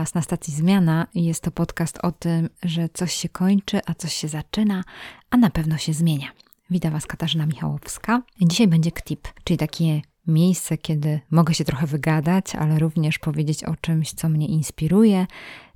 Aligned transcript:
Was 0.00 0.14
na 0.14 0.22
stacji 0.22 0.54
Zmiana. 0.54 1.06
Jest 1.14 1.42
to 1.42 1.50
podcast 1.50 1.98
o 2.02 2.12
tym, 2.12 2.48
że 2.62 2.88
coś 2.88 3.14
się 3.14 3.28
kończy, 3.28 3.80
a 3.86 3.94
coś 3.94 4.12
się 4.12 4.28
zaczyna, 4.28 4.84
a 5.30 5.36
na 5.36 5.50
pewno 5.50 5.78
się 5.78 5.92
zmienia. 5.92 6.26
Witam 6.70 6.92
Was 6.92 7.06
Katarzyna 7.06 7.46
Michałowska. 7.46 8.22
Dzisiaj 8.40 8.68
będzie 8.68 8.92
KTIP, 8.92 9.28
czyli 9.44 9.58
takie 9.58 10.02
miejsce, 10.26 10.78
kiedy 10.78 11.20
mogę 11.30 11.54
się 11.54 11.64
trochę 11.64 11.86
wygadać, 11.86 12.54
ale 12.54 12.78
również 12.78 13.18
powiedzieć 13.18 13.64
o 13.64 13.76
czymś, 13.76 14.12
co 14.12 14.28
mnie 14.28 14.46
inspiruje, 14.46 15.26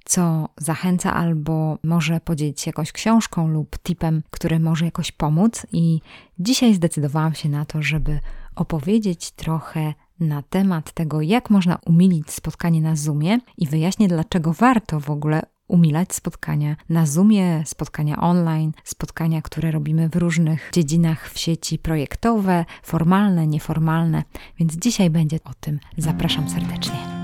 co 0.05 0.49
zachęca, 0.57 1.15
albo 1.15 1.79
może 1.83 2.21
podzielić 2.21 2.61
się 2.61 2.69
jakąś 2.69 2.93
książką 2.93 3.49
lub 3.49 3.79
tipem, 3.79 4.23
który 4.31 4.61
może 4.61 4.85
jakoś 4.85 5.13
pomóc. 5.13 5.67
I 5.73 6.01
dzisiaj 6.39 6.75
zdecydowałam 6.75 7.35
się 7.35 7.49
na 7.49 7.65
to, 7.65 7.83
żeby 7.83 8.21
opowiedzieć 8.57 9.31
trochę 9.31 9.95
na 10.21 10.43
temat 10.43 10.93
tego, 10.93 11.21
jak 11.21 11.51
można 11.51 11.79
umilić 11.87 12.31
spotkanie 12.31 12.83
na 12.83 12.97
Zoomie 12.97 13.39
i 13.59 13.67
wyjaśnię, 13.67 14.09
dlaczego 14.09 14.53
warto 14.53 15.01
w 15.01 15.11
ogóle 15.11 15.43
umilać 15.69 16.15
spotkania 16.15 16.77
na 16.89 17.07
Zoomie, 17.07 17.63
spotkania 17.67 18.21
online, 18.21 18.73
spotkania, 18.85 19.43
które 19.43 19.71
robimy 19.71 20.09
w 20.09 20.17
różnych 20.17 20.71
dziedzinach 20.73 21.31
w 21.31 21.39
sieci 21.39 21.79
projektowe, 21.79 22.65
formalne, 22.83 23.47
nieformalne. 23.47 24.23
Więc 24.59 24.77
dzisiaj 24.77 25.11
będzie 25.11 25.39
o 25.45 25.55
tym. 25.61 25.79
Zapraszam 25.99 26.51
serdecznie. 26.51 27.15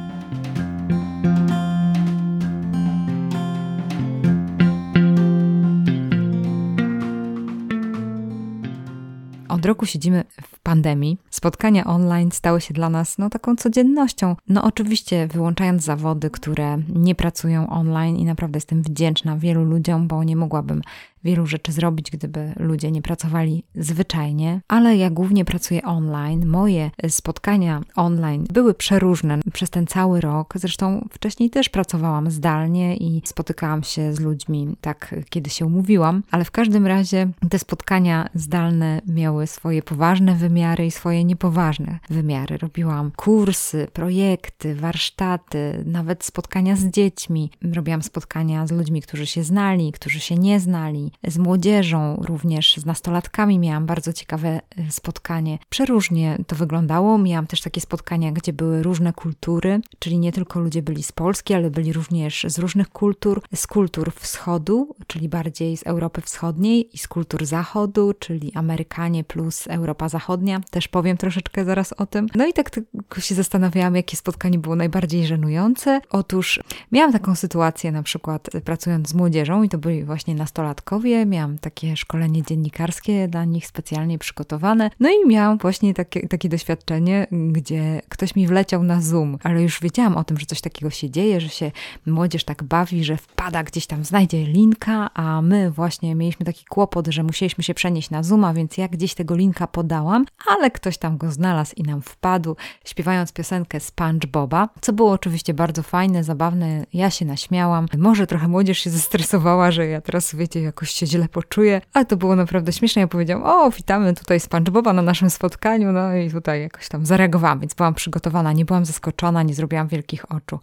Od 9.48 9.66
roku 9.66 9.86
siedzimy 9.86 10.24
w 10.42 10.59
pandemii. 10.70 11.18
Spotkania 11.30 11.84
online 11.84 12.32
stały 12.32 12.60
się 12.60 12.74
dla 12.74 12.90
nas 12.90 13.18
no, 13.18 13.30
taką 13.30 13.56
codziennością. 13.56 14.36
No 14.48 14.64
oczywiście 14.64 15.26
wyłączając 15.26 15.82
zawody, 15.82 16.30
które 16.30 16.78
nie 16.94 17.14
pracują 17.14 17.70
online 17.70 18.16
i 18.16 18.24
naprawdę 18.24 18.56
jestem 18.56 18.82
wdzięczna 18.82 19.36
wielu 19.36 19.64
ludziom, 19.64 20.08
bo 20.08 20.24
nie 20.24 20.36
mogłabym 20.36 20.82
wielu 21.24 21.46
rzeczy 21.46 21.72
zrobić, 21.72 22.10
gdyby 22.10 22.52
ludzie 22.56 22.90
nie 22.90 23.02
pracowali 23.02 23.64
zwyczajnie, 23.74 24.60
ale 24.68 24.96
ja 24.96 25.10
głównie 25.10 25.44
pracuję 25.44 25.82
online. 25.82 26.46
Moje 26.46 26.90
spotkania 27.08 27.80
online 27.96 28.46
były 28.52 28.74
przeróżne 28.74 29.38
przez 29.52 29.70
ten 29.70 29.86
cały 29.86 30.20
rok. 30.20 30.54
Zresztą 30.56 31.08
wcześniej 31.12 31.50
też 31.50 31.68
pracowałam 31.68 32.30
zdalnie 32.30 32.96
i 32.96 33.22
spotykałam 33.24 33.82
się 33.82 34.14
z 34.14 34.20
ludźmi 34.20 34.76
tak, 34.80 35.14
kiedy 35.30 35.50
się 35.50 35.66
umówiłam, 35.66 36.22
ale 36.30 36.44
w 36.44 36.50
każdym 36.50 36.86
razie 36.86 37.28
te 37.50 37.58
spotkania 37.58 38.28
zdalne 38.34 39.00
miały 39.06 39.46
swoje 39.46 39.82
poważne 39.82 40.34
wymiary 40.34 40.86
i 40.86 40.90
swoje 40.90 41.24
niepoważne 41.24 41.98
wymiary. 42.10 42.58
Robiłam 42.58 43.10
kursy, 43.16 43.88
projekty, 43.92 44.74
warsztaty, 44.74 45.84
nawet 45.86 46.24
spotkania 46.24 46.76
z 46.76 46.84
dziećmi. 46.84 47.50
Robiłam 47.74 48.02
spotkania 48.02 48.66
z 48.66 48.72
ludźmi, 48.72 49.02
którzy 49.02 49.26
się 49.26 49.42
znali, 49.42 49.92
którzy 49.92 50.20
się 50.20 50.34
nie 50.34 50.60
znali 50.60 51.09
z 51.28 51.38
młodzieżą, 51.38 52.16
również 52.26 52.76
z 52.76 52.86
nastolatkami 52.86 53.58
miałam 53.58 53.86
bardzo 53.86 54.12
ciekawe 54.12 54.60
y, 54.88 54.92
spotkanie. 54.92 55.58
Przeróżnie 55.68 56.38
to 56.46 56.56
wyglądało. 56.56 57.18
Miałam 57.18 57.46
też 57.46 57.60
takie 57.60 57.80
spotkania, 57.80 58.32
gdzie 58.32 58.52
były 58.52 58.82
różne 58.82 59.12
kultury, 59.12 59.80
czyli 59.98 60.18
nie 60.18 60.32
tylko 60.32 60.60
ludzie 60.60 60.82
byli 60.82 61.02
z 61.02 61.12
Polski, 61.12 61.54
ale 61.54 61.70
byli 61.70 61.92
również 61.92 62.46
z 62.48 62.58
różnych 62.58 62.88
kultur, 62.88 63.42
z 63.54 63.66
kultur 63.66 64.12
wschodu, 64.14 64.94
czyli 65.06 65.28
bardziej 65.28 65.76
z 65.76 65.86
Europy 65.86 66.20
Wschodniej 66.20 66.94
i 66.94 66.98
z 66.98 67.08
kultur 67.08 67.46
zachodu, 67.46 68.14
czyli 68.18 68.52
Amerykanie 68.54 69.24
plus 69.24 69.66
Europa 69.66 70.08
Zachodnia. 70.08 70.60
Też 70.70 70.88
powiem 70.88 71.16
troszeczkę 71.16 71.64
zaraz 71.64 71.92
o 71.92 72.06
tym. 72.06 72.26
No 72.34 72.46
i 72.46 72.52
tak 72.52 72.70
tylko 72.70 73.20
się 73.20 73.34
zastanawiałam, 73.34 73.96
jakie 73.96 74.16
spotkanie 74.16 74.58
było 74.58 74.76
najbardziej 74.76 75.26
żenujące. 75.26 76.00
Otóż 76.10 76.60
miałam 76.92 77.12
taką 77.12 77.34
sytuację 77.34 77.92
na 77.92 78.02
przykład 78.02 78.50
pracując 78.64 79.08
z 79.08 79.14
młodzieżą 79.14 79.62
i 79.62 79.68
to 79.68 79.78
byli 79.78 80.04
właśnie 80.04 80.34
nastolatkowie, 80.34 80.99
miałam 81.26 81.58
takie 81.58 81.96
szkolenie 81.96 82.42
dziennikarskie 82.42 83.28
dla 83.28 83.44
nich 83.44 83.66
specjalnie 83.66 84.18
przygotowane. 84.18 84.90
No 85.00 85.08
i 85.08 85.28
miałam 85.28 85.58
właśnie 85.58 85.94
takie, 85.94 86.28
takie 86.28 86.48
doświadczenie, 86.48 87.26
gdzie 87.32 88.02
ktoś 88.08 88.36
mi 88.36 88.46
wleciał 88.46 88.82
na 88.82 89.00
Zoom, 89.00 89.38
ale 89.42 89.62
już 89.62 89.80
wiedziałam 89.80 90.16
o 90.16 90.24
tym, 90.24 90.38
że 90.38 90.46
coś 90.46 90.60
takiego 90.60 90.90
się 90.90 91.10
dzieje, 91.10 91.40
że 91.40 91.48
się 91.48 91.72
młodzież 92.06 92.44
tak 92.44 92.62
bawi, 92.62 93.04
że 93.04 93.16
wpada 93.16 93.62
gdzieś 93.62 93.86
tam, 93.86 94.04
znajdzie 94.04 94.44
linka, 94.44 95.10
a 95.14 95.42
my 95.42 95.70
właśnie 95.70 96.14
mieliśmy 96.14 96.46
taki 96.46 96.64
kłopot, 96.64 97.06
że 97.06 97.22
musieliśmy 97.22 97.64
się 97.64 97.74
przenieść 97.74 98.10
na 98.10 98.22
Zooma, 98.22 98.54
więc 98.54 98.76
ja 98.76 98.88
gdzieś 98.88 99.14
tego 99.14 99.36
linka 99.36 99.66
podałam, 99.66 100.26
ale 100.46 100.70
ktoś 100.70 100.98
tam 100.98 101.18
go 101.18 101.32
znalazł 101.32 101.72
i 101.76 101.82
nam 101.82 102.02
wpadł, 102.02 102.56
śpiewając 102.84 103.32
piosenkę 103.32 103.80
SpongeBoba, 103.80 104.68
co 104.80 104.92
było 104.92 105.12
oczywiście 105.12 105.54
bardzo 105.54 105.82
fajne, 105.82 106.24
zabawne. 106.24 106.86
Ja 106.92 107.10
się 107.10 107.24
naśmiałam. 107.24 107.86
Może 107.98 108.26
trochę 108.26 108.48
młodzież 108.48 108.78
się 108.78 108.90
zestresowała, 108.90 109.70
że 109.70 109.86
ja 109.86 110.00
teraz, 110.00 110.34
wiecie, 110.34 110.60
jakoś 110.60 110.89
jakoś 110.90 110.98
się 110.98 111.06
źle 111.06 111.28
poczuję, 111.28 111.80
ale 111.92 112.04
to 112.04 112.16
było 112.16 112.36
naprawdę 112.36 112.72
śmieszne. 112.72 113.02
Ja 113.02 113.08
powiedziałam, 113.08 113.42
o, 113.46 113.70
witamy 113.70 114.14
tutaj 114.14 114.40
SpongeBoba 114.40 114.92
na 114.92 115.02
naszym 115.02 115.30
spotkaniu, 115.30 115.92
no 115.92 116.16
i 116.16 116.30
tutaj 116.30 116.60
jakoś 116.60 116.88
tam 116.88 117.06
zareagowałam, 117.06 117.60
więc 117.60 117.74
byłam 117.74 117.94
przygotowana, 117.94 118.52
nie 118.52 118.64
byłam 118.64 118.84
zaskoczona, 118.84 119.42
nie 119.42 119.54
zrobiłam 119.54 119.88
wielkich 119.88 120.32
oczu. 120.32 120.60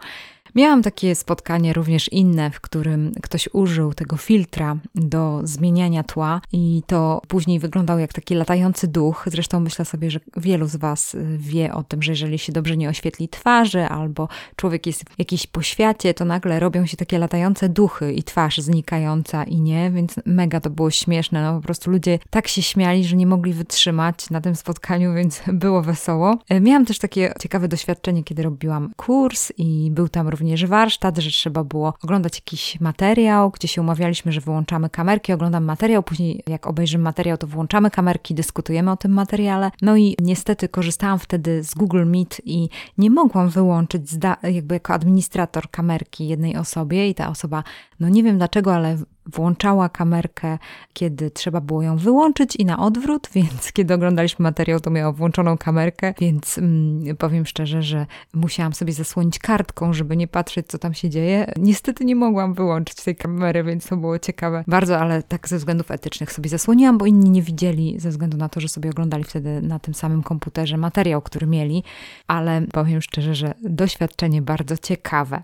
Miałam 0.55 0.83
takie 0.83 1.15
spotkanie 1.15 1.73
również 1.73 2.11
inne, 2.11 2.51
w 2.51 2.61
którym 2.61 3.11
ktoś 3.21 3.49
użył 3.53 3.93
tego 3.93 4.17
filtra 4.17 4.77
do 4.95 5.41
zmieniania 5.43 6.03
tła 6.03 6.41
i 6.51 6.81
to 6.87 7.21
później 7.27 7.59
wyglądał 7.59 7.99
jak 7.99 8.13
taki 8.13 8.35
latający 8.35 8.87
duch. 8.87 9.25
Zresztą 9.27 9.59
myślę 9.59 9.85
sobie, 9.85 10.11
że 10.11 10.19
wielu 10.37 10.67
z 10.67 10.75
Was 10.75 11.15
y, 11.15 11.37
wie 11.37 11.73
o 11.73 11.83
tym, 11.83 12.03
że 12.03 12.11
jeżeli 12.11 12.39
się 12.39 12.51
dobrze 12.51 12.77
nie 12.77 12.89
oświetli 12.89 13.29
twarzy 13.29 13.85
albo 13.85 14.27
człowiek 14.55 14.87
jest 14.87 15.03
w 15.09 15.19
jakiejś 15.19 15.47
poświacie, 15.47 16.13
to 16.13 16.25
nagle 16.25 16.59
robią 16.59 16.85
się 16.85 16.97
takie 16.97 17.17
latające 17.17 17.69
duchy 17.69 18.13
i 18.13 18.23
twarz 18.23 18.57
znikająca 18.57 19.43
i 19.43 19.61
nie, 19.61 19.91
więc 19.91 20.15
mega 20.25 20.61
to 20.61 20.69
było 20.69 20.91
śmieszne. 20.91 21.43
No 21.43 21.55
po 21.55 21.61
prostu 21.61 21.91
ludzie 21.91 22.19
tak 22.29 22.47
się 22.47 22.61
śmiali, 22.61 23.05
że 23.05 23.15
nie 23.15 23.27
mogli 23.27 23.53
wytrzymać 23.53 24.29
na 24.29 24.41
tym 24.41 24.55
spotkaniu, 24.55 25.13
więc 25.13 25.41
było 25.53 25.81
wesoło. 25.81 26.37
Y, 26.51 26.61
miałam 26.61 26.85
też 26.85 26.99
takie 26.99 27.33
ciekawe 27.39 27.67
doświadczenie, 27.67 28.23
kiedy 28.23 28.43
robiłam 28.43 28.91
kurs 28.95 29.51
i 29.57 29.89
był 29.91 30.09
tam 30.09 30.27
również 30.27 30.46
również 30.47 30.69
warsztat, 30.69 31.17
że 31.17 31.29
trzeba 31.29 31.63
było 31.63 31.93
oglądać 32.03 32.35
jakiś 32.35 32.79
materiał, 32.79 33.51
gdzie 33.51 33.67
się 33.67 33.81
umawialiśmy, 33.81 34.31
że 34.31 34.41
wyłączamy 34.41 34.89
kamerki, 34.89 35.33
oglądam 35.33 35.63
materiał, 35.63 36.03
później 36.03 36.43
jak 36.47 36.67
obejrzymy 36.67 37.03
materiał, 37.03 37.37
to 37.37 37.47
włączamy 37.47 37.91
kamerki, 37.91 38.35
dyskutujemy 38.35 38.91
o 38.91 38.97
tym 38.97 39.11
materiale. 39.11 39.71
No 39.81 39.97
i 39.97 40.15
niestety 40.19 40.69
korzystałam 40.69 41.19
wtedy 41.19 41.63
z 41.63 41.73
Google 41.73 42.05
Meet 42.05 42.41
i 42.45 42.69
nie 42.97 43.09
mogłam 43.09 43.49
wyłączyć 43.49 44.03
jakby 44.43 44.75
jako 44.75 44.93
administrator 44.93 45.69
kamerki 45.71 46.27
jednej 46.27 46.57
osobie 46.57 47.09
i 47.09 47.15
ta 47.15 47.29
osoba, 47.29 47.63
no 47.99 48.09
nie 48.09 48.23
wiem 48.23 48.37
dlaczego, 48.37 48.75
ale 48.75 48.97
włączała 49.33 49.89
kamerkę, 49.89 50.57
kiedy 50.93 51.31
trzeba 51.31 51.61
było 51.61 51.81
ją 51.81 51.97
wyłączyć 51.97 52.55
i 52.55 52.65
na 52.65 52.79
odwrót, 52.79 53.29
więc 53.35 53.71
kiedy 53.71 53.93
oglądaliśmy 53.93 54.43
materiał, 54.43 54.79
to 54.79 54.89
miała 54.89 55.11
włączoną 55.11 55.57
kamerkę, 55.57 56.13
więc 56.19 56.57
mm, 56.57 57.17
powiem 57.17 57.45
szczerze, 57.45 57.81
że 57.81 58.05
musiałam 58.33 58.73
sobie 58.73 58.93
zasłonić 58.93 59.39
kartką, 59.39 59.93
żeby 59.93 60.17
nie 60.17 60.27
patrzeć, 60.27 60.67
co 60.67 60.77
tam 60.77 60.93
się 60.93 61.09
dzieje. 61.09 61.51
Niestety 61.57 62.05
nie 62.05 62.15
mogłam 62.15 62.53
wyłączyć 62.53 63.03
tej 63.03 63.15
kamery, 63.15 63.63
więc 63.63 63.87
to 63.87 63.97
było 63.97 64.19
ciekawe 64.19 64.63
bardzo, 64.67 64.99
ale 64.99 65.23
tak 65.23 65.49
ze 65.49 65.57
względów 65.57 65.91
etycznych 65.91 66.31
sobie 66.31 66.49
zasłoniłam, 66.49 66.97
bo 66.97 67.05
inni 67.05 67.29
nie 67.29 67.41
widzieli 67.41 67.99
ze 67.99 68.09
względu 68.09 68.37
na 68.37 68.49
to, 68.49 68.59
że 68.59 68.67
sobie 68.67 68.89
oglądali 68.89 69.23
wtedy 69.23 69.61
na 69.61 69.79
tym 69.79 69.93
samym 69.93 70.23
komputerze 70.23 70.77
materiał, 70.77 71.21
który 71.21 71.47
mieli, 71.47 71.83
ale 72.27 72.61
powiem 72.71 73.01
szczerze, 73.01 73.35
że 73.35 73.53
doświadczenie 73.61 74.41
bardzo 74.41 74.77
ciekawe. 74.77 75.43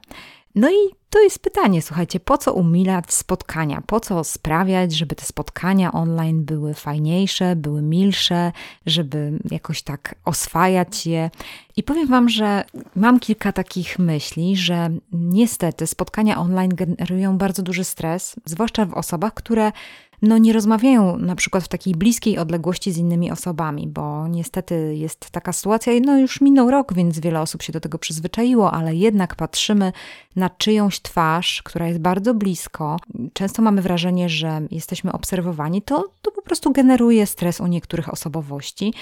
No 0.56 0.70
i 0.70 1.03
to 1.14 1.22
jest 1.22 1.40
pytanie, 1.40 1.82
słuchajcie, 1.82 2.20
po 2.20 2.38
co 2.38 2.54
umilać 2.54 3.14
spotkania? 3.14 3.84
Po 3.88 4.00
co 4.00 4.24
sprawiać, 4.24 4.94
żeby 4.94 5.16
te 5.16 5.26
spotkania 5.26 5.92
online 5.92 6.46
były 6.46 6.74
fajniejsze, 6.74 7.56
były 7.56 7.82
milsze, 7.82 8.52
żeby 8.86 9.40
jakoś 9.52 9.82
tak 9.82 10.16
oswajać 10.26 11.06
je? 11.06 11.30
I 11.76 11.84
powiem 11.84 12.08
Wam, 12.08 12.30
że 12.30 12.64
mam 12.96 13.20
kilka 13.20 13.52
takich 13.52 14.00
myśli, 14.00 14.58
że 14.58 14.90
niestety 15.12 15.88
spotkania 15.88 16.38
online 16.38 16.76
generują 16.76 17.38
bardzo 17.38 17.64
duży 17.64 17.84
stres, 17.84 18.36
zwłaszcza 18.46 18.86
w 18.86 18.94
osobach, 18.94 19.34
które 19.34 19.72
no 20.24 20.38
nie 20.38 20.54
rozmawiają 20.54 21.18
na 21.18 21.36
przykład 21.36 21.64
w 21.64 21.68
takiej 21.68 21.96
bliskiej 21.96 22.38
odległości 22.38 22.92
z 22.92 22.98
innymi 22.98 23.32
osobami, 23.32 23.88
bo 23.88 24.28
niestety 24.28 24.96
jest 24.96 25.30
taka 25.30 25.54
sytuacja, 25.54 25.94
no 26.06 26.18
już 26.18 26.42
minął 26.42 26.72
rok, 26.72 26.94
więc 26.94 27.20
wiele 27.20 27.42
osób 27.42 27.62
się 27.64 27.74
do 27.74 27.80
tego 27.80 27.98
przyzwyczaiło, 27.98 28.72
ale 28.72 28.96
jednak 28.96 29.36
patrzymy 29.36 29.92
na 30.36 30.50
czyjąś 30.50 31.00
twarz, 31.04 31.62
która 31.64 31.88
jest 31.88 32.00
bardzo 32.00 32.34
blisko. 32.34 32.98
Często 33.34 33.62
mamy 33.62 33.82
wrażenie, 33.82 34.30
że 34.30 34.62
jesteśmy 34.72 35.12
obserwowani, 35.12 35.82
to, 35.82 36.10
to 36.22 36.32
po 36.32 36.42
prostu 36.42 36.72
generuje 36.72 37.26
stres 37.26 37.60
u 37.60 37.68
niektórych 37.68 38.14
osobowości. 38.14 38.94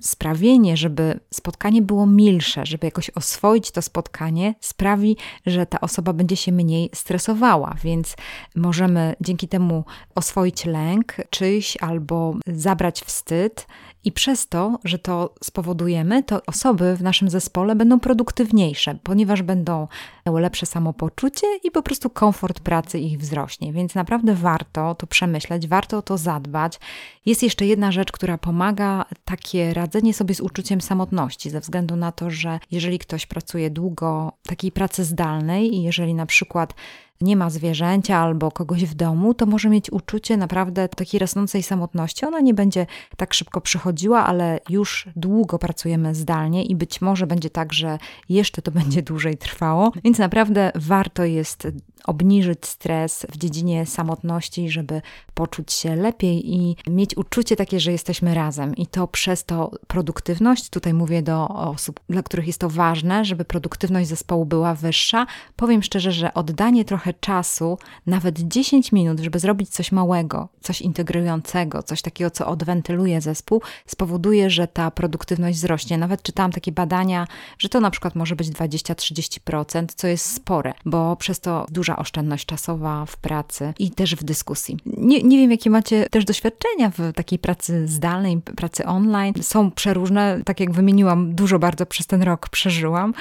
Sprawienie, 0.00 0.76
żeby 0.76 1.20
spotkanie 1.34 1.82
było 1.82 2.06
milsze, 2.06 2.66
żeby 2.66 2.86
jakoś 2.86 3.10
oswoić 3.10 3.70
to 3.70 3.82
spotkanie, 3.82 4.54
sprawi, 4.60 5.16
że 5.46 5.66
ta 5.66 5.80
osoba 5.80 6.12
będzie 6.12 6.36
się 6.36 6.52
mniej 6.52 6.90
stresowała, 6.94 7.74
więc 7.84 8.16
możemy 8.56 9.14
dzięki 9.20 9.48
temu 9.48 9.84
oswoić 10.14 10.64
lęk 10.64 11.14
czyjś 11.30 11.76
albo 11.80 12.34
zabrać 12.46 13.00
wstyd 13.00 13.66
I 14.04 14.12
przez 14.12 14.48
to, 14.48 14.78
że 14.84 14.98
to 14.98 15.34
spowodujemy, 15.44 16.22
to 16.22 16.42
osoby 16.46 16.96
w 16.96 17.02
naszym 17.02 17.30
zespole 17.30 17.76
będą 17.76 18.00
produktywniejsze, 18.00 18.98
ponieważ 19.02 19.42
będą 19.42 19.88
miały 20.26 20.40
lepsze 20.40 20.66
samopoczucie 20.66 21.46
i 21.64 21.70
po 21.70 21.82
prostu 21.82 22.10
komfort 22.10 22.60
pracy 22.60 22.98
ich 22.98 23.18
wzrośnie. 23.18 23.72
Więc 23.72 23.94
naprawdę 23.94 24.34
warto 24.34 24.94
to 24.94 25.06
przemyśleć, 25.06 25.68
warto 25.68 25.98
o 25.98 26.02
to 26.02 26.18
zadbać. 26.18 26.80
Jest 27.26 27.42
jeszcze 27.42 27.66
jedna 27.66 27.92
rzecz, 27.92 28.12
która 28.12 28.38
pomaga 28.38 29.04
takie 29.24 29.74
radzenie 29.74 30.14
sobie 30.14 30.34
z 30.34 30.40
uczuciem 30.40 30.80
samotności, 30.80 31.50
ze 31.50 31.60
względu 31.60 31.96
na 31.96 32.12
to, 32.12 32.30
że 32.30 32.60
jeżeli 32.70 32.98
ktoś 32.98 33.26
pracuje 33.26 33.70
długo 33.70 34.32
takiej 34.42 34.72
pracy 34.72 35.04
zdalnej 35.04 35.74
i 35.74 35.82
jeżeli 35.82 36.14
na 36.14 36.26
przykład 36.26 36.74
nie 37.20 37.36
ma 37.36 37.50
zwierzęcia 37.50 38.16
albo 38.16 38.50
kogoś 38.50 38.84
w 38.84 38.94
domu, 38.94 39.34
to 39.34 39.46
może 39.46 39.68
mieć 39.68 39.92
uczucie 39.92 40.36
naprawdę 40.36 40.88
takiej 40.88 41.20
rosnącej 41.20 41.62
samotności. 41.62 42.26
Ona 42.26 42.40
nie 42.40 42.54
będzie 42.54 42.86
tak 43.16 43.34
szybko 43.34 43.60
przychodziła, 43.60 44.26
ale 44.26 44.60
już 44.68 45.08
długo 45.16 45.58
pracujemy 45.58 46.14
zdalnie 46.14 46.64
i 46.64 46.76
być 46.76 47.00
może 47.00 47.26
będzie 47.26 47.50
tak, 47.50 47.72
że 47.72 47.98
jeszcze 48.28 48.62
to 48.62 48.70
będzie 48.70 49.02
dłużej 49.02 49.38
trwało. 49.38 49.92
Więc 50.04 50.18
naprawdę 50.18 50.72
warto 50.74 51.24
jest 51.24 51.68
obniżyć 52.04 52.66
stres 52.66 53.26
w 53.32 53.36
dziedzinie 53.36 53.86
samotności, 53.86 54.70
żeby 54.70 55.02
poczuć 55.34 55.72
się 55.72 55.96
lepiej 55.96 56.54
i 56.54 56.76
mieć 56.88 57.16
uczucie 57.16 57.56
takie, 57.56 57.80
że 57.80 57.92
jesteśmy 57.92 58.34
razem. 58.34 58.76
I 58.76 58.86
to 58.86 59.08
przez 59.08 59.44
to 59.44 59.70
produktywność, 59.86 60.70
tutaj 60.70 60.94
mówię 60.94 61.22
do 61.22 61.48
osób, 61.48 62.00
dla 62.08 62.22
których 62.22 62.46
jest 62.46 62.58
to 62.58 62.68
ważne, 62.68 63.24
żeby 63.24 63.44
produktywność 63.44 64.08
zespołu 64.08 64.44
była 64.44 64.74
wyższa. 64.74 65.26
Powiem 65.56 65.82
szczerze, 65.82 66.12
że 66.12 66.34
oddanie 66.34 66.84
trochę 66.84 67.14
czasu, 67.14 67.78
nawet 68.06 68.38
10 68.38 68.92
minut, 68.92 69.20
żeby 69.20 69.38
zrobić 69.38 69.68
coś 69.68 69.92
małego, 69.92 70.48
coś 70.60 70.80
integrującego, 70.80 71.82
coś 71.82 72.02
takiego, 72.02 72.30
co 72.30 72.46
odwentyluje 72.46 73.20
zespół, 73.20 73.62
spowoduje, 73.86 74.50
że 74.50 74.68
ta 74.68 74.90
produktywność 74.90 75.58
wzrośnie. 75.58 75.98
Nawet 75.98 76.22
czytałam 76.22 76.52
takie 76.52 76.72
badania, 76.72 77.26
że 77.58 77.68
to 77.68 77.80
na 77.80 77.90
przykład 77.90 78.14
może 78.14 78.36
być 78.36 78.48
20-30%, 78.48 79.86
co 79.96 80.06
jest 80.06 80.34
spore, 80.34 80.74
bo 80.84 81.16
przez 81.16 81.40
to 81.40 81.66
duża 81.70 81.89
duża 81.90 81.96
oszczędność 81.96 82.46
czasowa 82.46 83.06
w 83.06 83.16
pracy 83.16 83.74
i 83.78 83.90
też 83.90 84.16
w 84.16 84.24
dyskusji. 84.24 84.76
Nie, 84.86 85.22
nie 85.22 85.38
wiem, 85.38 85.50
jakie 85.50 85.70
macie 85.70 86.06
też 86.10 86.24
doświadczenia 86.24 86.90
w 86.90 87.12
takiej 87.14 87.38
pracy 87.38 87.88
zdalnej, 87.88 88.40
pracy 88.56 88.86
online. 88.86 89.34
Są 89.42 89.70
przeróżne, 89.70 90.40
tak 90.44 90.60
jak 90.60 90.72
wymieniłam, 90.72 91.34
dużo 91.34 91.58
bardzo 91.58 91.86
przez 91.86 92.06
ten 92.06 92.22
rok 92.22 92.48
przeżyłam 92.48 93.14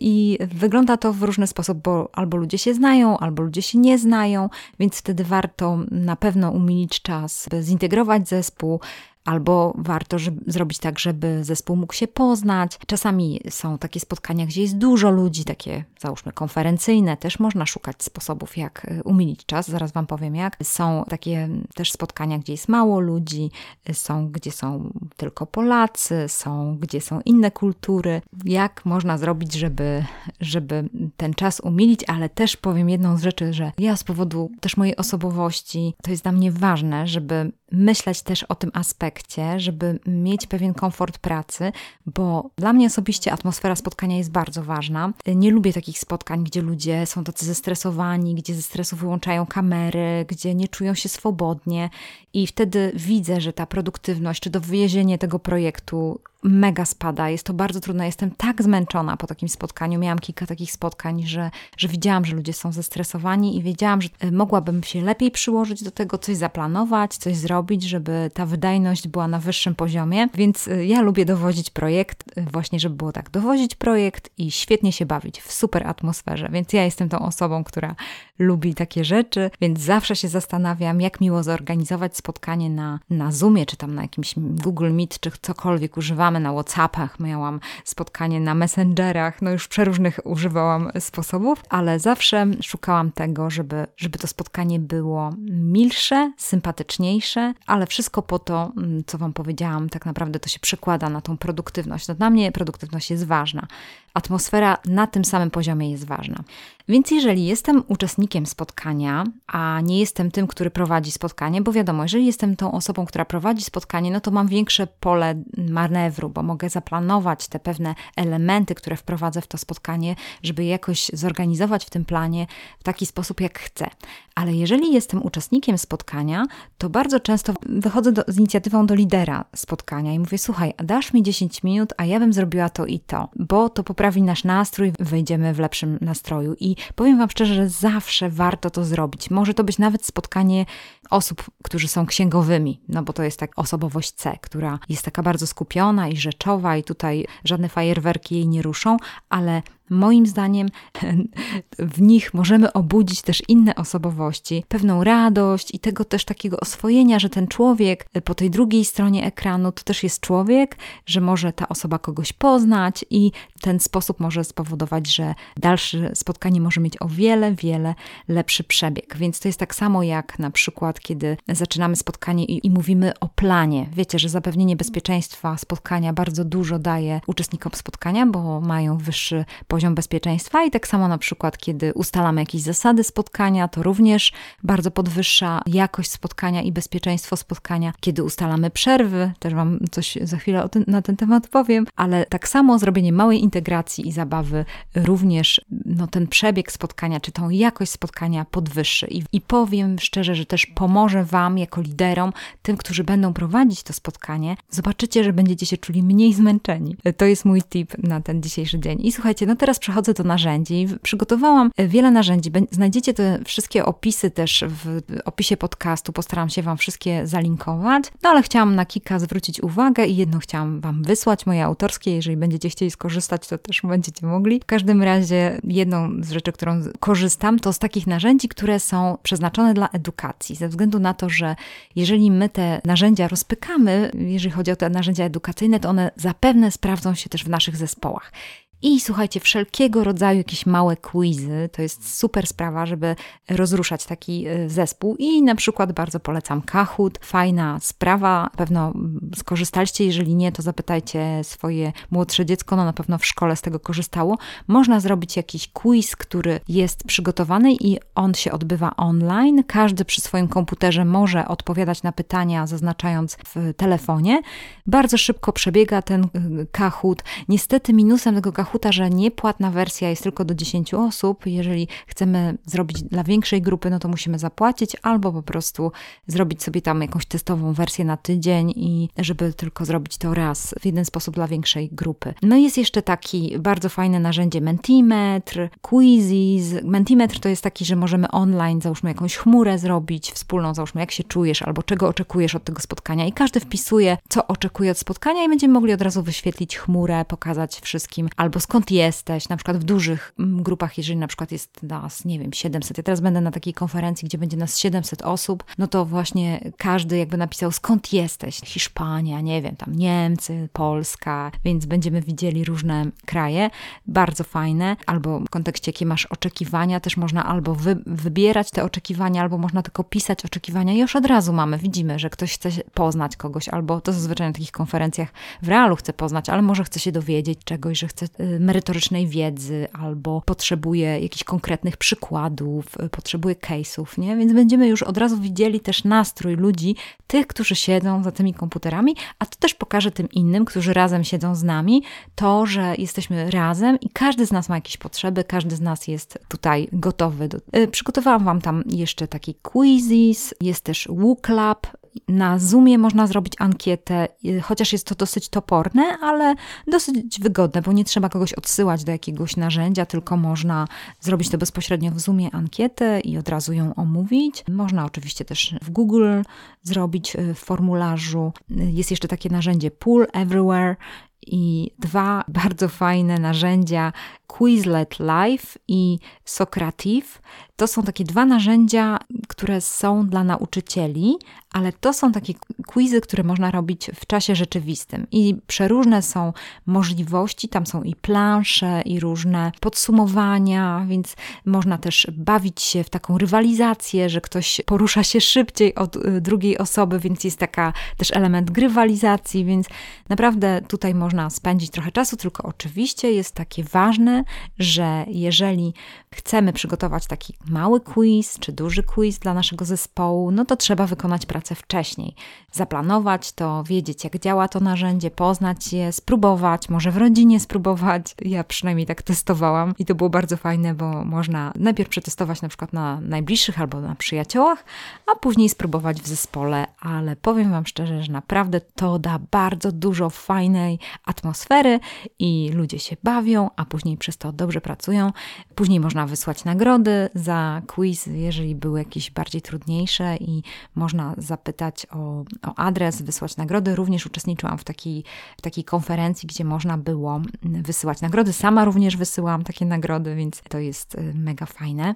i 0.00 0.38
wygląda 0.40 0.96
to 0.96 1.12
w 1.12 1.22
różny 1.22 1.46
sposób, 1.46 1.78
bo 1.78 2.08
albo 2.12 2.36
ludzie 2.36 2.58
się 2.58 2.74
znają, 2.74 3.18
albo 3.18 3.42
ludzie 3.42 3.62
się 3.62 3.78
nie 3.78 3.98
znają, 3.98 4.48
więc 4.78 4.98
wtedy 4.98 5.24
warto 5.24 5.78
na 5.90 6.16
pewno 6.16 6.50
umilić 6.50 7.02
czas, 7.02 7.46
by 7.50 7.62
zintegrować 7.62 8.28
zespół, 8.28 8.80
Albo 9.24 9.74
warto 9.78 10.16
zrobić 10.46 10.78
tak, 10.78 10.98
żeby 10.98 11.44
zespół 11.44 11.76
mógł 11.76 11.94
się 11.94 12.08
poznać. 12.08 12.78
Czasami 12.86 13.40
są 13.50 13.78
takie 13.78 14.00
spotkania, 14.00 14.46
gdzie 14.46 14.62
jest 14.62 14.78
dużo 14.78 15.10
ludzi, 15.10 15.44
takie 15.44 15.84
załóżmy 16.00 16.32
konferencyjne. 16.32 17.16
Też 17.16 17.38
można 17.38 17.66
szukać 17.66 18.02
sposobów, 18.02 18.56
jak 18.56 18.84
y, 18.84 19.02
umilić 19.04 19.46
czas. 19.46 19.70
Zaraz 19.70 19.92
Wam 19.92 20.06
powiem 20.06 20.34
jak. 20.34 20.56
Są 20.62 21.04
takie 21.08 21.48
też 21.74 21.92
spotkania, 21.92 22.38
gdzie 22.38 22.52
jest 22.52 22.68
mało 22.68 23.00
ludzi, 23.00 23.50
y, 23.90 23.94
są 23.94 24.28
gdzie 24.28 24.52
są 24.52 24.92
tylko 25.16 25.46
Polacy, 25.46 26.24
są 26.28 26.76
gdzie 26.80 27.00
są 27.00 27.20
inne 27.20 27.50
kultury. 27.50 28.22
Jak 28.44 28.84
można 28.84 29.18
zrobić, 29.18 29.54
żeby, 29.54 30.04
żeby 30.40 30.88
ten 31.16 31.34
czas 31.34 31.60
umilić, 31.60 32.00
ale 32.06 32.28
też 32.28 32.56
powiem 32.56 32.88
jedną 32.88 33.16
z 33.16 33.22
rzeczy, 33.22 33.52
że 33.52 33.72
ja 33.78 33.96
z 33.96 34.04
powodu 34.04 34.50
też 34.60 34.76
mojej 34.76 34.96
osobowości, 34.96 35.94
to 36.02 36.10
jest 36.10 36.22
dla 36.22 36.32
mnie 36.32 36.52
ważne, 36.52 37.06
żeby 37.06 37.52
myśleć 37.72 38.22
też 38.22 38.42
o 38.42 38.54
tym 38.54 38.70
aspekcie, 38.74 39.60
żeby 39.60 39.98
mieć 40.06 40.46
pewien 40.46 40.74
komfort 40.74 41.18
pracy, 41.18 41.72
bo 42.06 42.50
dla 42.56 42.72
mnie 42.72 42.86
osobiście 42.86 43.32
atmosfera 43.32 43.76
spotkania 43.76 44.16
jest 44.16 44.30
bardzo 44.30 44.62
ważna. 44.62 45.12
Nie 45.26 45.50
lubię 45.50 45.72
takich 45.72 45.98
spotkań, 45.98 46.44
gdzie 46.44 46.62
ludzie 46.62 47.06
są 47.06 47.24
tacy 47.24 47.46
zestresowani, 47.46 48.34
gdzie 48.34 48.54
ze 48.54 48.62
stresu 48.62 48.96
wyłączają 48.96 49.46
kamery, 49.46 50.24
gdzie 50.28 50.54
nie 50.54 50.68
czują 50.68 50.94
się 50.94 51.08
swobodnie 51.08 51.90
i 52.32 52.46
wtedy 52.46 52.92
widzę, 52.94 53.40
że 53.40 53.52
ta 53.52 53.66
produktywność 53.66 54.42
czy 54.42 54.50
dowiezienie 54.50 55.18
tego 55.18 55.38
projektu 55.38 56.20
mega 56.42 56.84
spada. 56.84 57.30
Jest 57.30 57.46
to 57.46 57.54
bardzo 57.54 57.80
trudne. 57.80 58.06
Jestem 58.06 58.30
tak 58.30 58.62
zmęczona 58.62 59.16
po 59.16 59.26
takim 59.26 59.48
spotkaniu. 59.48 59.98
Miałam 59.98 60.18
kilka 60.18 60.46
takich 60.46 60.72
spotkań, 60.72 61.22
że, 61.26 61.50
że 61.76 61.88
widziałam, 61.88 62.24
że 62.24 62.36
ludzie 62.36 62.52
są 62.52 62.72
zestresowani 62.72 63.56
i 63.56 63.62
wiedziałam, 63.62 64.02
że 64.02 64.08
e, 64.20 64.30
mogłabym 64.30 64.82
się 64.82 65.02
lepiej 65.02 65.30
przyłożyć 65.30 65.82
do 65.82 65.90
tego, 65.90 66.18
coś 66.18 66.36
zaplanować, 66.36 67.16
coś 67.16 67.36
zrobić, 67.36 67.82
żeby 67.82 68.30
ta 68.34 68.46
wydajność 68.46 69.08
była 69.08 69.28
na 69.28 69.38
wyższym 69.38 69.74
poziomie. 69.74 70.28
Więc 70.34 70.68
e, 70.68 70.86
ja 70.86 71.02
lubię 71.02 71.24
dowozić 71.24 71.70
projekt, 71.70 72.24
e, 72.36 72.42
właśnie, 72.42 72.80
żeby 72.80 72.96
było 72.96 73.12
tak, 73.12 73.30
dowozić 73.30 73.74
projekt 73.74 74.30
i 74.38 74.50
świetnie 74.50 74.92
się 74.92 75.06
bawić 75.06 75.40
w 75.40 75.52
super 75.52 75.86
atmosferze. 75.86 76.48
Więc 76.52 76.72
ja 76.72 76.84
jestem 76.84 77.08
tą 77.08 77.18
osobą, 77.18 77.64
która 77.64 77.94
lubi 78.38 78.74
takie 78.74 79.04
rzeczy, 79.04 79.50
więc 79.60 79.80
zawsze 79.80 80.16
się 80.16 80.28
zastanawiam, 80.28 81.00
jak 81.00 81.20
miło 81.20 81.42
zorganizować 81.42 82.16
spotkanie 82.16 82.70
na, 82.70 83.00
na 83.10 83.32
Zoomie, 83.32 83.66
czy 83.66 83.76
tam 83.76 83.94
na 83.94 84.02
jakimś 84.02 84.34
Google 84.36 84.92
Meet, 84.92 85.20
czy 85.20 85.30
cokolwiek 85.42 85.96
używamy 86.32 86.40
na 86.40 86.52
WhatsAppach, 86.52 87.20
miałam 87.20 87.60
spotkanie 87.84 88.40
na 88.40 88.54
Messengerach, 88.54 89.42
no 89.42 89.50
już 89.50 89.68
przeróżnych 89.68 90.20
używałam 90.24 90.90
sposobów, 90.98 91.64
ale 91.68 91.98
zawsze 91.98 92.46
szukałam 92.62 93.12
tego, 93.12 93.50
żeby, 93.50 93.86
żeby 93.96 94.18
to 94.18 94.26
spotkanie 94.26 94.78
było 94.78 95.30
milsze, 95.50 96.32
sympatyczniejsze, 96.36 97.54
ale 97.66 97.86
wszystko 97.86 98.22
po 98.22 98.38
to, 98.38 98.72
mm, 98.76 99.04
co 99.06 99.18
Wam 99.18 99.32
powiedziałam, 99.32 99.88
tak 99.88 100.06
naprawdę 100.06 100.38
to 100.38 100.48
się 100.48 100.58
przekłada 100.60 101.08
na 101.08 101.20
tą 101.20 101.36
produktywność. 101.36 102.08
No 102.08 102.14
dla 102.14 102.30
mnie 102.30 102.52
produktywność 102.52 103.10
jest 103.10 103.26
ważna. 103.26 103.66
Atmosfera 104.14 104.78
na 104.84 105.06
tym 105.06 105.24
samym 105.24 105.50
poziomie 105.50 105.90
jest 105.90 106.04
ważna. 106.04 106.44
Więc 106.88 107.10
jeżeli 107.10 107.46
jestem 107.46 107.82
uczestnikiem 107.88 108.46
spotkania, 108.46 109.24
a 109.46 109.80
nie 109.80 110.00
jestem 110.00 110.30
tym, 110.30 110.46
który 110.46 110.70
prowadzi 110.70 111.10
spotkanie, 111.10 111.62
bo 111.62 111.72
wiadomo, 111.72 112.02
jeżeli 112.02 112.26
jestem 112.26 112.56
tą 112.56 112.72
osobą, 112.72 113.06
która 113.06 113.24
prowadzi 113.24 113.64
spotkanie, 113.64 114.10
no 114.10 114.20
to 114.20 114.30
mam 114.30 114.48
większe 114.48 114.86
pole 114.86 115.42
manewru, 115.56 116.21
bo 116.28 116.42
mogę 116.42 116.70
zaplanować 116.70 117.48
te 117.48 117.58
pewne 117.58 117.94
elementy, 118.16 118.74
które 118.74 118.96
wprowadzę 118.96 119.40
w 119.40 119.46
to 119.46 119.58
spotkanie, 119.58 120.16
żeby 120.42 120.64
jakoś 120.64 121.10
zorganizować 121.12 121.84
w 121.84 121.90
tym 121.90 122.04
planie 122.04 122.46
w 122.78 122.82
taki 122.82 123.06
sposób, 123.06 123.40
jak 123.40 123.58
chcę. 123.58 123.86
Ale 124.34 124.52
jeżeli 124.52 124.92
jestem 124.92 125.22
uczestnikiem 125.22 125.78
spotkania, 125.78 126.46
to 126.78 126.90
bardzo 126.90 127.20
często 127.20 127.54
wychodzę 127.66 128.12
do, 128.12 128.22
z 128.28 128.38
inicjatywą 128.38 128.86
do 128.86 128.94
lidera 128.94 129.44
spotkania 129.56 130.12
i 130.12 130.18
mówię: 130.18 130.38
Słuchaj, 130.38 130.74
dasz 130.78 131.12
mi 131.12 131.22
10 131.22 131.62
minut, 131.62 131.92
a 131.96 132.04
ja 132.04 132.20
bym 132.20 132.32
zrobiła 132.32 132.68
to 132.68 132.86
i 132.86 133.00
to, 133.00 133.28
bo 133.36 133.68
to 133.68 133.84
poprawi 133.84 134.22
nasz 134.22 134.44
nastrój, 134.44 134.92
wejdziemy 135.00 135.54
w 135.54 135.58
lepszym 135.58 135.98
nastroju. 136.00 136.54
I 136.60 136.76
powiem 136.94 137.18
Wam 137.18 137.30
szczerze, 137.30 137.54
że 137.54 137.68
zawsze 137.68 138.30
warto 138.30 138.70
to 138.70 138.84
zrobić. 138.84 139.30
Może 139.30 139.54
to 139.54 139.64
być 139.64 139.78
nawet 139.78 140.06
spotkanie 140.06 140.66
osób, 141.12 141.44
którzy 141.64 141.88
są 141.88 142.06
księgowymi, 142.06 142.80
no 142.88 143.02
bo 143.02 143.12
to 143.12 143.22
jest 143.22 143.38
tak 143.38 143.50
osobowość 143.56 144.12
C, 144.12 144.38
która 144.40 144.78
jest 144.88 145.04
taka 145.04 145.22
bardzo 145.22 145.46
skupiona 145.46 146.08
i 146.08 146.16
rzeczowa, 146.16 146.76
i 146.76 146.84
tutaj 146.84 147.26
żadne 147.44 147.68
fajerwerki 147.68 148.34
jej 148.34 148.48
nie 148.48 148.62
ruszą, 148.62 148.96
ale 149.28 149.62
moim 149.92 150.26
zdaniem 150.26 150.68
w 151.78 152.00
nich 152.00 152.34
możemy 152.34 152.72
obudzić 152.72 153.22
też 153.22 153.42
inne 153.48 153.74
osobowości, 153.74 154.64
pewną 154.68 155.04
radość 155.04 155.74
i 155.74 155.78
tego 155.78 156.04
też 156.04 156.24
takiego 156.24 156.60
oswojenia, 156.60 157.18
że 157.18 157.28
ten 157.28 157.46
człowiek 157.46 158.08
po 158.24 158.34
tej 158.34 158.50
drugiej 158.50 158.84
stronie 158.84 159.26
ekranu 159.26 159.72
to 159.72 159.82
też 159.82 160.02
jest 160.02 160.20
człowiek, 160.20 160.76
że 161.06 161.20
może 161.20 161.52
ta 161.52 161.68
osoba 161.68 161.98
kogoś 161.98 162.32
poznać 162.32 163.04
i 163.10 163.32
ten 163.60 163.80
sposób 163.80 164.20
może 164.20 164.44
spowodować, 164.44 165.14
że 165.14 165.34
dalsze 165.56 166.10
spotkanie 166.14 166.60
może 166.60 166.80
mieć 166.80 167.02
o 167.02 167.08
wiele, 167.08 167.54
wiele 167.54 167.94
lepszy 168.28 168.64
przebieg. 168.64 169.16
Więc 169.16 169.40
to 169.40 169.48
jest 169.48 169.58
tak 169.58 169.74
samo 169.74 170.02
jak 170.02 170.38
na 170.38 170.50
przykład, 170.50 171.00
kiedy 171.00 171.36
zaczynamy 171.48 171.96
spotkanie 171.96 172.44
i, 172.44 172.66
i 172.66 172.70
mówimy 172.70 173.12
o 173.20 173.28
planie. 173.28 173.86
Wiecie, 173.92 174.18
że 174.18 174.28
zapewnienie 174.28 174.76
bezpieczeństwa 174.76 175.56
spotkania 175.56 176.12
bardzo 176.12 176.44
dużo 176.44 176.78
daje 176.78 177.20
uczestnikom 177.26 177.72
spotkania, 177.74 178.26
bo 178.26 178.60
mają 178.60 178.98
wyższy 178.98 179.44
poziom 179.68 179.81
bezpieczeństwa 179.90 180.64
i 180.64 180.70
tak 180.70 180.88
samo 180.88 181.08
na 181.08 181.18
przykład, 181.18 181.58
kiedy 181.58 181.94
ustalamy 181.94 182.40
jakieś 182.40 182.62
zasady 182.62 183.04
spotkania, 183.04 183.68
to 183.68 183.82
również 183.82 184.32
bardzo 184.62 184.90
podwyższa 184.90 185.60
jakość 185.66 186.10
spotkania 186.10 186.62
i 186.62 186.72
bezpieczeństwo 186.72 187.36
spotkania. 187.36 187.92
Kiedy 188.00 188.24
ustalamy 188.24 188.70
przerwy, 188.70 189.32
też 189.38 189.54
Wam 189.54 189.78
coś 189.90 190.18
za 190.22 190.36
chwilę 190.36 190.68
ten, 190.68 190.84
na 190.86 191.02
ten 191.02 191.16
temat 191.16 191.48
powiem, 191.48 191.86
ale 191.96 192.26
tak 192.26 192.48
samo 192.48 192.78
zrobienie 192.78 193.12
małej 193.12 193.42
integracji 193.42 194.08
i 194.08 194.12
zabawy 194.12 194.64
również 194.94 195.60
no, 195.84 196.06
ten 196.06 196.26
przebieg 196.26 196.72
spotkania, 196.72 197.20
czy 197.20 197.32
tą 197.32 197.50
jakość 197.50 197.92
spotkania 197.92 198.44
podwyższy. 198.44 199.06
I, 199.06 199.22
I 199.32 199.40
powiem 199.40 199.98
szczerze, 199.98 200.34
że 200.34 200.46
też 200.46 200.66
pomoże 200.66 201.24
Wam 201.24 201.58
jako 201.58 201.80
liderom, 201.80 202.32
tym, 202.62 202.76
którzy 202.76 203.04
będą 203.04 203.32
prowadzić 203.32 203.82
to 203.82 203.92
spotkanie, 203.92 204.56
zobaczycie, 204.70 205.24
że 205.24 205.32
będziecie 205.32 205.66
się 205.66 205.76
czuli 205.76 206.02
mniej 206.02 206.34
zmęczeni. 206.34 206.96
To 207.16 207.24
jest 207.24 207.44
mój 207.44 207.62
tip 207.62 207.98
na 207.98 208.20
ten 208.20 208.42
dzisiejszy 208.42 208.78
dzień. 208.78 208.98
I 209.06 209.12
słuchajcie, 209.12 209.46
no 209.46 209.56
teraz 209.56 209.71
teraz 209.72 209.78
przechodzę 209.78 210.14
do 210.14 210.24
narzędzi. 210.24 210.86
Przygotowałam 211.02 211.70
wiele 211.78 212.10
narzędzi. 212.10 212.50
Znajdziecie 212.70 213.14
te 213.14 213.38
wszystkie 213.44 213.84
opisy 213.84 214.30
też 214.30 214.64
w 214.68 215.00
opisie 215.24 215.56
podcastu. 215.56 216.12
Postaram 216.12 216.48
się 216.48 216.62
Wam 216.62 216.76
wszystkie 216.76 217.26
zalinkować. 217.26 218.04
No 218.22 218.30
ale 218.30 218.42
chciałam 218.42 218.74
na 218.74 218.86
kilka 218.86 219.18
zwrócić 219.18 219.62
uwagę 219.62 220.06
i 220.06 220.16
jedno 220.16 220.38
chciałam 220.38 220.80
Wam 220.80 221.02
wysłać, 221.02 221.46
moje 221.46 221.64
autorskie. 221.64 222.14
Jeżeli 222.14 222.36
będziecie 222.36 222.68
chcieli 222.70 222.90
skorzystać, 222.90 223.48
to 223.48 223.58
też 223.58 223.80
będziecie 223.84 224.26
mogli. 224.26 224.60
W 224.60 224.64
każdym 224.64 225.02
razie 225.02 225.60
jedną 225.64 226.22
z 226.22 226.30
rzeczy, 226.30 226.52
którą 226.52 226.82
korzystam, 227.00 227.58
to 227.58 227.72
z 227.72 227.78
takich 227.78 228.06
narzędzi, 228.06 228.48
które 228.48 228.80
są 228.80 229.18
przeznaczone 229.22 229.74
dla 229.74 229.88
edukacji. 229.88 230.56
Ze 230.56 230.68
względu 230.68 230.98
na 230.98 231.14
to, 231.14 231.28
że 231.28 231.56
jeżeli 231.96 232.30
my 232.30 232.48
te 232.48 232.80
narzędzia 232.84 233.28
rozpykamy, 233.28 234.10
jeżeli 234.14 234.50
chodzi 234.50 234.70
o 234.70 234.76
te 234.76 234.90
narzędzia 234.90 235.24
edukacyjne, 235.24 235.80
to 235.80 235.88
one 235.88 236.10
zapewne 236.16 236.70
sprawdzą 236.70 237.14
się 237.14 237.28
też 237.28 237.44
w 237.44 237.48
naszych 237.48 237.76
zespołach. 237.76 238.32
I 238.82 239.00
słuchajcie, 239.00 239.40
wszelkiego 239.40 240.04
rodzaju 240.04 240.38
jakieś 240.38 240.66
małe 240.66 240.96
quizy, 240.96 241.68
to 241.72 241.82
jest 241.82 242.18
super 242.18 242.46
sprawa, 242.46 242.86
żeby 242.86 243.16
rozruszać 243.50 244.06
taki 244.06 244.46
e, 244.46 244.68
zespół. 244.68 245.16
I 245.18 245.42
na 245.42 245.54
przykład 245.54 245.92
bardzo 245.92 246.20
polecam 246.20 246.62
Kahoot, 246.62 247.18
fajna 247.22 247.78
sprawa, 247.80 248.50
pewno 248.56 248.92
skorzystaliście, 249.36 250.04
jeżeli 250.04 250.34
nie, 250.34 250.52
to 250.52 250.62
zapytajcie 250.62 251.44
swoje 251.44 251.92
młodsze 252.10 252.46
dziecko, 252.46 252.76
no 252.76 252.84
na 252.84 252.92
pewno 252.92 253.18
w 253.18 253.26
szkole 253.26 253.56
z 253.56 253.60
tego 253.60 253.80
korzystało. 253.80 254.38
Można 254.68 255.00
zrobić 255.00 255.36
jakiś 255.36 255.68
quiz, 255.68 256.16
który 256.16 256.60
jest 256.68 257.04
przygotowany 257.04 257.72
i 257.72 257.98
on 258.14 258.34
się 258.34 258.52
odbywa 258.52 258.96
online. 258.96 259.64
Każdy 259.66 260.04
przy 260.04 260.20
swoim 260.20 260.48
komputerze 260.48 261.04
może 261.04 261.48
odpowiadać 261.48 262.02
na 262.02 262.12
pytania, 262.12 262.66
zaznaczając 262.66 263.36
w 263.54 263.74
telefonie. 263.76 264.42
Bardzo 264.86 265.18
szybko 265.18 265.52
przebiega 265.52 266.02
ten 266.02 266.22
e, 266.22 266.28
Kahoot. 266.72 267.22
Niestety 267.48 267.92
minusem 267.92 268.34
tego 268.34 268.52
Kahootu 268.52 268.71
Że 268.90 269.10
niepłatna 269.10 269.70
wersja 269.70 270.10
jest 270.10 270.22
tylko 270.22 270.44
do 270.44 270.54
10 270.54 270.94
osób. 270.94 271.46
Jeżeli 271.46 271.88
chcemy 272.06 272.58
zrobić 272.66 273.02
dla 273.02 273.24
większej 273.24 273.62
grupy, 273.62 273.90
no 273.90 273.98
to 273.98 274.08
musimy 274.08 274.38
zapłacić, 274.38 274.96
albo 275.02 275.32
po 275.32 275.42
prostu 275.42 275.92
zrobić 276.26 276.62
sobie 276.62 276.82
tam 276.82 277.02
jakąś 277.02 277.26
testową 277.26 277.72
wersję 277.72 278.04
na 278.04 278.16
tydzień 278.16 278.70
i 278.76 279.08
żeby 279.18 279.52
tylko 279.52 279.84
zrobić 279.84 280.16
to 280.16 280.34
raz 280.34 280.74
w 280.80 280.86
jeden 280.86 281.04
sposób 281.04 281.34
dla 281.34 281.48
większej 281.48 281.88
grupy. 281.92 282.34
No 282.42 282.56
jest 282.56 282.78
jeszcze 282.78 283.02
taki 283.02 283.58
bardzo 283.58 283.88
fajne 283.88 284.20
narzędzie 284.20 284.60
Mentimetr, 284.60 285.68
Quizzes. 285.82 286.84
Mentimetr 286.84 287.40
to 287.40 287.48
jest 287.48 287.62
taki, 287.62 287.84
że 287.84 287.96
możemy 287.96 288.30
online, 288.30 288.80
załóżmy 288.80 289.10
jakąś 289.10 289.36
chmurę 289.36 289.78
zrobić 289.78 290.32
wspólną, 290.32 290.74
załóżmy 290.74 291.00
jak 291.00 291.10
się 291.10 291.24
czujesz 291.24 291.62
albo 291.62 291.82
czego 291.82 292.08
oczekujesz 292.08 292.54
od 292.54 292.64
tego 292.64 292.80
spotkania 292.80 293.26
i 293.26 293.32
każdy 293.32 293.60
wpisuje, 293.60 294.16
co 294.28 294.46
oczekuje 294.46 294.90
od 294.90 294.98
spotkania 294.98 295.44
i 295.44 295.48
będziemy 295.48 295.74
mogli 295.74 295.92
od 295.92 296.02
razu 296.02 296.22
wyświetlić 296.22 296.78
chmurę, 296.78 297.24
pokazać 297.24 297.80
wszystkim 297.80 298.28
albo 298.36 298.60
skąd 298.62 298.90
jesteś, 298.90 299.48
na 299.48 299.56
przykład 299.56 299.76
w 299.76 299.84
dużych 299.84 300.34
mm, 300.38 300.62
grupach, 300.62 300.98
jeżeli 300.98 301.18
na 301.18 301.26
przykład 301.26 301.52
jest 301.52 301.82
nas, 301.82 302.24
nie 302.24 302.38
wiem, 302.38 302.52
700, 302.52 302.98
ja 302.98 303.04
teraz 303.04 303.20
będę 303.20 303.40
na 303.40 303.50
takiej 303.50 303.74
konferencji, 303.74 304.28
gdzie 304.28 304.38
będzie 304.38 304.56
nas 304.56 304.78
700 304.78 305.22
osób, 305.22 305.64
no 305.78 305.86
to 305.86 306.04
właśnie 306.04 306.70
każdy 306.76 307.18
jakby 307.18 307.36
napisał 307.36 307.72
skąd 307.72 308.12
jesteś, 308.12 308.60
Hiszpania, 308.64 309.40
nie 309.40 309.62
wiem, 309.62 309.76
tam 309.76 309.94
Niemcy, 309.94 310.68
Polska, 310.72 311.52
więc 311.64 311.86
będziemy 311.86 312.20
widzieli 312.20 312.64
różne 312.64 313.06
kraje, 313.26 313.70
bardzo 314.06 314.44
fajne, 314.44 314.96
albo 315.06 315.40
w 315.40 315.50
kontekście 315.50 315.88
jakie 315.90 316.06
masz 316.06 316.26
oczekiwania, 316.26 317.00
też 317.00 317.16
można 317.16 317.44
albo 317.46 317.74
wy, 317.74 317.96
wybierać 318.06 318.70
te 318.70 318.84
oczekiwania, 318.84 319.42
albo 319.42 319.58
można 319.58 319.82
tylko 319.82 320.04
pisać 320.04 320.44
oczekiwania. 320.44 320.94
Już 320.94 321.16
od 321.16 321.26
razu 321.26 321.52
mamy, 321.52 321.78
widzimy, 321.78 322.18
że 322.18 322.30
ktoś 322.30 322.54
chce 322.54 322.70
poznać 322.94 323.36
kogoś, 323.36 323.68
albo 323.68 324.00
to 324.00 324.12
zazwyczaj 324.12 324.46
na 324.46 324.52
takich 324.52 324.72
konferencjach 324.72 325.28
w 325.62 325.68
realu 325.68 325.96
chce 325.96 326.12
poznać, 326.12 326.48
ale 326.48 326.62
może 326.62 326.84
chce 326.84 327.00
się 327.00 327.12
dowiedzieć 327.12 327.58
czegoś, 327.64 327.98
że 327.98 328.08
chce 328.08 328.26
y, 328.40 328.51
merytorycznej 328.60 329.26
wiedzy 329.26 329.88
albo 329.92 330.42
potrzebuje 330.46 331.20
jakichś 331.20 331.44
konkretnych 331.44 331.96
przykładów, 331.96 332.86
y, 333.04 333.08
potrzebuje 333.08 333.54
case'ów, 333.54 334.18
nie? 334.18 334.36
Więc 334.36 334.52
będziemy 334.52 334.88
już 334.88 335.02
od 335.02 335.16
razu 335.16 335.40
widzieli 335.40 335.80
też 335.80 336.04
nastrój 336.04 336.56
ludzi, 336.56 336.96
tych, 337.26 337.46
którzy 337.46 337.76
siedzą 337.76 338.22
za 338.22 338.32
tymi 338.32 338.54
komputerami, 338.54 339.16
a 339.38 339.46
to 339.46 339.56
też 339.56 339.74
pokaże 339.74 340.10
tym 340.10 340.28
innym, 340.30 340.64
którzy 340.64 340.92
razem 340.92 341.24
siedzą 341.24 341.54
z 341.54 341.62
nami, 341.62 342.02
to, 342.34 342.66
że 342.66 342.94
jesteśmy 342.98 343.50
razem 343.50 344.00
i 344.00 344.08
każdy 344.08 344.46
z 344.46 344.52
nas 344.52 344.68
ma 344.68 344.74
jakieś 344.74 344.96
potrzeby, 344.96 345.44
każdy 345.44 345.76
z 345.76 345.80
nas 345.80 346.08
jest 346.08 346.38
tutaj 346.48 346.88
gotowy. 346.92 347.48
Do... 347.48 347.58
Y, 347.76 347.88
przygotowałam 347.88 348.44
Wam 348.44 348.60
tam 348.60 348.84
jeszcze 348.86 349.28
taki 349.28 349.54
quizzes, 349.54 350.54
jest 350.60 350.84
też 350.84 351.08
WooClub, 351.10 352.01
na 352.28 352.58
Zoomie 352.58 352.98
można 352.98 353.26
zrobić 353.26 353.52
ankietę, 353.58 354.28
chociaż 354.62 354.92
jest 354.92 355.06
to 355.06 355.14
dosyć 355.14 355.48
toporne, 355.48 356.18
ale 356.18 356.54
dosyć 356.86 357.40
wygodne, 357.40 357.82
bo 357.82 357.92
nie 357.92 358.04
trzeba 358.04 358.28
kogoś 358.28 358.52
odsyłać 358.52 359.04
do 359.04 359.12
jakiegoś 359.12 359.56
narzędzia, 359.56 360.06
tylko 360.06 360.36
można 360.36 360.88
zrobić 361.20 361.48
to 361.48 361.58
bezpośrednio 361.58 362.10
w 362.10 362.20
Zoomie 362.20 362.54
ankietę 362.54 363.20
i 363.20 363.38
od 363.38 363.48
razu 363.48 363.72
ją 363.72 363.94
omówić. 363.94 364.64
Można 364.68 365.04
oczywiście 365.04 365.44
też 365.44 365.74
w 365.82 365.90
Google 365.90 366.42
zrobić 366.82 367.36
y, 367.36 367.54
w 367.54 367.58
formularzu. 367.58 368.52
Jest 368.70 369.10
jeszcze 369.10 369.28
takie 369.28 369.50
narzędzie 369.50 369.90
Pool 369.90 370.26
Everywhere 370.32 370.96
i 371.46 371.90
dwa 371.98 372.44
bardzo 372.48 372.88
fajne 372.88 373.38
narzędzia 373.38 374.12
Quizlet 374.46 375.18
Live 375.18 375.78
i 375.88 376.18
Socrative. 376.44 377.42
To 377.76 377.86
są 377.86 378.02
takie 378.02 378.24
dwa 378.24 378.44
narzędzia, 378.44 379.18
które 379.48 379.80
są 379.80 380.26
dla 380.26 380.44
nauczycieli, 380.44 381.36
ale 381.72 381.92
to 381.92 382.12
są 382.12 382.32
takie 382.32 382.54
quizy, 382.86 383.20
które 383.20 383.42
można 383.42 383.70
robić 383.70 384.10
w 384.14 384.26
czasie 384.26 384.54
rzeczywistym. 384.54 385.26
I 385.30 385.56
przeróżne 385.66 386.22
są 386.22 386.52
możliwości, 386.86 387.68
tam 387.68 387.86
są 387.86 388.02
i 388.02 388.14
plansze, 388.14 389.02
i 389.04 389.20
różne 389.20 389.72
podsumowania, 389.80 391.06
więc 391.08 391.36
można 391.66 391.98
też 391.98 392.26
bawić 392.32 392.82
się 392.82 393.04
w 393.04 393.10
taką 393.10 393.38
rywalizację, 393.38 394.30
że 394.30 394.40
ktoś 394.40 394.80
porusza 394.86 395.22
się 395.22 395.40
szybciej 395.40 395.94
od 395.94 396.16
y, 396.16 396.40
drugiej 396.40 396.78
osoby, 396.78 397.18
więc 397.18 397.44
jest 397.44 397.58
taka 397.58 397.92
też 398.16 398.30
element 398.30 398.70
grywalizacji, 398.70 399.64
więc 399.64 399.86
naprawdę 400.28 400.82
tutaj 400.88 401.14
można 401.14 401.31
spędzić 401.50 401.90
trochę 401.90 402.12
czasu, 402.12 402.36
tylko 402.36 402.62
oczywiście 402.62 403.32
jest 403.32 403.54
takie 403.54 403.84
ważne, 403.84 404.44
że 404.78 405.24
jeżeli 405.28 405.94
chcemy 406.34 406.72
przygotować 406.72 407.26
taki 407.26 407.54
mały 407.66 408.00
quiz 408.00 408.58
czy 408.58 408.72
duży 408.72 409.02
quiz 409.02 409.38
dla 409.38 409.54
naszego 409.54 409.84
zespołu, 409.84 410.50
no 410.50 410.64
to 410.64 410.76
trzeba 410.76 411.06
wykonać 411.06 411.46
pracę 411.46 411.74
wcześniej. 411.74 412.34
Zaplanować 412.72 413.52
to, 413.52 413.84
wiedzieć 413.84 414.24
jak 414.24 414.38
działa 414.38 414.68
to 414.68 414.80
narzędzie, 414.80 415.30
poznać 415.30 415.92
je, 415.92 416.12
spróbować, 416.12 416.88
może 416.88 417.10
w 417.10 417.16
rodzinie 417.16 417.60
spróbować. 417.60 418.34
Ja 418.42 418.64
przynajmniej 418.64 419.06
tak 419.06 419.22
testowałam 419.22 419.94
i 419.98 420.04
to 420.04 420.14
było 420.14 420.30
bardzo 420.30 420.56
fajne, 420.56 420.94
bo 420.94 421.24
można 421.24 421.72
najpierw 421.76 422.08
przetestować 422.08 422.62
na 422.62 422.68
przykład 422.68 422.92
na 422.92 423.20
najbliższych 423.20 423.80
albo 423.80 424.00
na 424.00 424.14
przyjaciołach, 424.14 424.84
a 425.32 425.36
później 425.36 425.68
spróbować 425.68 426.22
w 426.22 426.26
zespole, 426.26 426.86
ale 427.00 427.36
powiem 427.36 427.70
Wam 427.70 427.86
szczerze, 427.86 428.22
że 428.22 428.32
naprawdę 428.32 428.80
to 428.80 429.18
da 429.18 429.38
bardzo 429.50 429.92
dużo 429.92 430.30
fajnej 430.30 430.98
atmosfery 431.24 432.00
i 432.38 432.70
ludzie 432.74 432.98
się 432.98 433.16
bawią, 433.22 433.70
a 433.76 433.84
później 433.84 434.16
przez 434.16 434.38
to 434.38 434.52
dobrze 434.52 434.80
pracują. 434.80 435.32
Później 435.74 436.00
można 436.00 436.26
wysłać 436.26 436.64
nagrody 436.64 437.28
za 437.34 437.82
quiz, 437.86 438.26
jeżeli 438.26 438.74
były 438.74 438.98
jakieś 438.98 439.30
bardziej 439.30 439.62
trudniejsze 439.62 440.36
i 440.36 440.62
można 440.94 441.34
zapytać 441.38 442.06
o, 442.10 442.44
o 442.66 442.74
adres, 442.76 443.22
wysłać 443.22 443.56
nagrody. 443.56 443.94
Również 443.94 444.26
uczestniczyłam 444.26 444.78
w 444.78 444.84
takiej, 444.84 445.24
w 445.58 445.62
takiej 445.62 445.84
konferencji, 445.84 446.46
gdzie 446.46 446.64
można 446.64 446.98
było 446.98 447.40
wysyłać 447.62 448.20
nagrody. 448.20 448.52
Sama 448.52 448.84
również 448.84 449.16
wysyłam 449.16 449.64
takie 449.64 449.86
nagrody, 449.86 450.34
więc 450.34 450.62
to 450.68 450.78
jest 450.78 451.14
y, 451.14 451.34
mega 451.34 451.66
fajne. 451.66 452.14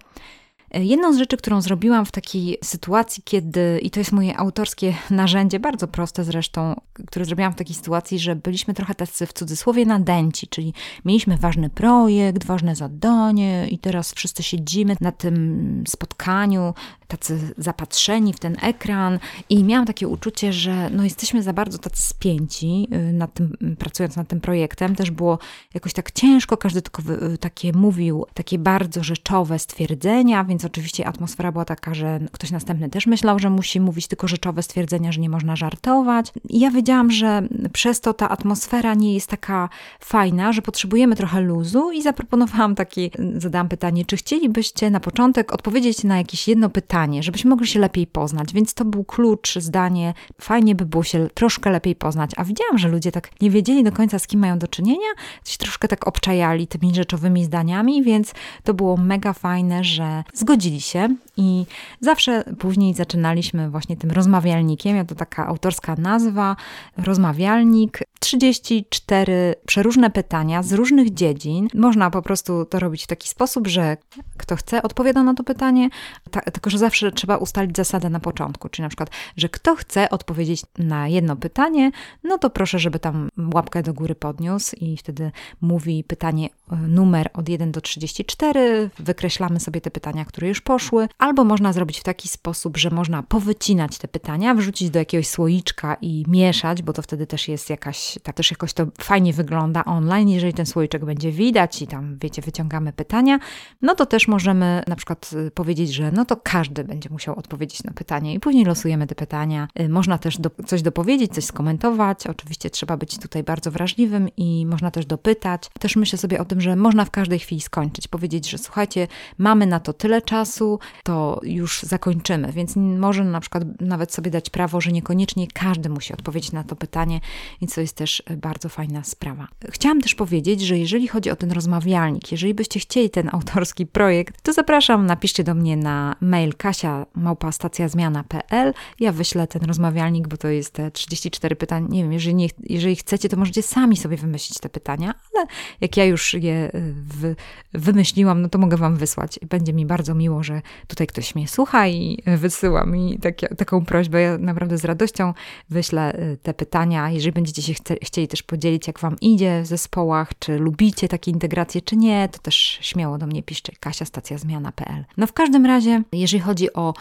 Jedną 0.75 1.13
z 1.13 1.19
rzeczy, 1.19 1.37
którą 1.37 1.61
zrobiłam 1.61 2.07
w 2.07 2.13
takiej 2.13 2.59
sytuacji, 2.65 3.23
kiedy, 3.23 3.79
i 3.83 3.91
to 3.91 4.01
jest 4.01 4.13
moje 4.13 4.37
autorskie 4.37 4.95
narzędzie, 5.11 5.61
bardzo 5.61 5.89
proste 5.89 6.25
zresztą, 6.25 6.81
które 7.07 7.25
zrobiłam 7.25 7.53
w 7.53 7.57
takiej 7.57 7.77
sytuacji, 7.77 8.19
że 8.19 8.37
byliśmy 8.37 8.75
trochę 8.75 8.95
tacy 8.95 9.27
w 9.27 9.33
cudzysłowie 9.33 9.87
nadęci, 9.87 10.49
czyli 10.49 10.75
mieliśmy 11.05 11.37
ważny 11.37 11.71
projekt, 11.71 12.45
ważne 12.45 12.77
zadanie 12.77 13.69
i 13.71 13.79
teraz 13.79 14.13
wszyscy 14.13 14.43
siedzimy 14.43 14.97
na 15.01 15.13
tym 15.13 15.85
spotkaniu, 15.89 16.75
tacy 17.09 17.55
zapatrzeni 17.59 18.33
w 18.33 18.41
ten 18.41 18.57
ekran 18.63 19.19
i 19.51 19.65
miałam 19.65 19.87
takie 19.87 20.09
uczucie, 20.09 20.53
że 20.53 20.91
no 20.91 21.05
jesteśmy 21.05 21.43
za 21.43 21.53
bardzo 21.53 21.79
tacy 21.79 22.03
spięci 22.03 22.89
y, 23.09 23.13
nad 23.13 23.35
tym, 23.35 23.77
pracując 23.79 24.17
nad 24.17 24.29
tym 24.29 24.41
projektem. 24.41 24.97
Też 24.97 25.11
było 25.11 25.39
jakoś 25.75 25.93
tak 25.93 26.11
ciężko, 26.11 26.57
każdy 26.57 26.83
tylko 26.83 27.03
y, 27.13 27.39
takie 27.39 27.73
mówił, 27.73 28.27
takie 28.35 28.59
bardzo 28.59 29.05
rzeczowe 29.05 29.59
stwierdzenia, 29.59 30.45
więc 30.45 30.65
oczywiście 30.65 31.07
atmosfera 31.07 31.53
była 31.53 31.65
taka, 31.65 31.95
że 31.95 32.21
ktoś 32.33 32.51
następny 32.51 32.91
też 32.91 33.07
myślał, 33.07 33.39
że 33.39 33.51
musi 33.51 33.81
mówić 33.81 34.07
tylko 34.07 34.29
rzeczowe 34.29 34.63
stwierdzenia, 34.63 35.13
że 35.13 35.21
nie 35.21 35.31
można 35.31 35.57
żartować. 35.57 36.33
I 36.49 36.61
ja 36.61 36.71
wiedziałam, 36.71 37.11
że 37.11 37.43
przez 37.73 38.01
to 38.01 38.15
ta 38.15 38.29
atmosfera 38.29 38.95
nie 38.95 39.15
jest 39.15 39.31
taka 39.31 39.69
fajna, 40.01 40.53
że 40.53 40.63
potrzebujemy 40.63 41.17
trochę 41.17 41.41
luzu 41.41 41.91
i 41.93 42.03
zaproponowałam 42.03 42.75
takie, 42.75 43.11
zadałam 43.37 43.69
pytanie, 43.69 44.05
czy 44.05 44.17
chcielibyście 44.17 44.91
na 44.91 45.01
początek 45.01 45.53
odpowiedzieć 45.53 46.05
na 46.05 46.19
jakieś 46.19 46.49
jedno 46.49 46.71
pytanie, 46.71 46.96
pytanie, 46.97 47.23
żebyśmy 47.23 47.51
mogli 47.51 47.67
się 47.67 47.81
lepiej 47.81 48.07
poznać, 48.07 48.53
więc 48.53 48.75
to 48.75 48.85
był 48.85 49.05
klucz, 49.05 49.59
zdanie. 49.59 50.15
Fajnie 50.41 50.75
by 50.75 50.87
było 50.87 51.03
się 51.03 51.29
troszkę 51.35 51.71
lepiej 51.71 51.95
poznać. 51.97 52.31
A 52.37 52.45
widziałam, 52.45 52.79
że 52.79 52.89
ludzie 52.89 53.13
tak 53.13 53.31
nie 53.41 53.51
wiedzieli 53.51 53.85
do 53.85 53.93
końca, 53.93 54.19
z 54.19 54.27
kim 54.27 54.41
mają 54.41 54.59
do 54.59 54.69
czynienia, 54.69 55.09
coś 55.43 55.57
troszkę 55.57 55.89
tak 55.89 56.09
obczajali 56.09 56.67
tymi 56.67 56.95
rzeczowymi 56.95 57.45
zdaniami, 57.45 58.03
więc 58.03 58.35
to 58.65 58.75
było 58.75 58.97
mega 58.97 59.33
fajne, 59.33 59.85
że 59.85 60.25
zgodzili 60.35 60.81
się 60.81 61.09
i 61.37 61.67
zawsze 62.01 62.45
później 62.59 62.95
zaczynaliśmy 62.95 63.71
właśnie 63.71 63.97
tym 63.97 64.11
rozmawialnikiem. 64.11 64.97
Ja 64.97 65.05
to 65.05 65.15
taka 65.15 65.47
autorska 65.47 65.95
nazwa, 65.99 66.57
rozmawialnik. 66.97 67.99
34 68.27 69.55
przeróżne 69.67 70.11
pytania 70.11 70.63
z 70.63 70.73
różnych 70.73 71.15
dziedzin. 71.15 71.69
Można 71.75 72.11
po 72.11 72.23
prostu 72.23 72.65
to 72.65 72.79
robić 72.79 73.05
w 73.05 73.07
taki 73.07 73.29
sposób, 73.29 73.67
że 73.67 73.97
kto 74.37 74.57
chce 74.57 74.83
odpowiada 74.83 75.23
na 75.23 75.35
to 75.35 75.45
pytanie, 75.45 75.89
ta, 76.31 76.41
tylko 76.41 76.71
że 76.71 76.79
zawsze 76.79 77.13
trzeba 77.13 77.37
ustalić 77.37 77.77
zasadę 77.77 78.11
na 78.11 78.21
początku, 78.21 78.69
czyli 78.69 78.83
na 78.83 78.89
przykład, 78.89 79.11
że 79.37 79.49
kto 79.49 79.77
chce 79.77 80.11
odpowiedzieć 80.11 80.63
na 80.79 81.09
jedno 81.09 81.37
pytanie, 81.37 81.91
no 82.25 82.39
to 82.39 82.51
proszę, 82.51 82.79
żeby 82.79 82.99
tam 82.99 83.29
łapkę 83.55 83.83
do 83.83 83.95
góry 83.95 84.15
podniósł 84.15 84.77
i 84.77 84.97
wtedy 84.97 85.33
mówi 85.61 86.05
pytanie 86.05 86.49
e, 86.73 86.77
numer 86.77 87.31
od 87.35 87.49
1 87.49 87.73
do 87.73 87.81
34, 87.81 88.91
wykreślamy 88.99 89.61
sobie 89.61 89.81
te 89.81 89.91
pytania, 89.91 90.25
które 90.25 90.49
już 90.49 90.61
poszły, 90.61 91.09
albo 91.19 91.45
można 91.45 91.73
zrobić 91.73 92.01
w 92.01 92.03
taki 92.03 92.29
sposób, 92.29 92.77
że 92.77 92.91
można 92.91 93.23
powycinać 93.23 93.99
te 93.99 94.09
pytania, 94.09 94.55
wrzucić 94.55 94.91
do 94.91 94.99
jakiegoś 94.99 95.29
słoiczka 95.29 95.97
i 96.01 96.25
mieszać, 96.29 96.83
bo 96.83 96.93
to 96.93 97.03
wtedy 97.03 97.27
też 97.27 97.49
jest 97.49 97.71
jakaś, 97.71 98.16
tak 98.23 98.37
też 98.37 98.51
jakoś 98.51 98.73
to 98.73 98.87
fajnie 99.01 99.33
wygląda 99.33 99.85
online, 99.85 100.29
jeżeli 100.29 100.53
ten 100.53 100.67
słoiczek 100.67 101.05
będzie 101.05 101.33
widać 101.33 101.83
i 101.83 101.87
tam, 101.87 102.19
wiecie, 102.19 102.43
wyciągamy 102.43 102.93
pytania, 102.93 103.39
no 103.83 103.95
to 103.95 104.07
też 104.07 104.29
możemy 104.29 104.83
na 104.87 104.97
przykład 104.97 105.31
y, 105.47 105.51
powiedzieć, 105.51 105.95
że 105.95 106.13
no 106.13 106.25
to 106.25 106.37
każdy 106.37 106.85
będzie 106.85 107.11
musiał 107.11 107.39
odpowiedzieć 107.39 107.85
na 107.85 107.93
pytanie 107.93 108.35
i 108.35 108.41
później 108.41 108.65
losujemy 108.65 109.07
te 109.07 109.15
pytania. 109.15 109.69
Y, 109.81 109.89
można 109.89 110.19
też 110.19 110.39
do, 110.39 110.51
coś 110.67 110.83
dopowiedzieć, 110.83 111.35
coś 111.35 111.45
skomentować. 111.45 112.27
Oczywiście 112.27 112.71
trzeba 112.71 112.97
być 112.97 113.19
tutaj 113.19 113.43
bardzo 113.43 113.71
wrażliwym 113.71 114.29
i 114.37 114.67
można 114.67 114.91
też 114.91 115.07
dopytać. 115.07 115.71
Też 115.79 115.97
myślę 115.97 116.19
sobie 116.19 116.41
o 116.41 116.45
tym, 116.45 116.61
że 116.61 116.77
można 116.77 117.05
w 117.05 117.11
każdej 117.11 117.39
chwili 117.39 117.61
skończyć, 117.61 118.09
powiedzieć, 118.09 118.51
że 118.51 118.59
słuchajcie, 118.59 119.09
mamy 119.39 119.67
na 119.67 119.81
to 119.81 119.93
tyle 119.93 120.23
czasu, 120.23 120.79
to 121.03 121.41
już 121.43 121.83
zakończymy, 121.83 122.53
więc 122.53 122.77
może 122.77 123.25
na 123.25 123.41
przykład 123.41 123.65
nawet 123.81 124.13
sobie 124.13 124.31
dać 124.31 124.51
prawo, 124.51 124.81
że 124.81 124.93
niekoniecznie 124.93 125.47
każdy 125.47 125.89
musi 125.89 126.13
odpowiedzieć 126.13 126.53
na 126.53 126.65
to 126.65 126.77
pytanie, 126.77 127.21
więc 127.61 127.75
to 127.75 127.81
jest 127.81 127.97
też 127.97 128.06
bardzo 128.37 128.69
fajna 128.69 129.05
sprawa. 129.05 129.49
Chciałam 129.71 130.01
też 130.01 130.15
powiedzieć, 130.15 130.61
że 130.61 130.79
jeżeli 130.79 131.09
chodzi 131.09 131.31
o 131.31 131.37
ten 131.37 131.53
rozmawialnik, 131.53 132.33
jeżeli 132.33 132.55
byście 132.55 132.81
chcieli 132.81 133.11
ten 133.11 133.29
autorski 133.33 133.87
projekt, 133.87 134.43
to 134.43 134.53
zapraszam, 134.53 135.07
napiszcie 135.07 135.45
do 135.45 135.55
mnie 135.55 135.77
na 135.77 136.17
mail 136.21 136.55
kasia 136.55 137.07
małpastacjazmiana.pl. 137.15 138.75
Ja 139.01 139.13
wyślę 139.13 139.47
ten 139.47 139.63
rozmawialnik, 139.63 140.29
bo 140.29 140.37
to 140.37 140.49
jest 140.49 140.73
te 140.73 140.91
34 140.91 141.57
pytań. 141.57 141.87
Nie 141.91 142.03
wiem, 142.03 142.13
jeżeli, 142.13 142.35
nie, 142.35 142.49
jeżeli 142.61 142.97
chcecie, 142.97 143.29
to 143.29 143.37
możecie 143.37 143.63
sami 143.63 143.97
sobie 143.97 144.17
wymyślić 144.17 144.59
te 144.59 144.69
pytania, 144.69 145.15
ale 145.35 145.47
jak 145.81 145.97
ja 145.97 146.05
już 146.05 146.35
je 146.35 146.71
y, 146.75 146.95
w, 146.95 147.35
wymyśliłam, 147.73 148.43
no 148.43 148.49
to 148.49 148.59
mogę 148.59 148.77
wam 148.77 148.97
wysłać. 148.97 149.39
Będzie 149.49 149.73
mi 149.73 149.87
bardzo 149.87 150.15
miło, 150.15 150.43
że 150.43 150.63
tutaj 150.87 151.07
ktoś 151.07 151.35
mnie 151.35 151.49
słucha 151.49 151.89
i 151.89 152.23
wysyła 152.27 152.87
mi 152.87 153.19
takie, 153.19 153.49
taką 153.49 153.85
prośbę. 153.85 154.21
Ja 154.21 154.39
naprawdę 154.39 154.79
z 154.79 154.85
radością 154.85 155.35
wyślę 155.71 156.19
y, 156.19 156.37
te 156.43 156.55
pytania. 156.55 157.11
Jeżeli 157.11 157.33
będziecie 157.33 157.63
się 157.63 157.75
chcieli 158.03 158.29
też 158.29 158.43
podzielić, 158.43 158.87
jak 158.87 158.99
wam 158.99 159.17
idzie 159.21 159.63
w 159.63 159.67
zespołach, 159.67 160.31
czy 160.39 160.59
lubicie 160.59 161.09
takie 161.09 161.31
integracje, 161.31 161.83
czy 161.83 161.97
nie, 161.97 162.29
to 162.33 162.39
też 162.39 162.79
śmiało 162.81 163.19
do 163.19 163.27
mnie 163.27 163.43
piszcie. 163.43 163.73
Kasia 163.81 164.05
Stacja 164.05 164.39
Zmiana.pl. 164.39 165.05
No 165.17 165.27
w 165.27 165.33
każdym 165.33 165.67
razie, 165.67 166.03
jeżeli 166.13 166.41
chodzi 166.41 166.73
o 166.73 166.95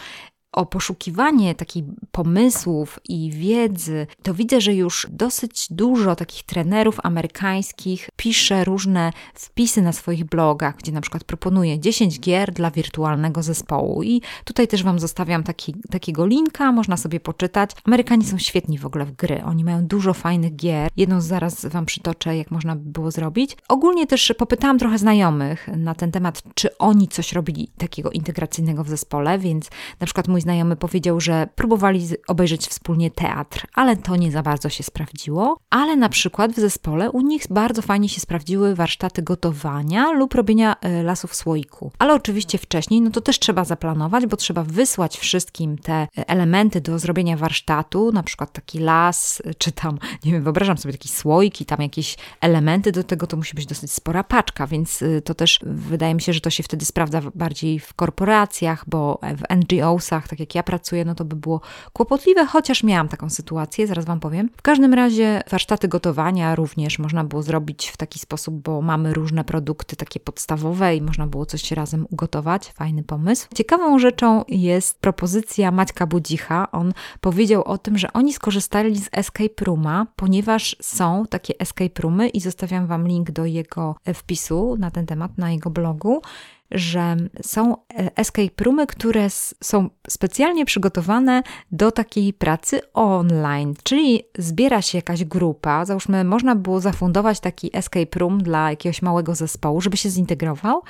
o 0.56 0.66
poszukiwanie 0.66 1.56
takich 1.56 1.84
pomysłów 2.12 3.00
i 3.10 3.32
wiedzy, 3.32 4.08
to 4.24 4.34
widzę, 4.34 4.62
że 4.62 4.74
już 4.74 5.08
dosyć 5.10 5.68
dużo 5.70 6.16
takich 6.16 6.44
trenerów 6.44 7.00
amerykańskich 7.04 8.10
pisze 8.16 8.64
różne 8.64 9.12
wpisy 9.34 9.82
na 9.82 9.94
swoich 9.94 10.26
blogach, 10.26 10.78
gdzie 10.78 10.92
na 10.92 11.02
przykład 11.02 11.24
proponuje 11.24 11.80
10 11.80 12.20
gier 12.20 12.52
dla 12.52 12.72
wirtualnego 12.72 13.44
zespołu. 13.44 14.04
I 14.04 14.22
tutaj 14.46 14.68
też 14.68 14.84
Wam 14.84 15.00
zostawiam 15.00 15.44
taki, 15.44 15.76
takiego 15.92 16.26
linka, 16.26 16.72
można 16.72 16.98
sobie 16.98 17.20
poczytać. 17.20 17.72
Amerykanie 17.84 18.26
są 18.26 18.38
świetni 18.38 18.78
w 18.78 18.86
ogóle 18.86 19.06
w 19.06 19.12
gry, 19.12 19.44
oni 19.44 19.64
mają 19.64 19.86
dużo 19.86 20.14
fajnych 20.14 20.56
gier. 20.56 20.90
Jedną 20.98 21.22
zaraz 21.22 21.66
Wam 21.66 21.86
przytoczę, 21.86 22.38
jak 22.38 22.52
można 22.52 22.76
by 22.76 22.90
było 22.90 23.12
zrobić. 23.12 23.58
Ogólnie 23.68 24.08
też 24.08 24.34
popytałam 24.38 24.80
trochę 24.80 24.98
znajomych 24.98 25.68
na 25.78 25.96
ten 25.96 26.12
temat, 26.12 26.44
czy 26.56 26.78
oni 26.78 27.08
coś 27.08 27.34
robili 27.34 27.68
takiego 27.78 28.12
integracyjnego 28.12 28.84
w 28.84 28.90
zespole, 28.90 29.40
więc 29.40 29.70
na 30.00 30.06
przykład 30.06 30.28
mój 30.28 30.42
znajomy 30.46 30.76
powiedział, 30.76 31.20
że 31.20 31.48
próbowali 31.56 32.08
obejrzeć 32.28 32.68
wspólnie 32.68 33.12
teatr, 33.12 33.68
ale 33.74 33.96
to 33.96 34.16
nie 34.16 34.32
za 34.32 34.44
bardzo 34.44 34.70
się 34.70 34.84
sprawdziło. 34.84 35.58
Ale 35.70 35.96
na 35.96 36.10
przykład 36.10 36.52
w 36.52 36.60
zespole 36.60 37.12
u 37.12 37.22
nich 37.22 37.44
bardzo 37.50 37.82
fajnie 37.82 38.10
się 38.10 38.22
sprawdziły 38.22 38.76
warsztaty 38.76 39.22
gotowania 39.22 40.12
lub 40.12 40.34
robienia 40.34 40.76
e, 40.82 41.04
lasów 41.04 41.36
słoiku. 41.36 41.92
Ale 42.00 42.14
oczywiście 42.14 42.58
wcześniej, 42.58 43.02
no 43.02 43.10
to 43.12 43.22
też 43.22 43.40
trzeba 43.40 43.64
zaplanować, 43.64 44.26
bo 44.26 44.38
trzeba 44.38 44.64
wysłać 44.64 45.18
wszystkim 45.18 45.78
te 45.78 45.94
e, 45.94 46.08
elementy 46.30 46.82
do 46.82 47.00
zrobienia 47.00 47.38
warsztatu, 47.38 48.12
na 48.12 48.24
przykład 48.24 48.52
taki 48.54 48.80
las, 48.80 49.42
e, 49.46 49.54
czy 49.54 49.72
tam, 49.72 50.00
nie 50.26 50.32
wiem, 50.32 50.44
wyobrażam 50.44 50.78
sobie 50.78 50.94
taki 50.94 51.10
słoik 51.10 51.62
i 51.62 51.66
tam 51.66 51.82
jakieś 51.82 52.18
elementy 52.42 52.92
do 52.92 53.04
tego, 53.04 53.28
to 53.28 53.38
musi 53.38 53.56
być 53.56 53.66
dosyć 53.66 53.92
spora 53.92 54.24
paczka, 54.24 54.68
więc 54.68 55.04
to 55.24 55.34
też 55.34 55.60
wydaje 55.64 56.16
mi 56.16 56.22
się, 56.22 56.34
że 56.34 56.42
to 56.42 56.50
się 56.50 56.64
wtedy 56.64 56.86
sprawdza 56.86 57.22
bardziej 57.36 57.80
w 57.80 57.94
korporacjach, 57.94 58.84
bo 58.88 59.20
w 59.38 59.56
NGO-sach, 59.56 60.25
tak 60.28 60.40
jak 60.40 60.56
ja 60.56 60.64
pracuję, 60.64 61.06
no 61.06 61.16
to 61.16 61.26
by 61.26 61.36
było 61.36 61.62
kłopotliwe, 61.94 62.46
chociaż 62.46 62.84
miałam 62.84 63.08
taką 63.08 63.30
sytuację, 63.30 63.88
zaraz 63.88 64.06
Wam 64.06 64.20
powiem. 64.20 64.50
W 64.58 64.62
każdym 64.62 64.94
razie 64.94 65.44
warsztaty 65.52 65.88
gotowania 65.88 66.56
również 66.56 67.00
można 67.00 67.24
było 67.24 67.44
zrobić 67.44 67.88
w 67.88 67.98
taki 67.98 68.20
sposób, 68.20 68.56
bo 68.56 68.82
mamy 68.82 69.14
różne 69.14 69.44
produkty 69.44 69.96
takie 69.96 70.20
podstawowe 70.20 70.96
i 70.96 71.02
można 71.02 71.28
było 71.28 71.46
coś 71.46 71.72
razem 71.72 72.08
ugotować. 72.12 72.72
Fajny 72.72 73.04
pomysł. 73.04 73.48
Ciekawą 73.56 74.00
rzeczą 74.00 74.44
jest 74.48 75.00
propozycja 75.00 75.72
Maćka 75.72 76.08
Budzicha. 76.08 76.72
On 76.72 76.94
powiedział 77.22 77.64
o 77.64 77.78
tym, 77.78 77.98
że 77.98 78.14
oni 78.14 78.34
skorzystali 78.34 78.98
z 78.98 79.10
Escape 79.12 79.66
Rooma, 79.66 80.08
ponieważ 80.16 80.76
są 80.82 81.26
takie 81.30 81.54
Escape 81.60 82.02
Roomy 82.02 82.30
i 82.30 82.40
zostawiam 82.42 82.88
Wam 82.88 83.08
link 83.08 83.32
do 83.32 83.46
jego 83.46 83.96
wpisu 84.14 84.76
na 84.80 84.92
ten 84.92 85.06
temat 85.06 85.38
na 85.38 85.52
jego 85.52 85.70
blogu 85.70 86.22
że 86.72 87.16
są 87.42 87.78
e, 87.78 88.18
escape 88.18 88.64
roomy, 88.64 88.88
które 88.88 89.30
są 89.64 89.90
specjalnie 90.10 90.66
przygotowane 90.66 91.44
do 91.72 91.92
takiej 91.92 92.34
pracy 92.34 92.82
online, 92.94 93.74
czyli 93.84 94.24
zbiera 94.38 94.82
się 94.82 94.98
jakaś 94.98 95.24
grupa, 95.24 95.86
załóżmy, 95.86 96.24
można 96.24 96.56
było 96.56 96.80
zafundować 96.80 97.40
taki 97.40 97.78
escape 97.78 98.20
room 98.20 98.44
dla 98.44 98.70
jakiegoś 98.70 99.02
małego 99.02 99.36
zespołu, 99.36 99.82
żeby 99.82 99.98
się 99.98 100.10
zintegrował 100.10 100.82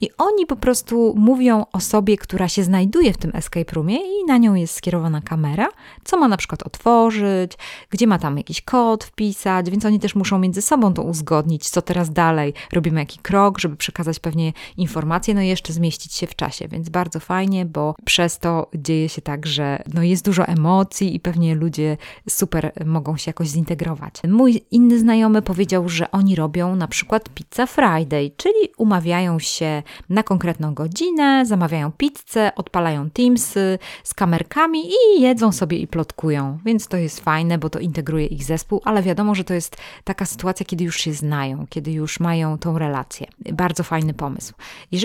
i 0.00 0.10
oni 0.18 0.46
po 0.46 0.56
prostu 0.56 1.14
mówią 1.16 1.66
osobie, 1.72 2.16
która 2.16 2.48
się 2.48 2.64
znajduje 2.64 3.12
w 3.12 3.16
tym 3.16 3.30
escape 3.34 3.72
roomie 3.72 3.96
i 3.96 4.24
na 4.26 4.38
nią 4.38 4.54
jest 4.54 4.74
skierowana 4.74 5.20
kamera, 5.20 5.68
co 6.04 6.16
ma 6.16 6.28
na 6.28 6.36
przykład 6.36 6.62
otworzyć, 6.62 7.52
gdzie 7.90 8.06
ma 8.06 8.18
tam 8.18 8.36
jakiś 8.36 8.62
kod 8.62 9.04
wpisać, 9.04 9.70
więc 9.70 9.84
oni 9.84 10.00
też 10.00 10.14
muszą 10.14 10.38
między 10.38 10.62
sobą 10.62 10.94
to 10.94 11.02
uzgodnić, 11.02 11.68
co 11.68 11.82
teraz 11.82 12.10
dalej, 12.10 12.54
robimy 12.72 13.00
jaki 13.00 13.18
krok, 13.18 13.58
żeby 13.58 13.76
przekazać 13.76 14.18
pewnie 14.18 14.52
informacje, 14.76 15.23
no 15.34 15.40
i 15.40 15.48
jeszcze 15.48 15.72
zmieścić 15.72 16.14
się 16.14 16.26
w 16.26 16.36
czasie, 16.36 16.68
więc 16.68 16.88
bardzo 16.88 17.20
fajnie, 17.20 17.66
bo 17.66 17.94
przez 18.04 18.38
to 18.38 18.70
dzieje 18.74 19.08
się 19.08 19.22
tak, 19.22 19.46
że 19.46 19.82
no 19.94 20.02
jest 20.02 20.24
dużo 20.24 20.46
emocji 20.46 21.14
i 21.16 21.20
pewnie 21.20 21.54
ludzie 21.54 21.96
super 22.28 22.72
mogą 22.86 23.16
się 23.16 23.28
jakoś 23.28 23.48
zintegrować. 23.48 24.14
Mój 24.28 24.62
inny 24.70 24.98
znajomy 24.98 25.42
powiedział, 25.42 25.88
że 25.88 26.10
oni 26.10 26.36
robią 26.36 26.76
na 26.76 26.88
przykład 26.88 27.28
pizza 27.28 27.66
Friday, 27.66 28.30
czyli 28.36 28.68
umawiają 28.78 29.38
się 29.38 29.82
na 30.08 30.22
konkretną 30.22 30.74
godzinę, 30.74 31.46
zamawiają 31.46 31.92
pizzę, 31.92 32.52
odpalają 32.56 33.10
Teamsy 33.10 33.78
z 34.04 34.14
kamerkami 34.14 34.80
i 34.86 35.22
jedzą 35.22 35.52
sobie 35.52 35.78
i 35.78 35.86
plotkują, 35.86 36.58
więc 36.64 36.88
to 36.88 36.96
jest 36.96 37.20
fajne, 37.20 37.58
bo 37.58 37.70
to 37.70 37.78
integruje 37.78 38.26
ich 38.26 38.44
zespół, 38.44 38.80
ale 38.84 39.02
wiadomo, 39.02 39.34
że 39.34 39.44
to 39.44 39.54
jest 39.54 39.76
taka 40.04 40.26
sytuacja, 40.26 40.66
kiedy 40.66 40.84
już 40.84 40.96
się 40.96 41.12
znają, 41.12 41.66
kiedy 41.70 41.92
już 41.92 42.20
mają 42.20 42.58
tą 42.58 42.78
relację. 42.78 43.26
Bardzo 43.52 43.82
fajny 43.82 44.14
pomysł. 44.14 44.54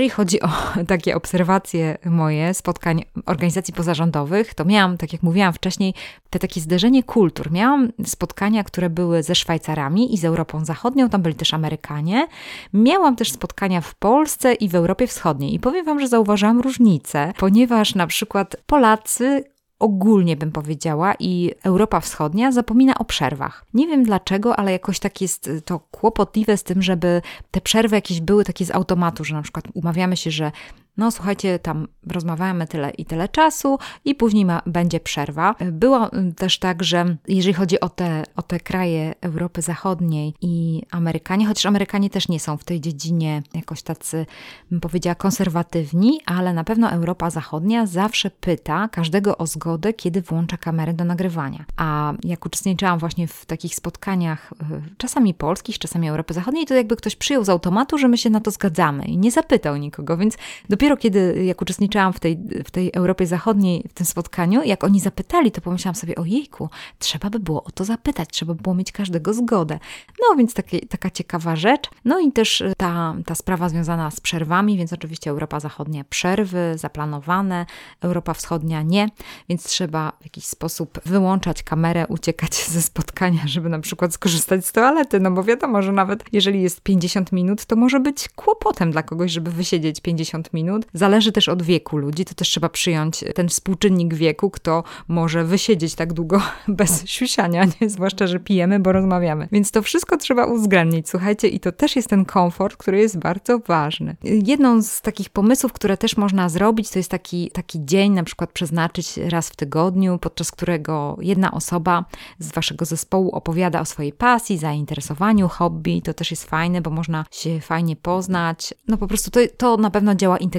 Chodzi 0.10 0.42
o 0.42 0.50
takie 0.88 1.16
obserwacje 1.16 1.98
moje 2.06 2.54
spotkań 2.54 3.04
organizacji 3.26 3.74
pozarządowych, 3.74 4.54
to 4.54 4.66
miałam, 4.66 4.98
tak 4.98 5.14
jak 5.14 5.24
mówiłam 5.24 5.54
wcześniej, 5.54 5.94
te 6.30 6.40
takie 6.40 6.62
zderzenie 6.62 7.04
kultur. 7.04 7.52
Miałam 7.52 7.92
spotkania, 8.06 8.64
które 8.64 8.90
były 8.90 9.24
ze 9.24 9.36
Szwajcarami 9.36 10.14
i 10.14 10.18
z 10.18 10.26
Europą 10.26 10.66
Zachodnią, 10.66 11.10
tam 11.10 11.22
byli 11.22 11.36
też 11.36 11.54
Amerykanie. 11.54 12.28
Miałam 12.74 13.16
też 13.16 13.32
spotkania 13.32 13.82
w 13.82 13.96
Polsce 13.96 14.54
i 14.54 14.70
w 14.70 14.76
Europie 14.76 15.08
Wschodniej. 15.08 15.54
I 15.54 15.60
powiem 15.60 15.86
Wam, 15.86 16.00
że 16.00 16.08
zauważyłam 16.08 16.62
różnicę, 16.62 17.34
ponieważ 17.38 17.96
na 17.96 18.08
przykład 18.08 18.56
Polacy 18.66 19.44
ogólnie 19.80 20.38
bym 20.38 20.52
powiedziała 20.52 21.14
i 21.20 21.52
Europa 21.64 22.00
Wschodnia 22.00 22.52
zapomina 22.52 22.98
o 22.98 23.06
przerwach. 23.06 23.66
Nie 23.74 23.88
wiem 23.88 24.04
dlaczego, 24.04 24.56
ale 24.56 24.72
jakoś 24.72 25.00
tak 25.00 25.22
jest 25.22 25.50
to 25.66 25.80
kłopotliwe 25.80 26.58
z 26.58 26.64
tym, 26.64 26.82
żeby 26.82 27.22
te 27.52 27.62
przerwy 27.62 27.96
jakieś 27.96 28.22
były 28.22 28.44
takie 28.44 28.66
z 28.66 28.72
automatu, 28.72 29.24
że 29.26 29.36
na 29.36 29.42
przykład 29.42 29.66
umawiamy 29.74 30.18
się, 30.18 30.32
że 30.32 30.52
no 31.00 31.12
słuchajcie, 31.12 31.60
tam 31.60 31.88
rozmawiamy 32.08 32.68
tyle 32.68 32.90
i 32.90 33.06
tyle 33.06 33.30
czasu 33.30 33.78
i 34.06 34.16
później 34.16 34.46
ma, 34.46 34.62
będzie 34.66 35.00
przerwa. 35.00 35.56
Było 35.72 36.10
też 36.38 36.60
tak, 36.60 36.84
że 36.84 37.18
jeżeli 37.28 37.54
chodzi 37.54 37.80
o 37.80 37.90
te, 37.90 38.24
o 38.36 38.42
te 38.42 38.60
kraje 38.60 39.16
Europy 39.22 39.62
Zachodniej 39.62 40.34
i 40.42 40.82
Amerykanie, 40.92 41.48
chociaż 41.48 41.66
Amerykanie 41.66 42.10
też 42.10 42.28
nie 42.28 42.40
są 42.40 42.58
w 42.58 42.64
tej 42.64 42.82
dziedzinie 42.82 43.44
jakoś 43.54 43.82
tacy, 43.82 44.26
bym 44.72 44.80
powiedziała, 44.80 45.16
konserwatywni, 45.16 46.20
ale 46.26 46.54
na 46.54 46.64
pewno 46.64 46.92
Europa 46.92 47.30
Zachodnia 47.30 47.86
zawsze 47.86 48.32
pyta 48.32 48.88
każdego 48.88 49.38
o 49.38 49.48
zgodę, 49.48 49.94
kiedy 49.94 50.22
włącza 50.22 50.58
kamerę 50.58 50.94
do 50.94 51.06
nagrywania. 51.06 51.66
A 51.78 52.14
jak 52.24 52.46
uczestniczyłam 52.46 53.00
właśnie 53.00 53.28
w 53.28 53.46
takich 53.46 53.76
spotkaniach, 53.76 54.54
e, 54.62 54.82
czasami 54.98 55.34
polskich, 55.34 55.80
czasami 55.80 56.10
Europy 56.10 56.34
Zachodniej, 56.34 56.66
to 56.66 56.74
jakby 56.74 56.96
ktoś 56.96 57.16
przyjął 57.16 57.44
z 57.44 57.50
automatu, 57.50 57.98
że 57.98 58.08
my 58.08 58.18
się 58.18 58.30
na 58.30 58.40
to 58.40 58.52
zgadzamy 58.52 59.06
i 59.06 59.18
nie 59.18 59.32
zapytał 59.32 59.78
nikogo, 59.78 60.18
więc 60.18 60.38
dopiero 60.70 60.89
kiedy, 60.98 61.44
jak 61.46 61.62
uczestniczyłam 61.62 62.14
w 62.14 62.20
tej, 62.20 62.38
w 62.66 62.72
tej 62.72 62.92
Europie 62.94 63.28
Zachodniej, 63.28 63.86
w 63.90 63.94
tym 63.94 64.06
spotkaniu, 64.06 64.64
jak 64.64 64.84
oni 64.84 65.00
zapytali, 65.00 65.52
to 65.52 65.62
pomyślałam 65.62 65.96
sobie, 65.96 66.16
ojejku, 66.16 66.70
trzeba 67.00 67.30
by 67.30 67.40
było 67.40 67.64
o 67.64 67.72
to 67.72 67.86
zapytać, 67.86 68.30
trzeba 68.30 68.54
by 68.54 68.62
było 68.62 68.76
mieć 68.76 68.92
każdego 68.92 69.34
zgodę. 69.34 69.80
No 70.22 70.36
więc 70.38 70.54
takie, 70.54 70.80
taka 70.80 71.10
ciekawa 71.12 71.56
rzecz. 71.56 71.90
No 72.06 72.20
i 72.20 72.32
też 72.32 72.64
ta, 72.78 73.16
ta 73.26 73.36
sprawa 73.36 73.70
związana 73.70 74.12
z 74.12 74.20
przerwami, 74.20 74.78
więc 74.78 74.94
oczywiście 74.94 75.30
Europa 75.30 75.60
Zachodnia 75.60 76.04
przerwy 76.10 76.74
zaplanowane, 76.76 77.66
Europa 78.02 78.34
Wschodnia 78.34 78.82
nie, 78.82 79.08
więc 79.50 79.64
trzeba 79.64 80.12
w 80.22 80.24
jakiś 80.24 80.46
sposób 80.46 81.00
wyłączać 81.06 81.64
kamerę, 81.64 82.08
uciekać 82.08 82.66
ze 82.76 82.82
spotkania, 82.82 83.42
żeby 83.46 83.70
na 83.70 83.80
przykład 83.80 84.14
skorzystać 84.14 84.66
z 84.66 84.72
toalety, 84.72 85.20
no 85.20 85.32
bo 85.32 85.44
wiadomo, 85.44 85.82
że 85.82 85.92
nawet 85.92 86.24
jeżeli 86.32 86.62
jest 86.62 86.82
50 86.82 87.32
minut, 87.32 87.66
to 87.66 87.76
może 87.76 88.00
być 88.00 88.30
kłopotem 88.30 88.92
dla 88.92 89.04
kogoś, 89.04 89.32
żeby 89.32 89.52
wysiedzieć 89.52 90.02
50 90.02 90.54
minut. 90.54 90.69
Zależy 90.94 91.32
też 91.32 91.50
od 91.50 91.64
wieku 91.64 91.98
ludzi, 91.98 92.26
to 92.26 92.34
też 92.34 92.48
trzeba 92.48 92.70
przyjąć 92.70 93.24
ten 93.36 93.50
współczynnik 93.50 94.14
wieku, 94.14 94.50
kto 94.50 94.84
może 95.08 95.44
wysiedzieć 95.44 95.96
tak 95.96 96.14
długo 96.14 96.42
bez 96.68 97.06
siusiania, 97.06 97.66
nie? 97.66 97.90
zwłaszcza, 97.90 98.28
że 98.28 98.40
pijemy, 98.40 98.80
bo 98.80 98.92
rozmawiamy. 98.92 99.48
Więc 99.52 99.72
to 99.72 99.82
wszystko 99.82 100.18
trzeba 100.18 100.46
uwzględnić, 100.46 101.10
słuchajcie, 101.10 101.48
i 101.48 101.60
to 101.60 101.72
też 101.72 101.96
jest 101.96 102.08
ten 102.10 102.26
komfort, 102.26 102.78
który 102.78 103.00
jest 103.00 103.20
bardzo 103.20 103.60
ważny. 103.60 104.16
Jedną 104.24 104.82
z 104.82 105.02
takich 105.02 105.30
pomysłów, 105.30 105.74
które 105.74 105.98
też 105.98 106.18
można 106.18 106.50
zrobić, 106.50 106.90
to 106.90 107.00
jest 107.00 107.12
taki, 107.12 107.52
taki 107.52 107.86
dzień, 107.86 108.12
na 108.14 108.24
przykład 108.24 108.52
przeznaczyć 108.52 109.18
raz 109.18 109.50
w 109.50 109.56
tygodniu, 109.56 110.18
podczas 110.18 110.52
którego 110.52 111.18
jedna 111.22 111.52
osoba 111.52 112.06
z 112.40 112.52
waszego 112.52 112.86
zespołu 112.86 113.32
opowiada 113.32 113.82
o 113.82 113.86
swojej 113.86 114.14
pasji, 114.14 114.58
zainteresowaniu, 114.58 115.48
hobby. 115.48 116.02
To 116.02 116.14
też 116.14 116.32
jest 116.32 116.44
fajne, 116.44 116.82
bo 116.82 116.90
można 116.90 117.26
się 117.32 117.60
fajnie 117.60 117.96
poznać. 117.96 118.74
No 118.88 118.98
po 118.98 119.08
prostu 119.08 119.32
to, 119.32 119.40
to 119.58 119.78
na 119.78 119.90
pewno 119.90 120.16
działa 120.16 120.38
integracyjnie. 120.38 120.59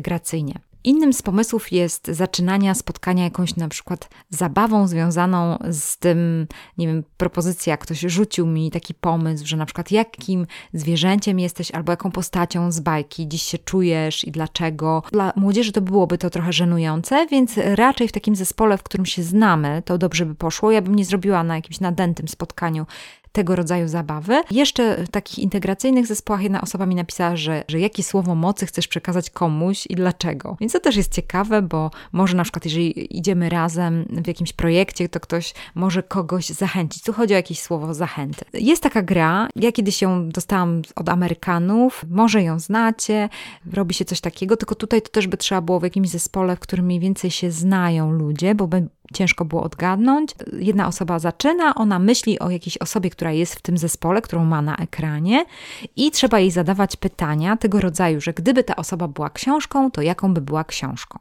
Innym 0.85 1.13
z 1.13 1.23
pomysłów 1.23 1.73
jest 1.73 2.07
zaczynania 2.07 2.75
spotkania 2.75 3.25
jakąś 3.25 3.57
na 3.57 3.69
przykład 3.69 4.09
zabawą 4.31 4.89
związaną 4.89 5.59
z 5.71 5.99
tym, 5.99 6.47
nie 6.79 6.87
wiem, 6.87 7.05
propozycja, 7.17 7.77
ktoś 7.77 8.01
rzucił 8.01 8.47
mi 8.47 8.71
taki 8.71 8.95
pomysł, 8.95 9.47
że 9.47 9.57
na 9.57 9.67
przykład 9.67 9.91
jakim 9.91 10.47
zwierzęciem 10.73 11.41
jesteś 11.41 11.71
albo 11.71 11.93
jaką 11.93 12.11
postacią 12.11 12.73
z 12.73 12.81
bajki 12.81 13.29
dziś 13.29 13.43
się 13.43 13.59
czujesz 13.59 14.25
i 14.25 14.31
dlaczego. 14.31 15.03
Dla 15.13 15.33
młodzieży 15.37 15.73
to 15.73 15.81
byłoby 15.81 16.19
to 16.19 16.31
trochę 16.31 16.53
żenujące, 16.53 17.27
więc 17.27 17.53
raczej 17.57 18.09
w 18.09 18.13
takim 18.13 18.37
zespole, 18.37 18.79
w 18.79 18.83
którym 18.83 19.07
się 19.07 19.23
znamy, 19.23 19.83
to 19.85 19.99
dobrze 19.99 20.27
by 20.27 20.35
poszło. 20.35 20.71
Ja 20.71 20.83
bym 20.83 20.95
nie 20.95 21.05
zrobiła 21.05 21.45
na 21.45 21.57
jakimś 21.57 21.81
nadętym 21.81 22.29
spotkaniu 22.29 22.87
tego 23.33 23.57
rodzaju 23.57 23.89
zabawy. 23.89 24.43
Jeszcze 24.51 25.05
w 25.05 25.09
takich 25.09 25.39
integracyjnych 25.39 26.07
zespołach 26.07 26.43
jedna 26.43 26.61
osoba 26.61 26.87
mi 26.87 26.95
napisała, 26.95 27.37
że, 27.37 27.65
że 27.69 27.81
jakie 27.81 28.03
słowo 28.03 28.35
mocy 28.35 28.67
chcesz 28.67 28.89
przekazać 28.89 29.31
komuś 29.31 29.87
i 29.87 29.95
dlaczego. 29.95 30.57
Więc 30.61 30.73
to 30.73 30.81
też 30.81 30.97
jest 30.97 31.15
ciekawe, 31.15 31.63
bo 31.63 31.91
może 32.13 32.37
na 32.37 32.43
przykład, 32.43 32.65
jeżeli 32.65 33.17
idziemy 33.19 33.49
razem 33.49 34.05
w 34.11 34.27
jakimś 34.27 34.53
projekcie, 34.53 35.09
to 35.09 35.21
ktoś 35.21 35.55
może 35.75 36.03
kogoś 36.03 36.49
zachęcić. 36.49 37.03
Tu 37.03 37.13
chodzi 37.13 37.35
o 37.35 37.37
jakieś 37.37 37.61
słowo 37.61 37.95
zachęty. 37.95 38.45
Jest 38.53 38.83
taka 38.83 39.03
gra, 39.03 39.49
ja 39.57 39.73
kiedyś 39.73 40.03
ją 40.03 40.29
dostałam 40.29 40.83
od 40.97 41.09
Amerykanów, 41.09 42.05
może 42.11 42.43
ją 42.43 42.59
znacie, 42.59 43.29
robi 43.73 43.95
się 43.95 44.05
coś 44.05 44.21
takiego, 44.21 44.57
tylko 44.57 44.75
tutaj 44.75 45.03
to 45.03 45.09
też 45.09 45.27
by 45.27 45.37
trzeba 45.37 45.61
było 45.61 45.81
w 45.81 45.83
jakimś 45.83 46.09
zespole, 46.09 46.57
w 46.57 46.61
którym 46.61 46.87
mniej 46.87 47.01
więcej 47.01 47.31
się 47.31 47.51
znają 47.51 48.13
ludzie, 48.13 48.55
bo 48.55 48.67
by 48.67 48.89
ciężko 49.15 49.45
było 49.45 49.63
odgadnąć. 49.63 50.31
Jedna 50.53 50.87
osoba 50.87 51.19
zaczyna, 51.19 51.75
ona 51.75 51.99
myśli 51.99 52.39
o 52.39 52.51
jakiejś 52.51 52.79
osobie, 52.79 53.11
która 53.11 53.33
jest 53.33 53.55
w 53.55 53.63
tym 53.63 53.79
zespole, 53.79 54.23
którą 54.23 54.45
ma 54.45 54.63
na 54.63 54.77
ekranie, 54.77 55.45
i 55.97 56.11
trzeba 56.11 56.39
jej 56.39 56.51
zadawać 56.51 56.97
pytania 56.97 57.57
tego 57.57 57.81
rodzaju, 57.81 58.21
że 58.21 58.33
gdyby 58.33 58.65
ta 58.65 58.77
osoba 58.77 59.09
była 59.09 59.31
książką, 59.31 59.91
to 59.91 60.03
jaką 60.03 60.35
by 60.35 60.41
była 60.41 60.65
książką. 60.65 61.19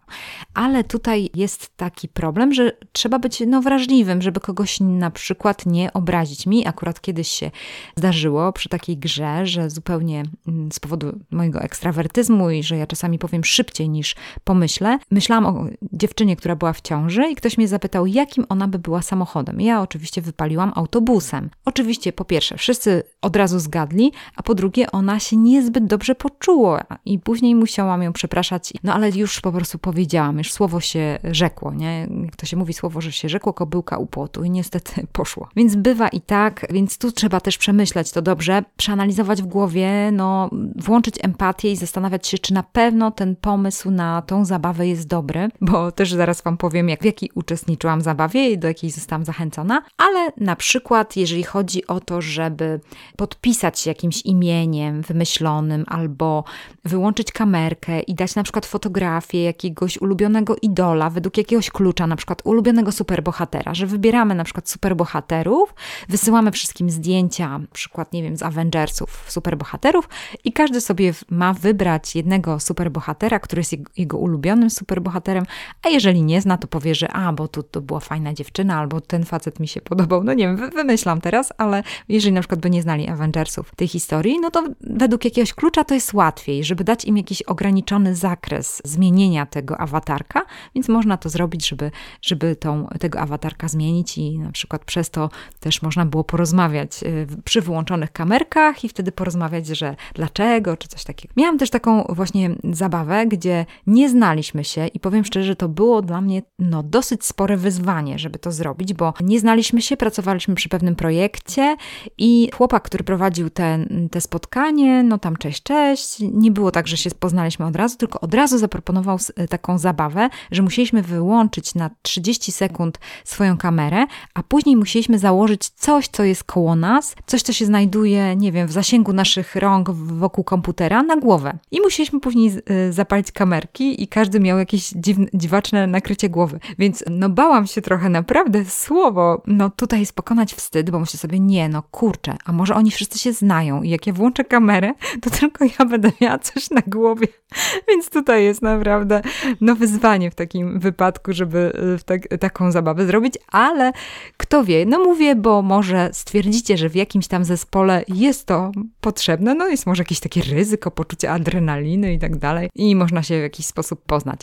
Ale 0.53 0.83
tutaj 0.83 1.29
jest 1.35 1.77
taki 1.77 2.07
problem, 2.07 2.53
że 2.53 2.71
trzeba 2.91 3.19
być 3.19 3.43
no, 3.47 3.61
wrażliwym, 3.61 4.21
żeby 4.21 4.39
kogoś 4.39 4.79
na 4.79 5.11
przykład 5.11 5.65
nie 5.65 5.93
obrazić. 5.93 6.45
Mi 6.45 6.67
akurat 6.67 7.01
kiedyś 7.01 7.27
się 7.27 7.51
zdarzyło 7.95 8.53
przy 8.53 8.69
takiej 8.69 8.97
grze, 8.97 9.45
że 9.45 9.69
zupełnie 9.69 10.23
mm, 10.47 10.71
z 10.71 10.79
powodu 10.79 11.19
mojego 11.31 11.61
ekstrawertyzmu 11.61 12.49
i 12.49 12.63
że 12.63 12.77
ja 12.77 12.87
czasami 12.87 13.19
powiem 13.19 13.43
szybciej 13.43 13.89
niż 13.89 14.15
pomyślę, 14.43 14.99
myślałam 15.11 15.45
o 15.45 15.65
dziewczynie, 15.93 16.35
która 16.35 16.55
była 16.55 16.73
w 16.73 16.81
ciąży 16.81 17.29
i 17.29 17.35
ktoś 17.35 17.57
mnie 17.57 17.67
zapytał, 17.67 17.78
jakim 18.05 18.45
ona 18.49 18.67
by 18.67 18.79
była 18.79 19.01
samochodem. 19.01 19.61
Ja 19.61 19.81
oczywiście 19.81 20.21
wypaliłam 20.21 20.71
autobusem. 20.75 21.49
Oczywiście, 21.65 22.13
po 22.13 22.25
pierwsze, 22.25 22.57
wszyscy 22.57 23.03
od 23.21 23.35
razu 23.35 23.59
zgadli, 23.59 24.11
a 24.35 24.43
po 24.43 24.55
drugie, 24.55 24.91
ona 24.91 25.19
się 25.19 25.37
niezbyt 25.37 25.85
dobrze 25.85 26.15
poczuła 26.15 26.83
i 27.05 27.19
później 27.19 27.55
musiałam 27.55 28.03
ją 28.03 28.13
przepraszać. 28.13 28.73
No 28.83 28.93
ale 28.93 29.09
już 29.09 29.41
po 29.41 29.51
prostu 29.51 29.79
powiedziałam, 29.79 30.37
już 30.37 30.51
słowo 30.51 30.79
się 30.79 31.19
rzekło, 31.23 31.73
nie? 31.73 32.07
To 32.37 32.45
się 32.45 32.57
mówi 32.57 32.73
słowo, 32.73 33.01
że 33.01 33.11
się 33.11 33.29
rzekło, 33.29 33.53
kobyłka 33.53 33.97
u 33.97 34.05
płotu 34.05 34.43
i 34.43 34.49
niestety 34.49 35.07
poszło. 35.13 35.49
Więc 35.55 35.75
bywa 35.75 36.07
i 36.07 36.21
tak, 36.21 36.67
więc 36.69 36.97
tu 36.97 37.11
trzeba 37.11 37.39
też 37.39 37.57
przemyśleć 37.57 38.11
to 38.11 38.21
dobrze, 38.21 38.63
przeanalizować 38.77 39.41
w 39.41 39.45
głowie, 39.45 40.11
no, 40.11 40.49
włączyć 40.75 41.15
empatię 41.21 41.71
i 41.71 41.75
zastanawiać 41.75 42.27
się, 42.27 42.37
czy 42.37 42.53
na 42.53 42.63
pewno 42.63 43.11
ten 43.11 43.35
pomysł 43.35 43.91
na 43.91 44.21
tą 44.21 44.45
zabawę 44.45 44.87
jest 44.87 45.07
dobry, 45.07 45.49
bo 45.61 45.91
też 45.91 46.13
zaraz 46.13 46.41
Wam 46.41 46.57
powiem, 46.57 46.89
jak 46.89 47.01
w 47.01 47.05
jaki 47.05 47.31
uczestniczyłam 47.35 47.68
uczestniczyłam 47.69 47.99
w 47.99 48.03
zabawie 48.03 48.51
i 48.51 48.57
do 48.57 48.67
jakiej 48.67 48.91
zostałam 48.91 49.25
zachęcona, 49.25 49.81
ale 49.97 50.31
na 50.37 50.55
przykład, 50.55 51.15
jeżeli 51.15 51.43
chodzi 51.43 51.87
o 51.87 51.99
to, 51.99 52.21
żeby 52.21 52.79
podpisać 53.17 53.79
się 53.79 53.89
jakimś 53.89 54.21
imieniem 54.21 55.01
wymyślonym 55.01 55.85
albo 55.87 56.43
wyłączyć 56.85 57.31
kamerkę 57.31 57.99
i 57.99 58.15
dać 58.15 58.35
na 58.35 58.43
przykład 58.43 58.65
fotografię 58.65 59.43
jakiegoś 59.43 60.01
ulubionego 60.01 60.55
idola 60.61 61.09
według 61.09 61.37
jakiegoś 61.37 61.69
klucza, 61.69 62.07
na 62.07 62.15
przykład 62.15 62.41
ulubionego 62.43 62.91
superbohatera, 62.91 63.73
że 63.73 63.87
wybieramy 63.87 64.35
na 64.35 64.43
przykład 64.43 64.69
superbohaterów, 64.69 65.73
wysyłamy 66.09 66.51
wszystkim 66.51 66.89
zdjęcia, 66.89 67.57
na 67.57 67.67
przykład, 67.73 68.13
nie 68.13 68.23
wiem, 68.23 68.37
z 68.37 68.43
Avengersów 68.43 69.25
superbohaterów 69.27 70.09
i 70.43 70.53
każdy 70.53 70.81
sobie 70.81 71.13
ma 71.29 71.53
wybrać 71.53 72.15
jednego 72.15 72.59
superbohatera, 72.59 73.39
który 73.39 73.59
jest 73.59 73.75
jego, 73.97 74.17
ulubionym 74.17 74.69
superbohaterem, 74.69 75.45
a 75.83 75.89
jeżeli 75.89 76.23
nie 76.23 76.41
zna, 76.41 76.57
to 76.57 76.67
powie, 76.67 76.95
że 76.95 77.11
a, 77.11 77.33
bo 77.33 77.47
tu 77.47 77.58
to 77.63 77.81
była 77.81 77.99
fajna 77.99 78.33
dziewczyna, 78.33 78.77
albo 78.77 79.01
ten 79.01 79.25
facet 79.25 79.59
mi 79.59 79.67
się 79.67 79.81
podobał. 79.81 80.23
No 80.23 80.33
nie 80.33 80.47
wiem, 80.47 80.69
wymyślam 80.69 81.21
teraz, 81.21 81.53
ale 81.57 81.83
jeżeli 82.09 82.33
na 82.33 82.41
przykład 82.41 82.59
by 82.59 82.69
nie 82.69 82.81
znali 82.81 83.07
Avengersów 83.07 83.75
tej 83.75 83.87
historii, 83.87 84.39
no 84.39 84.51
to 84.51 84.63
według 84.81 85.25
jakiegoś 85.25 85.53
klucza 85.53 85.83
to 85.83 85.93
jest 85.93 86.13
łatwiej, 86.13 86.63
żeby 86.63 86.83
dać 86.83 87.05
im 87.05 87.17
jakiś 87.17 87.41
ograniczony 87.41 88.15
zakres 88.15 88.81
zmienienia 88.85 89.45
tego 89.45 89.77
awatarka, 89.77 90.41
więc 90.75 90.89
można 90.89 91.17
to 91.17 91.29
zrobić, 91.29 91.69
żeby, 91.69 91.91
żeby 92.21 92.55
tą, 92.55 92.87
tego 92.99 93.19
awatarka 93.19 93.67
zmienić 93.67 94.17
i 94.17 94.39
na 94.39 94.51
przykład 94.51 94.85
przez 94.85 95.09
to 95.09 95.29
też 95.59 95.81
można 95.81 96.05
było 96.05 96.23
porozmawiać 96.23 97.03
y, 97.03 97.27
przy 97.43 97.61
wyłączonych 97.61 98.11
kamerkach 98.11 98.83
i 98.83 98.89
wtedy 98.89 99.11
porozmawiać, 99.11 99.67
że 99.67 99.95
dlaczego, 100.13 100.77
czy 100.77 100.87
coś 100.87 101.03
takiego. 101.03 101.33
Miałam 101.37 101.57
też 101.57 101.69
taką 101.69 102.03
właśnie 102.09 102.55
zabawę, 102.63 103.27
gdzie 103.27 103.65
nie 103.87 104.09
znaliśmy 104.09 104.63
się 104.63 104.87
i 104.87 104.99
powiem 104.99 105.25
szczerze, 105.25 105.47
że 105.47 105.55
to 105.55 105.69
było 105.69 106.01
dla 106.01 106.21
mnie 106.21 106.41
no, 106.59 106.83
dosyć 106.83 107.25
spore 107.39 107.57
wyzwanie, 107.57 108.19
żeby 108.19 108.39
to 108.39 108.51
zrobić, 108.51 108.93
bo 108.93 109.13
nie 109.21 109.39
znaliśmy 109.39 109.81
się, 109.81 109.97
pracowaliśmy 109.97 110.55
przy 110.55 110.69
pewnym 110.69 110.95
projekcie 110.95 111.75
i 112.17 112.49
chłopak, 112.53 112.83
który 112.83 113.03
prowadził 113.03 113.49
te, 113.49 113.85
te 114.11 114.21
spotkanie, 114.21 115.03
no 115.03 115.17
tam 115.17 115.37
cześć, 115.37 115.63
cześć, 115.63 116.17
nie 116.19 116.51
było 116.51 116.71
tak, 116.71 116.87
że 116.87 116.97
się 116.97 117.09
poznaliśmy 117.19 117.65
od 117.65 117.75
razu, 117.75 117.97
tylko 117.97 118.21
od 118.21 118.33
razu 118.33 118.57
zaproponował 118.57 119.17
taką 119.49 119.77
zabawę, 119.77 120.29
że 120.51 120.61
musieliśmy 120.61 121.01
wyłączyć 121.01 121.75
na 121.75 121.89
30 122.01 122.51
sekund 122.51 122.99
swoją 123.23 123.57
kamerę, 123.57 124.05
a 124.33 124.43
później 124.43 124.75
musieliśmy 124.75 125.19
założyć 125.19 125.69
coś, 125.69 126.07
co 126.07 126.23
jest 126.23 126.43
koło 126.43 126.75
nas, 126.75 127.15
coś, 127.25 127.41
co 127.41 127.53
się 127.53 127.65
znajduje, 127.65 128.35
nie 128.35 128.51
wiem, 128.51 128.67
w 128.67 128.71
zasięgu 128.71 129.13
naszych 129.13 129.55
rąk 129.55 129.91
wokół 129.91 130.43
komputera 130.43 131.03
na 131.03 131.17
głowę. 131.17 131.57
I 131.71 131.81
musieliśmy 131.81 132.19
później 132.19 132.51
y, 132.87 132.93
zapalić 132.93 133.31
kamerki 133.31 134.03
i 134.03 134.07
każdy 134.07 134.39
miał 134.39 134.57
jakieś 134.57 134.89
dziwne, 134.89 135.25
dziwaczne 135.33 135.87
nakrycie 135.87 136.29
głowy. 136.29 136.59
Więc 136.79 137.03
no 137.09 137.28
bałam 137.33 137.67
się 137.67 137.81
trochę, 137.81 138.09
naprawdę, 138.09 138.65
słowo. 138.65 139.41
No 139.47 139.69
tutaj 139.69 139.99
jest 139.99 140.13
pokonać 140.13 140.53
wstyd, 140.53 140.89
bo 140.89 140.99
myślę 140.99 141.19
sobie, 141.19 141.39
nie, 141.39 141.69
no 141.69 141.83
kurczę, 141.91 142.37
a 142.45 142.51
może 142.51 142.75
oni 142.75 142.91
wszyscy 142.91 143.19
się 143.19 143.33
znają 143.33 143.83
i 143.83 143.89
jak 143.89 144.07
ja 144.07 144.13
włączę 144.13 144.43
kamerę, 144.43 144.93
to 145.21 145.29
tylko 145.29 145.65
ja 145.79 145.85
będę 145.85 146.11
miała 146.21 146.39
coś 146.39 146.69
na 146.69 146.81
głowie. 146.87 147.27
Więc 147.87 148.09
tutaj 148.09 148.43
jest 148.43 148.61
naprawdę 148.61 149.21
no 149.61 149.75
wyzwanie 149.75 150.31
w 150.31 150.35
takim 150.35 150.79
wypadku, 150.79 151.33
żeby 151.33 151.73
y, 151.99 152.03
tak, 152.03 152.27
taką 152.39 152.71
zabawę 152.71 153.05
zrobić, 153.05 153.33
ale 153.51 153.91
kto 154.37 154.63
wie, 154.63 154.85
no 154.85 154.99
mówię, 154.99 155.35
bo 155.35 155.61
może 155.61 156.09
stwierdzicie, 156.13 156.77
że 156.77 156.89
w 156.89 156.95
jakimś 156.95 157.27
tam 157.27 157.45
zespole 157.45 158.03
jest 158.07 158.45
to 158.45 158.71
potrzebne, 159.01 159.55
no 159.55 159.67
jest 159.67 159.85
może 159.85 160.01
jakieś 160.01 160.19
takie 160.19 160.41
ryzyko, 160.41 160.91
poczucie 160.91 161.31
adrenaliny 161.31 162.13
i 162.13 162.19
tak 162.19 162.37
dalej 162.37 162.69
i 162.75 162.95
można 162.95 163.23
się 163.23 163.39
w 163.39 163.41
jakiś 163.41 163.65
sposób 163.65 164.01
poznać. 164.05 164.41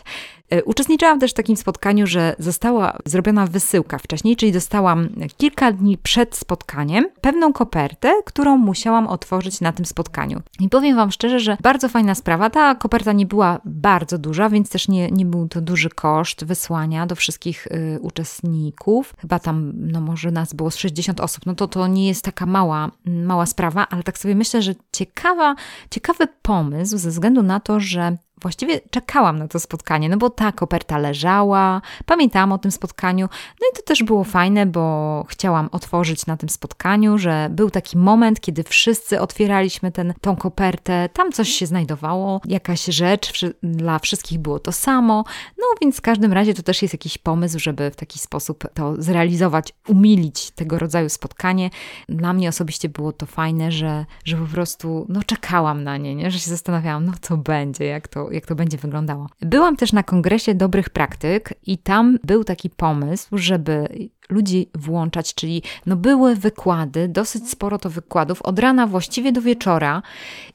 E, 0.50 0.64
uczestniczyłam 0.64 1.20
też 1.20 1.30
w 1.30 1.34
takim 1.34 1.56
spotkaniu, 1.56 2.06
że 2.06 2.36
została 2.38 2.98
zrobiona 3.04 3.46
wysyłka 3.46 3.98
wcześniej, 3.98 4.36
czyli 4.36 4.52
dostałam 4.52 5.08
kilka 5.36 5.72
dni 5.72 5.98
przed 5.98 6.36
spotkaniem 6.36 7.08
pewną 7.20 7.52
kopertę, 7.52 8.12
którą 8.24 8.56
musiałam 8.56 9.06
otworzyć 9.06 9.60
na 9.60 9.72
tym 9.72 9.86
spotkaniu. 9.86 10.42
I 10.60 10.68
powiem 10.68 10.96
Wam 10.96 11.10
szczerze, 11.12 11.40
że 11.40 11.56
bardzo 11.62 11.88
fajna 11.88 12.14
sprawa. 12.14 12.50
Ta 12.50 12.74
koperta 12.74 13.12
nie 13.12 13.26
była 13.26 13.60
bardzo 13.64 14.18
duża, 14.18 14.50
więc 14.50 14.70
też 14.70 14.88
nie, 14.88 15.10
nie 15.10 15.26
był 15.26 15.48
to 15.48 15.60
duży 15.60 15.90
koszt 15.90 16.44
wysłania 16.44 17.06
do 17.06 17.14
wszystkich 17.14 17.66
y, 17.66 17.98
uczestników. 18.00 19.14
Chyba 19.20 19.38
tam, 19.38 19.72
no 19.74 20.00
może 20.00 20.30
nas 20.30 20.54
było 20.54 20.70
z 20.70 20.76
60 20.76 21.20
osób, 21.20 21.46
no 21.46 21.54
to 21.54 21.68
to 21.68 21.86
nie 21.86 22.08
jest 22.08 22.24
taka 22.24 22.46
mała, 22.46 22.90
mała 23.06 23.46
sprawa, 23.46 23.86
ale 23.90 24.02
tak 24.02 24.18
sobie 24.18 24.34
myślę, 24.34 24.45
że 24.62 24.74
ciekawa, 24.92 25.54
ciekawy 25.90 26.28
pomysł 26.42 26.98
ze 26.98 27.10
względu 27.10 27.42
na 27.42 27.60
to, 27.60 27.80
że 27.80 28.16
właściwie 28.40 28.80
czekałam 28.90 29.38
na 29.38 29.48
to 29.48 29.60
spotkanie, 29.60 30.08
no 30.08 30.16
bo 30.16 30.30
ta 30.30 30.52
koperta 30.52 30.98
leżała, 30.98 31.82
pamiętałam 32.06 32.52
o 32.52 32.58
tym 32.58 32.70
spotkaniu, 32.70 33.28
no 33.60 33.66
i 33.72 33.76
to 33.76 33.82
też 33.82 34.02
było 34.02 34.24
fajne, 34.24 34.66
bo 34.66 35.24
chciałam 35.28 35.68
otworzyć 35.72 36.26
na 36.26 36.36
tym 36.36 36.48
spotkaniu, 36.48 37.18
że 37.18 37.48
był 37.50 37.70
taki 37.70 37.98
moment, 37.98 38.40
kiedy 38.40 38.62
wszyscy 38.62 39.20
otwieraliśmy 39.20 39.92
ten, 39.92 40.14
tą 40.20 40.36
kopertę, 40.36 41.08
tam 41.12 41.32
coś 41.32 41.48
się 41.48 41.66
znajdowało, 41.66 42.40
jakaś 42.44 42.84
rzecz, 42.84 43.44
dla 43.62 43.98
wszystkich 43.98 44.38
było 44.38 44.58
to 44.58 44.72
samo, 44.72 45.24
no 45.58 45.64
więc 45.80 45.96
w 45.96 46.00
każdym 46.00 46.32
razie 46.32 46.54
to 46.54 46.62
też 46.62 46.82
jest 46.82 46.94
jakiś 46.94 47.18
pomysł, 47.18 47.58
żeby 47.58 47.90
w 47.90 47.96
taki 47.96 48.18
sposób 48.18 48.64
to 48.74 49.02
zrealizować, 49.02 49.72
umilić 49.88 50.50
tego 50.50 50.78
rodzaju 50.78 51.08
spotkanie. 51.08 51.70
Dla 52.08 52.32
mnie 52.32 52.48
osobiście 52.48 52.88
było 52.88 53.12
to 53.12 53.26
fajne, 53.26 53.72
że, 53.72 54.06
że 54.24 54.36
po 54.36 54.46
prostu, 54.46 55.06
no 55.08 55.22
czekałam 55.22 55.84
na 55.84 55.96
nie, 55.96 56.14
nie? 56.14 56.30
że 56.30 56.38
się 56.38 56.50
zastanawiałam, 56.50 57.06
no 57.06 57.12
co 57.20 57.36
będzie, 57.36 57.84
jak 57.84 58.08
to 58.08 58.25
jak 58.30 58.46
to 58.46 58.54
będzie 58.54 58.78
wyglądało. 58.78 59.26
Byłam 59.40 59.76
też 59.76 59.92
na 59.92 60.02
kongresie 60.02 60.54
dobrych 60.54 60.90
praktyk 60.90 61.54
i 61.66 61.78
tam 61.78 62.18
był 62.24 62.44
taki 62.44 62.70
pomysł, 62.70 63.38
żeby 63.38 63.88
ludzi 64.30 64.70
włączać, 64.74 65.34
czyli 65.34 65.62
no 65.86 65.96
były 65.96 66.36
wykłady, 66.36 67.08
dosyć 67.08 67.50
sporo 67.50 67.78
to 67.78 67.90
wykładów, 67.90 68.42
od 68.42 68.58
rana 68.58 68.86
właściwie 68.86 69.32
do 69.32 69.42
wieczora 69.42 70.02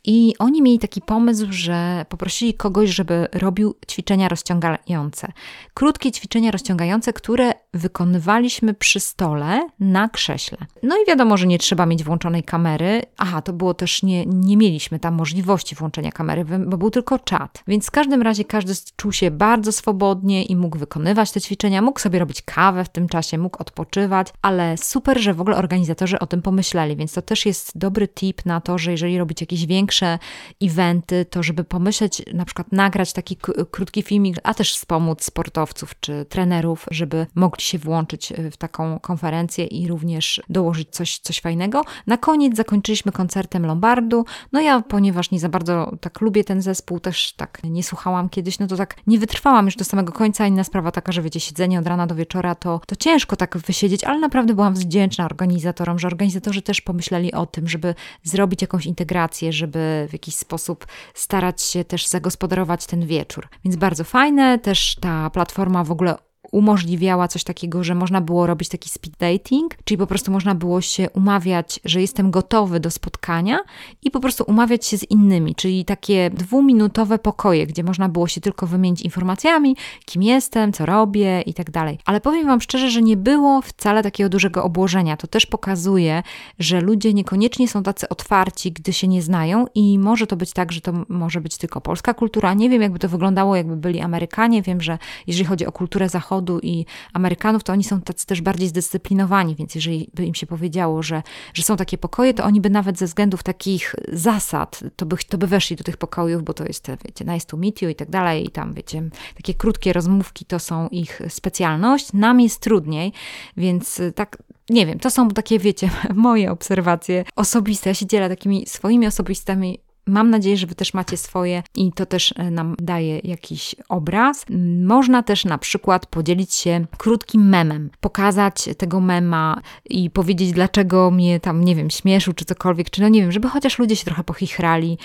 i 0.05 0.33
oni 0.39 0.61
mieli 0.61 0.79
taki 0.79 1.01
pomysł, 1.01 1.47
że 1.49 2.05
poprosili 2.09 2.53
kogoś, 2.53 2.89
żeby 2.89 3.27
robił 3.33 3.75
ćwiczenia 3.91 4.29
rozciągające. 4.29 5.31
Krótkie 5.73 6.11
ćwiczenia 6.11 6.51
rozciągające, 6.51 7.13
które 7.13 7.53
wykonywaliśmy 7.73 8.73
przy 8.73 8.99
stole 8.99 9.67
na 9.79 10.09
krześle. 10.09 10.57
No 10.83 10.95
i 10.97 11.05
wiadomo, 11.07 11.37
że 11.37 11.47
nie 11.47 11.59
trzeba 11.59 11.85
mieć 11.85 12.03
włączonej 12.03 12.43
kamery. 12.43 13.01
Aha, 13.17 13.41
to 13.41 13.53
było 13.53 13.73
też, 13.73 14.03
nie, 14.03 14.25
nie 14.25 14.57
mieliśmy 14.57 14.99
tam 14.99 15.13
możliwości 15.13 15.75
włączenia 15.75 16.11
kamery, 16.11 16.45
bo 16.45 16.77
był 16.77 16.89
tylko 16.89 17.19
czat. 17.19 17.60
Więc 17.67 17.87
w 17.87 17.91
każdym 17.91 18.21
razie 18.21 18.45
każdy 18.45 18.73
czuł 18.95 19.11
się 19.11 19.31
bardzo 19.31 19.71
swobodnie 19.71 20.43
i 20.43 20.55
mógł 20.55 20.77
wykonywać 20.77 21.31
te 21.31 21.41
ćwiczenia, 21.41 21.81
mógł 21.81 21.99
sobie 21.99 22.19
robić 22.19 22.41
kawę 22.41 22.83
w 22.85 22.89
tym 22.89 23.09
czasie, 23.09 23.37
mógł 23.37 23.61
odpoczywać, 23.61 24.27
ale 24.41 24.77
super, 24.77 25.21
że 25.21 25.33
w 25.33 25.41
ogóle 25.41 25.57
organizatorzy 25.57 26.19
o 26.19 26.27
tym 26.27 26.41
pomyśleli, 26.41 26.95
więc 26.95 27.13
to 27.13 27.21
też 27.21 27.45
jest 27.45 27.77
dobry 27.77 28.07
tip 28.07 28.45
na 28.45 28.61
to, 28.61 28.77
że 28.77 28.91
jeżeli 28.91 29.17
robić 29.17 29.41
jakieś 29.41 29.65
większe 29.65 30.19
eventy, 30.61 31.25
to 31.25 31.43
żeby 31.43 31.63
pomyśleć, 31.63 32.21
na 32.33 32.45
przykład 32.45 32.71
nagrać 32.71 33.13
taki 33.13 33.37
krótki 33.71 34.03
filmik, 34.03 34.37
a 34.43 34.53
też 34.53 34.73
wspomóc 34.73 35.23
sportowców 35.23 35.99
czy 35.99 36.25
trenerów, 36.25 36.85
żeby 36.91 37.27
mogli 37.35 37.63
się 37.63 37.77
włączyć 37.77 38.31
y, 38.31 38.51
w 38.51 38.57
taką 38.57 38.99
konferencję 38.99 39.65
i 39.65 39.87
również 39.87 40.41
dołożyć 40.49 40.89
coś, 40.89 41.19
coś 41.19 41.41
fajnego. 41.41 41.81
Na 42.07 42.17
koniec 42.17 42.55
zakończyliśmy 42.55 43.11
koncertem 43.11 43.65
Lombardu. 43.65 44.25
No 44.51 44.61
ja, 44.61 44.81
ponieważ 44.81 45.31
nie 45.31 45.39
za 45.39 45.49
bardzo 45.49 45.91
tak 46.01 46.21
lubię 46.21 46.43
ten 46.43 46.61
zespół, 46.61 46.99
też 46.99 47.33
tak 47.33 47.50
nie 47.63 47.83
słuchałam 47.83 48.29
kiedyś, 48.29 48.59
no 48.59 48.67
to 48.67 48.77
tak 48.77 48.95
nie 49.07 49.19
wytrwałam 49.19 49.65
już 49.65 49.75
do 49.75 49.83
samego 49.83 50.13
końca. 50.13 50.47
Inna 50.47 50.63
sprawa 50.63 50.91
taka, 50.91 51.11
że 51.11 51.21
wiecie, 51.21 51.39
siedzenie 51.39 51.79
od 51.79 51.87
rana 51.87 52.07
do 52.07 52.15
wieczora, 52.15 52.55
to, 52.55 52.81
to 52.87 52.95
ciężko 52.95 53.35
tak 53.35 53.51
tak 53.51 53.61
wysiedzieć, 53.61 54.03
ale 54.03 54.19
naprawdę 54.19 54.53
byłam 54.53 54.73
wdzięczna 54.73 55.25
organizatorom, 55.25 55.99
że 55.99 56.07
organizatorzy 56.07 56.61
też 56.61 56.81
pomyśleli 56.81 57.33
o 57.33 57.45
tym, 57.45 57.67
żeby 57.67 57.95
zrobić 58.23 58.61
jakąś 58.61 58.85
integrację, 58.85 59.53
żeby 59.53 60.05
w 60.09 60.13
jakiś 60.13 60.35
sposób 60.35 60.85
starać 61.13 61.61
się 61.61 61.83
też 61.83 62.07
zagospodarować 62.07 62.85
ten 62.85 63.05
wieczór. 63.05 63.47
Więc 63.65 63.75
bardzo 63.75 64.03
fajne, 64.03 64.59
też 64.59 64.95
ta 65.01 65.29
platforma 65.29 65.83
w 65.83 65.91
ogóle 65.91 66.15
umożliwiała 66.51 67.27
coś 67.27 67.43
takiego, 67.43 67.83
że 67.83 67.95
można 67.95 68.21
było 68.21 68.47
robić 68.47 68.69
taki 68.69 68.89
speed 68.89 69.15
dating, 69.19 69.75
czyli 69.83 69.97
po 69.97 70.07
prostu 70.07 70.31
można 70.31 70.55
było 70.55 70.81
się 70.81 71.09
umawiać, 71.09 71.79
że 71.85 72.01
jestem 72.01 72.31
gotowy 72.31 72.79
do 72.79 72.91
spotkania 72.91 73.59
i 74.03 74.11
po 74.11 74.19
prostu 74.19 74.43
umawiać 74.47 74.85
się 74.85 74.97
z 74.97 75.11
innymi, 75.11 75.55
czyli 75.55 75.85
takie 75.85 76.29
dwuminutowe 76.29 77.19
pokoje, 77.19 77.67
gdzie 77.67 77.83
można 77.83 78.09
było 78.09 78.27
się 78.27 78.41
tylko 78.41 78.67
wymienić 78.67 79.01
informacjami, 79.01 79.75
kim 80.05 80.23
jestem, 80.23 80.73
co 80.73 80.85
robię 80.85 81.41
i 81.41 81.53
tak 81.53 81.71
dalej. 81.71 81.99
Ale 82.05 82.21
powiem 82.21 82.47
Wam 82.47 82.61
szczerze, 82.61 82.89
że 82.89 83.01
nie 83.01 83.17
było 83.17 83.61
wcale 83.61 84.03
takiego 84.03 84.29
dużego 84.29 84.63
obłożenia. 84.63 85.17
To 85.17 85.27
też 85.27 85.45
pokazuje, 85.45 86.23
że 86.59 86.81
ludzie 86.81 87.13
niekoniecznie 87.13 87.67
są 87.67 87.83
tacy 87.83 88.09
otwarci, 88.09 88.71
gdy 88.71 88.93
się 88.93 89.07
nie 89.07 89.21
znają 89.21 89.65
i 89.75 89.99
może 89.99 90.27
to 90.27 90.35
być 90.35 90.53
tak, 90.53 90.71
że 90.71 90.81
to 90.81 90.93
może 91.09 91.41
być 91.41 91.57
tylko 91.57 91.81
polska 91.81 92.13
kultura. 92.13 92.53
Nie 92.53 92.69
wiem, 92.69 92.81
jakby 92.81 92.99
to 92.99 93.09
wyglądało, 93.09 93.55
jakby 93.55 93.75
byli 93.77 93.99
Amerykanie. 93.99 94.61
Wiem, 94.61 94.81
że 94.81 94.97
jeżeli 95.27 95.45
chodzi 95.45 95.65
o 95.65 95.71
kulturę 95.71 96.09
zachodu, 96.09 96.40
Zachodu 96.41 96.59
i 96.59 96.85
Amerykanów, 97.13 97.63
to 97.63 97.73
oni 97.73 97.83
są 97.83 98.01
tacy 98.01 98.25
też 98.25 98.41
bardziej 98.41 98.67
zdyscyplinowani, 98.67 99.55
więc 99.55 99.75
jeżeli 99.75 100.09
by 100.13 100.25
im 100.25 100.35
się 100.35 100.47
powiedziało, 100.47 101.03
że, 101.03 101.23
że 101.53 101.63
są 101.63 101.77
takie 101.77 101.97
pokoje, 101.97 102.33
to 102.33 102.43
oni 102.43 102.61
by 102.61 102.69
nawet 102.69 102.97
ze 102.97 103.05
względów 103.05 103.43
takich 103.43 103.95
zasad, 104.13 104.79
to 104.95 105.05
by, 105.05 105.17
to 105.29 105.37
by 105.37 105.47
weszli 105.47 105.75
do 105.75 105.83
tych 105.83 105.97
pokojów, 105.97 106.43
bo 106.43 106.53
to 106.53 106.65
jest, 106.65 106.87
wiecie, 107.05 107.25
nice 107.25 107.45
to 107.45 107.57
meet 107.57 107.81
you 107.81 107.89
i 107.89 107.95
tak 107.95 108.09
dalej, 108.09 108.45
i 108.45 108.49
tam, 108.49 108.73
wiecie, 108.73 109.09
takie 109.35 109.53
krótkie 109.53 109.93
rozmówki 109.93 110.45
to 110.45 110.59
są 110.59 110.87
ich 110.87 111.21
specjalność. 111.29 112.13
Nam 112.13 112.39
jest 112.39 112.59
trudniej, 112.59 113.13
więc 113.57 114.01
tak, 114.15 114.37
nie 114.69 114.85
wiem, 114.85 114.99
to 114.99 115.11
są 115.11 115.29
takie, 115.29 115.59
wiecie, 115.59 115.89
moje 116.15 116.51
obserwacje 116.51 117.23
osobiste. 117.35 117.89
Ja 117.89 117.93
się 117.93 118.05
dzielę 118.05 118.29
takimi 118.29 118.67
swoimi 118.67 119.07
osobistymi 119.07 119.79
Mam 120.07 120.29
nadzieję, 120.29 120.57
że 120.57 120.67
Wy 120.67 120.75
też 120.75 120.93
macie 120.93 121.17
swoje 121.17 121.63
i 121.75 121.91
to 121.91 122.05
też 122.05 122.33
e, 122.37 122.51
nam 122.51 122.75
daje 122.79 123.19
jakiś 123.23 123.75
obraz. 123.89 124.45
Można 124.83 125.23
też 125.23 125.45
na 125.45 125.57
przykład 125.57 126.05
podzielić 126.05 126.53
się 126.53 126.85
krótkim 126.97 127.49
memem, 127.49 127.89
pokazać 127.99 128.69
tego 128.77 128.99
mema 128.99 129.61
i 129.89 130.09
powiedzieć, 130.09 130.51
dlaczego 130.51 131.11
mnie 131.11 131.39
tam, 131.39 131.63
nie 131.63 131.75
wiem, 131.75 131.89
śmieszył 131.89 132.33
czy 132.33 132.45
cokolwiek, 132.45 132.89
czy 132.89 133.01
no 133.01 133.07
nie 133.07 133.21
wiem, 133.21 133.31
żeby 133.31 133.49
chociaż 133.49 133.79
ludzie 133.79 133.95
się 133.95 134.05
trochę 134.05 134.23
pochichrali. 134.23 134.97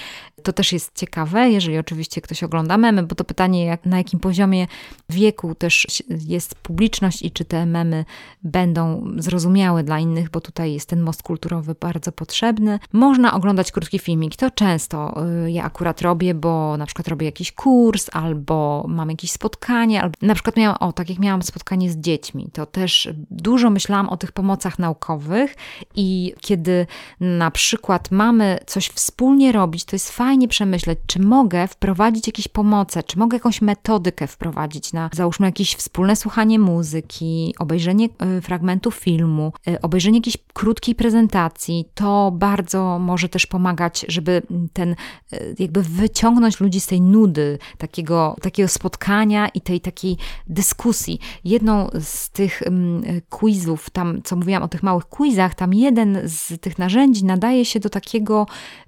To 0.42 0.52
też 0.52 0.72
jest 0.72 0.98
ciekawe, 0.98 1.50
jeżeli 1.50 1.78
oczywiście 1.78 2.20
ktoś 2.20 2.42
ogląda 2.42 2.76
memy, 2.76 3.02
bo 3.02 3.14
to 3.14 3.24
pytanie, 3.24 3.64
jak, 3.64 3.87
na 3.87 3.98
jakim 3.98 4.20
poziomie 4.20 4.66
wieku 5.11 5.54
też 5.54 5.87
jest 6.09 6.54
publiczność 6.54 7.22
i 7.22 7.30
czy 7.30 7.44
te 7.44 7.66
memy 7.66 8.04
będą 8.42 9.06
zrozumiałe 9.16 9.85
dla 9.85 9.98
innych, 9.98 10.30
bo 10.30 10.40
tutaj 10.40 10.72
jest 10.72 10.88
ten 10.88 11.00
most 11.00 11.22
kulturowy 11.22 11.74
bardzo 11.80 12.12
potrzebny. 12.12 12.78
Można 12.92 13.35
oglądać 13.35 13.72
krótki 13.72 13.98
filmik, 13.98 14.37
to 14.37 14.50
często 14.50 14.86
to 14.88 15.25
y, 15.44 15.51
ja 15.51 15.64
akurat 15.64 16.03
robię, 16.03 16.35
bo 16.35 16.77
na 16.77 16.87
przykład 16.87 17.09
robię 17.09 17.27
jakiś 17.27 17.53
kurs, 17.53 18.07
albo 18.12 18.85
mam 18.88 19.11
jakieś 19.11 19.33
spotkanie, 19.33 20.03
albo 20.03 20.14
na 20.22 20.35
przykład 20.35 20.57
miałam, 20.57 20.77
o 20.81 20.92
tak 20.92 21.11
jak 21.11 21.18
miałam 21.18 21.42
spotkanie 21.42 21.90
z 21.90 21.96
dziećmi, 21.96 22.49
to 22.53 22.66
też 22.66 23.09
dużo 23.31 23.70
myślałam 23.70 24.09
o 24.09 24.16
tych 24.16 24.33
pomocach 24.33 24.79
naukowych 24.79 25.55
i 25.94 26.35
kiedy 26.40 26.87
na 27.20 27.51
przykład 27.51 28.11
mamy 28.11 28.59
coś 28.66 28.88
wspólnie 28.88 29.53
robić, 29.53 29.85
to 29.85 29.96
jest 29.96 30.11
fajnie 30.11 30.49
przemyśleć, 30.49 30.99
czy 31.07 31.22
mogę 31.22 31.68
wprowadzić 31.68 32.27
jakieś 32.27 32.49
pomoce, 32.49 33.03
czy 33.03 33.18
mogę 33.18 33.37
jakąś 33.37 33.62
metodykę 33.62 34.27
wprowadzić 34.27 34.92
na, 34.92 35.11
załóżmy, 35.12 35.46
jakieś 35.46 35.75
wspólne 35.75 36.16
słuchanie 36.16 36.59
muzyki, 36.59 37.55
obejrzenie 37.59 38.09
y, 38.38 38.40
fragmentu 38.40 38.90
filmu, 38.90 39.53
y, 39.68 39.81
obejrzenie 39.81 40.18
jakiejś 40.18 40.37
krótkiej 40.53 40.94
prezentacji, 40.94 41.88
to 41.94 42.33
bardzo 42.35 42.99
może 42.99 43.29
też 43.29 43.46
pomagać, 43.46 44.05
żeby 44.09 44.42
ten, 44.76 44.90
e, 45.32 45.38
jakby 45.58 45.82
wyciągnąć 45.82 46.60
ludzi 46.60 46.80
z 46.80 46.86
tej 46.86 47.00
nudy, 47.00 47.58
takiego, 47.78 48.36
takiego 48.42 48.68
spotkania 48.68 49.48
i 49.48 49.60
tej 49.60 49.80
takiej 49.80 50.16
dyskusji. 50.46 51.18
Jedną 51.44 51.88
z 52.00 52.30
tych 52.30 52.62
um, 52.64 53.02
quizów, 53.30 53.90
tam 53.90 54.22
co 54.22 54.36
mówiłam 54.36 54.62
o 54.62 54.68
tych 54.68 54.82
małych 54.82 55.04
quizach, 55.04 55.54
tam 55.54 55.74
jeden 55.74 56.20
z 56.24 56.60
tych 56.60 56.78
narzędzi 56.78 57.24
nadaje 57.24 57.64
się 57.64 57.80
do 57.80 57.90
takiego 57.90 58.46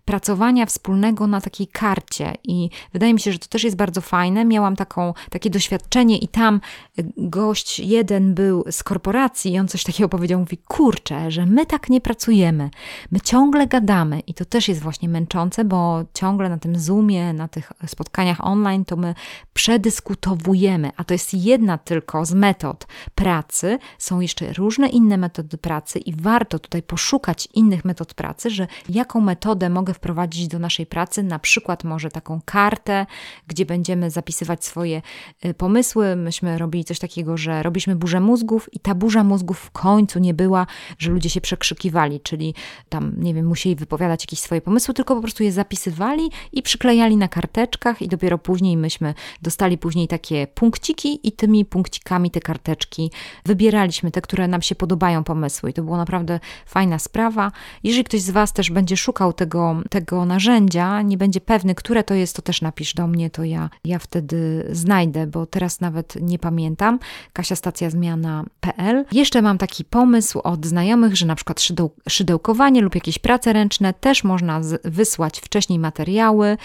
pracowania 0.08 0.66
wspólnego 0.66 1.26
na 1.26 1.40
takiej 1.40 1.66
karcie. 1.66 2.34
I 2.44 2.70
wydaje 2.92 3.14
mi 3.14 3.20
się, 3.20 3.32
że 3.32 3.38
to 3.38 3.48
też 3.48 3.64
jest 3.64 3.76
bardzo 3.76 4.00
fajne. 4.00 4.44
Miałam 4.44 4.76
taką, 4.76 5.14
takie 5.30 5.50
doświadczenie 5.50 6.18
i 6.18 6.28
tam 6.28 6.60
gość 7.16 7.78
jeden 7.78 8.34
był 8.34 8.64
z 8.70 8.82
korporacji 8.82 9.52
i 9.52 9.58
on 9.58 9.68
coś 9.68 9.84
takiego 9.84 10.08
powiedział, 10.08 10.40
mówi, 10.40 10.58
kurczę, 10.58 11.30
że 11.30 11.46
my 11.46 11.66
tak 11.66 11.88
nie 11.90 12.00
pracujemy, 12.00 12.70
my 13.10 13.20
ciągle 13.20 13.66
gadamy. 13.66 14.20
I 14.20 14.34
to 14.34 14.44
też 14.44 14.68
jest 14.68 14.80
właśnie 14.80 15.08
męczące, 15.08 15.64
bo 15.64 16.04
ciągle 16.14 16.48
na 16.48 16.58
tym 16.58 16.78
Zoomie, 16.78 17.32
na 17.32 17.48
tych 17.48 17.72
spotkaniach 17.86 18.46
online 18.46 18.84
to 18.84 18.96
my 18.96 19.14
przedyskutowujemy, 19.52 20.90
a 20.96 21.04
to 21.04 21.14
jest 21.14 21.34
jedna 21.34 21.78
tylko 21.78 22.24
z 22.24 22.34
metod 22.34 22.86
pracy. 23.14 23.78
Są 23.98 24.20
jeszcze 24.20 24.52
różne 24.52 24.88
inne 24.88 25.16
metody 25.16 25.58
pracy 25.58 25.98
i 25.98 26.14
warto 26.16 26.58
tutaj 26.58 26.82
poszukać 26.82 27.48
innych 27.54 27.84
metod 27.84 28.14
pracy, 28.14 28.50
że 28.50 28.66
jaką 28.88 29.20
metodę 29.20 29.70
mogę 29.70 29.94
wprowadzić 29.98 30.48
do 30.48 30.58
naszej 30.58 30.86
pracy, 30.86 31.22
na 31.22 31.38
przykład 31.38 31.84
może 31.84 32.10
taką 32.10 32.40
kartę, 32.44 33.06
gdzie 33.46 33.66
będziemy 33.66 34.10
zapisywać 34.10 34.64
swoje 34.64 35.02
y, 35.44 35.54
pomysły. 35.54 36.16
Myśmy 36.16 36.58
robili 36.58 36.84
coś 36.84 36.98
takiego, 36.98 37.36
że 37.36 37.62
robiliśmy 37.62 37.96
burzę 37.96 38.20
mózgów 38.20 38.74
i 38.74 38.80
ta 38.80 38.94
burza 38.94 39.24
mózgów 39.24 39.58
w 39.58 39.70
końcu 39.70 40.18
nie 40.18 40.34
była, 40.34 40.66
że 40.98 41.10
ludzie 41.10 41.30
się 41.30 41.40
przekrzykiwali, 41.40 42.20
czyli 42.20 42.54
tam, 42.88 43.14
nie 43.16 43.34
wiem, 43.34 43.46
musieli 43.46 43.76
wypowiadać 43.76 44.22
jakieś 44.22 44.40
swoje 44.40 44.60
pomysły, 44.60 44.94
tylko 44.94 45.14
po 45.14 45.20
prostu 45.20 45.42
je 45.42 45.52
zapisywali 45.52 46.30
i 46.52 46.62
przyklejali 46.62 47.16
na 47.16 47.28
karteczkach 47.28 48.02
i 48.02 48.08
dopiero 48.08 48.38
później 48.38 48.76
myśmy 48.76 49.14
dostali 49.42 49.78
później 49.78 50.08
takie 50.08 50.46
punkciki 50.46 51.28
i 51.28 51.32
tymi 51.32 51.64
punkcikami 51.64 52.30
te 52.30 52.40
karteczki 52.40 53.10
wybieraliśmy 53.46 54.10
te, 54.10 54.20
które 54.20 54.48
nam 54.48 54.62
się 54.62 54.74
podobają 54.74 55.24
pomysły 55.24 55.70
i 55.70 55.72
to 55.72 55.82
było 55.82 55.96
naprawdę 55.96 56.40
fajna 56.66 56.98
sprawa. 56.98 57.52
Jeżeli 57.82 58.04
ktoś 58.04 58.20
z 58.20 58.30
Was 58.30 58.52
też 58.52 58.70
będzie 58.70 58.96
szukał 58.96 59.32
tego, 59.32 59.76
tego 59.90 60.24
narzędzia, 60.24 61.02
nie 61.02 61.16
będzie 61.16 61.40
pewny, 61.40 61.74
które 61.74 62.04
to 62.04 62.14
jest, 62.14 62.36
to 62.36 62.42
też 62.42 62.62
napisz 62.62 62.94
do 62.94 63.06
mnie, 63.06 63.30
to 63.30 63.44
ja, 63.44 63.70
ja 63.84 63.98
wtedy 63.98 64.68
znajdę, 64.72 65.26
bo 65.26 65.46
teraz 65.46 65.80
nawet 65.80 66.16
nie 66.20 66.38
pamiętam. 66.38 66.98
Kasia 67.32 67.56
Stacja 67.56 67.90
Zmiana.pl. 67.90 69.04
Jeszcze 69.12 69.42
mam 69.42 69.58
taki 69.58 69.84
pomysł 69.84 70.40
od 70.44 70.66
znajomych, 70.66 71.16
że 71.16 71.26
na 71.26 71.34
przykład 71.34 71.60
szydeł, 71.60 71.90
szydełkowanie 72.08 72.80
lub 72.80 72.94
jakieś 72.94 73.18
prace 73.18 73.52
ręczne 73.52 73.94
też 73.94 74.24
można 74.24 74.62
z, 74.62 74.82
wysłać 74.84 75.40
wcześniej 75.40 75.78
materiały, 75.78 76.56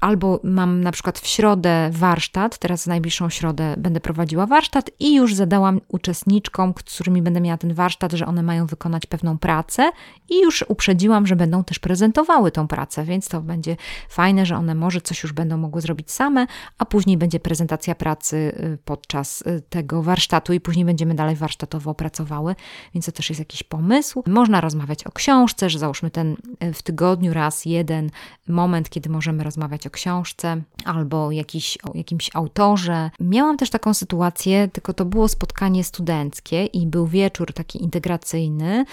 albo 0.00 0.40
mam 0.42 0.80
na 0.80 0.92
przykład 0.92 1.18
w 1.18 1.26
środę 1.26 1.90
warsztat, 1.92 2.58
teraz 2.58 2.84
w 2.84 2.86
najbliższą 2.86 3.28
środę 3.30 3.74
będę 3.78 4.00
prowadziła 4.00 4.46
warsztat 4.46 4.90
i 5.00 5.14
już 5.14 5.34
zadałam 5.34 5.80
uczestniczkom, 5.88 6.74
z 6.86 6.94
którymi 6.94 7.22
będę 7.22 7.40
miała 7.40 7.58
ten 7.58 7.74
warsztat, 7.74 8.12
że 8.12 8.26
one 8.26 8.42
mają 8.42 8.66
wykonać 8.66 9.06
pewną 9.06 9.38
pracę 9.38 9.90
i 10.28 10.42
już 10.42 10.64
uprzedziłam, 10.68 11.26
że 11.26 11.36
będą 11.36 11.64
też 11.64 11.78
prezentowały 11.78 12.50
tą 12.50 12.61
pracę, 12.68 13.04
więc 13.04 13.28
to 13.28 13.40
będzie 13.40 13.76
fajne, 14.08 14.46
że 14.46 14.56
one 14.56 14.74
może 14.74 15.00
coś 15.00 15.22
już 15.22 15.32
będą 15.32 15.56
mogły 15.56 15.80
zrobić 15.80 16.10
same, 16.10 16.46
a 16.78 16.84
później 16.84 17.16
będzie 17.16 17.40
prezentacja 17.40 17.94
pracy 17.94 18.36
y, 18.36 18.78
podczas 18.84 19.42
y, 19.42 19.62
tego 19.68 20.02
warsztatu 20.02 20.52
i 20.52 20.60
później 20.60 20.84
będziemy 20.84 21.14
dalej 21.14 21.36
warsztatowo 21.36 21.94
pracowały, 21.94 22.54
więc 22.94 23.06
to 23.06 23.12
też 23.12 23.30
jest 23.30 23.38
jakiś 23.38 23.62
pomysł. 23.62 24.22
Można 24.26 24.60
rozmawiać 24.60 25.04
o 25.04 25.12
książce, 25.12 25.70
że 25.70 25.78
załóżmy 25.78 26.10
ten 26.10 26.36
y, 26.64 26.72
w 26.72 26.82
tygodniu 26.82 27.34
raz 27.34 27.64
jeden 27.64 28.10
moment, 28.48 28.90
kiedy 28.90 29.10
możemy 29.10 29.44
rozmawiać 29.44 29.86
o 29.86 29.90
książce 29.90 30.62
albo 30.84 31.30
jakiś, 31.30 31.78
o 31.84 31.90
jakimś 31.94 32.30
autorze. 32.34 33.10
Miałam 33.20 33.56
też 33.56 33.70
taką 33.70 33.94
sytuację, 33.94 34.68
tylko 34.68 34.94
to 34.94 35.04
było 35.04 35.28
spotkanie 35.28 35.84
studenckie 35.84 36.64
i 36.64 36.86
był 36.86 37.06
wieczór 37.06 37.52
taki 37.52 37.82
integracyjny, 37.82 38.84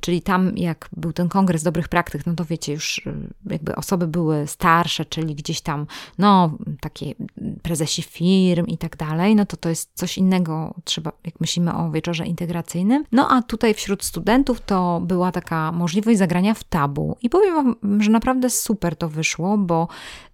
czyli 0.00 0.22
tam, 0.22 0.56
jak 0.56 0.88
był 0.96 1.12
ten 1.12 1.28
kongres 1.28 1.62
dobrych 1.62 1.88
praktyk, 1.88 2.26
no 2.26 2.34
to 2.34 2.44
wiecie, 2.44 2.72
już 2.72 2.98
y, 2.98 3.14
jakby 3.46 3.76
osoby 3.76 4.06
były 4.06 4.46
starsze, 4.46 5.04
czyli 5.04 5.34
gdzieś 5.34 5.60
tam, 5.60 5.86
no, 6.18 6.58
takie 6.80 7.14
prezesi 7.62 8.02
firm 8.02 8.66
i 8.66 8.78
tak 8.78 8.96
dalej, 8.96 9.36
no 9.36 9.46
to 9.46 9.56
to 9.56 9.68
jest 9.68 9.90
coś 9.94 10.18
innego, 10.18 10.74
trzeba, 10.84 11.12
jak 11.24 11.40
myślimy 11.40 11.74
o 11.74 11.90
wieczorze 11.90 12.26
integracyjnym. 12.26 13.04
No 13.12 13.30
a 13.30 13.42
tutaj 13.42 13.74
wśród 13.74 14.04
studentów 14.04 14.60
to 14.60 15.00
była 15.00 15.32
taka 15.32 15.72
możliwość 15.72 16.18
zagrania 16.18 16.54
w 16.54 16.64
tabu. 16.64 17.16
I 17.22 17.30
powiem 17.30 17.54
Wam, 17.54 18.00
że 18.02 18.10
naprawdę 18.10 18.50
super 18.50 18.96
to 18.96 19.08
wyszło, 19.08 19.58
bo 19.58 19.88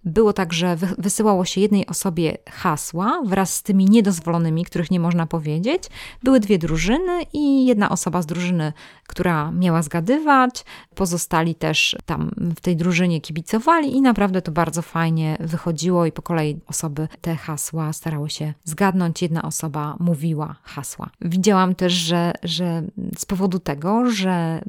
było 0.05 0.33
tak, 0.33 0.53
że 0.53 0.77
wysyłało 0.97 1.45
się 1.45 1.61
jednej 1.61 1.87
osobie 1.87 2.37
hasła 2.49 3.21
wraz 3.25 3.55
z 3.55 3.63
tymi 3.63 3.85
niedozwolonymi, 3.85 4.65
których 4.65 4.91
nie 4.91 4.99
można 4.99 5.27
powiedzieć. 5.27 5.83
Były 6.23 6.39
dwie 6.39 6.57
drużyny 6.57 7.21
i 7.33 7.65
jedna 7.65 7.89
osoba 7.89 8.21
z 8.21 8.25
drużyny, 8.25 8.73
która 9.13 9.51
miała 9.51 9.81
zgadywać, 9.81 10.65
pozostali 10.95 11.55
też 11.55 11.95
tam 12.05 12.31
w 12.55 12.61
tej 12.61 12.75
drużynie 12.75 13.21
kibicowali 13.21 13.95
i 13.95 14.01
naprawdę 14.01 14.41
to 14.41 14.51
bardzo 14.51 14.81
fajnie 14.81 15.37
wychodziło 15.39 16.05
i 16.05 16.11
po 16.11 16.21
kolei 16.21 16.59
osoby 16.67 17.07
te 17.21 17.35
hasła 17.35 17.93
starały 17.93 18.29
się 18.29 18.53
zgadnąć. 18.63 19.21
Jedna 19.21 19.41
osoba 19.41 19.95
mówiła 19.99 20.55
hasła. 20.63 21.09
Widziałam 21.21 21.75
też, 21.75 21.93
że, 21.93 22.33
że 22.43 22.83
z 23.17 23.25
powodu 23.25 23.59
tego, 23.59 24.11
że 24.11 24.61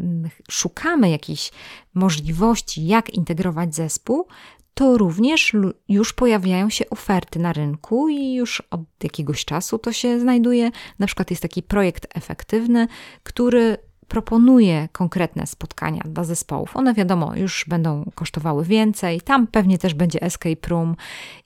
szukamy 0.51 1.11
jakichś 1.11 1.53
możliwości, 1.95 2.87
jak 2.87 3.11
integrować 3.11 3.75
zespół, 3.75 4.27
to 4.75 4.99
również 4.99 5.53
już 5.89 6.13
pojawiają 6.13 6.71
się 6.71 6.91
oferty 6.91 7.39
na 7.39 7.53
rynku 7.53 8.09
i 8.09 8.35
już 8.35 8.63
od 8.71 8.81
jakiegoś 9.03 9.45
czasu 9.45 9.79
to 9.79 9.93
się 9.93 10.21
znajduje. 10.21 10.71
Na 10.99 11.07
przykład 11.07 11.31
jest 11.31 11.43
taki 11.43 11.63
projekt 11.63 12.07
efektywny, 12.15 12.89
który 13.23 13.77
proponuje 14.09 14.89
konkretne 14.93 15.47
spotkania 15.47 16.03
dla 16.05 16.25
zespołów. 16.25 16.77
One 16.77 16.95
wiadomo, 16.95 17.37
już 17.37 17.65
będą 17.69 18.11
kosztowały 18.15 18.65
więcej. 18.65 19.21
Tam 19.21 19.47
pewnie 19.47 19.79
też 19.79 19.95
będzie 19.95 20.23
escape 20.23 20.69
room 20.69 20.97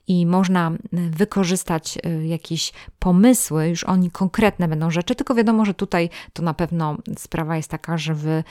i 0.09 0.25
można 0.25 0.71
wykorzystać 0.91 1.97
y, 2.05 2.27
jakieś 2.27 2.73
pomysły, 2.99 3.69
już 3.69 3.83
oni 3.83 4.11
konkretne 4.11 4.67
będą 4.67 4.91
rzeczy, 4.91 5.15
tylko 5.15 5.35
wiadomo, 5.35 5.65
że 5.65 5.73
tutaj 5.73 6.09
to 6.33 6.43
na 6.43 6.53
pewno 6.53 6.97
sprawa 7.17 7.57
jest 7.57 7.69
taka, 7.69 7.97
że 7.97 8.13
wy 8.15 8.43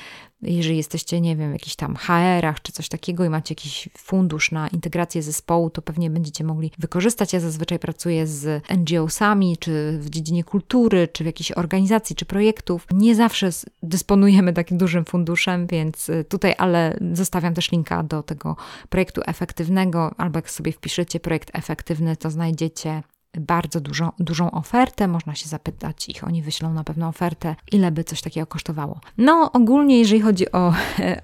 jeżeli 0.43 0.77
jesteście, 0.77 1.21
nie 1.21 1.37
wiem, 1.37 1.51
w 1.51 1.53
jakichś 1.53 1.77
tam 1.77 1.97
HR-ach 1.97 2.63
czy 2.63 2.73
coś 2.73 2.89
takiego 2.89 3.25
i 3.25 3.29
macie 3.29 3.53
jakiś 3.53 3.89
fundusz 3.99 4.53
na 4.53 4.69
integrację 4.69 5.23
zespołu, 5.23 5.71
to 5.71 5.83
pewnie 5.83 6.11
będziecie 6.11 6.45
mogli 6.45 6.71
wykorzystać. 6.79 7.33
Ja 7.33 7.41
zazwyczaj 7.41 7.79
pracuję 7.79 8.27
z 8.27 8.63
NGO-sami, 8.71 9.57
czy 9.57 9.99
w 10.01 10.11
dziedzinie 10.11 10.45
kultury, 10.45 11.09
czy 11.13 11.25
w 11.25 11.27
jakiejś 11.27 11.53
organizacji, 11.53 12.17
czy 12.17 12.25
projektów. 12.25 12.87
Nie 12.93 13.15
zawsze 13.15 13.51
dysponujemy 13.83 14.53
takim 14.53 14.79
dużym 14.79 15.05
funduszem, 15.05 15.67
więc 15.67 16.09
y, 16.09 16.25
tutaj, 16.29 16.55
ale 16.59 16.99
zostawiam 17.13 17.55
też 17.55 17.73
linka 17.73 18.03
do 18.03 18.23
tego 18.23 18.57
projektu 18.89 19.21
efektywnego, 19.27 20.15
albo 20.17 20.39
jak 20.39 20.51
sobie 20.51 20.73
wpiszecie 20.73 21.21
projekt 21.21 21.48
efektywny, 21.53 22.17
to 22.17 22.31
znajdziecie 22.31 23.03
bardzo 23.41 23.81
dużo, 23.81 24.13
dużą 24.19 24.51
ofertę, 24.51 25.09
można 25.09 25.35
się 25.35 25.49
zapytać 25.49 26.09
ich, 26.09 26.25
oni 26.25 26.43
wyślą 26.43 26.73
na 26.73 26.85
pewno 26.85 27.09
ofertę, 27.09 27.57
ile 27.73 27.91
by 27.91 28.05
coś 28.05 28.21
takiego 28.21 28.47
kosztowało. 28.47 29.01
No, 29.19 29.53
ogólnie, 29.53 29.99
jeżeli 29.99 30.21
chodzi 30.21 30.53
o, 30.53 30.75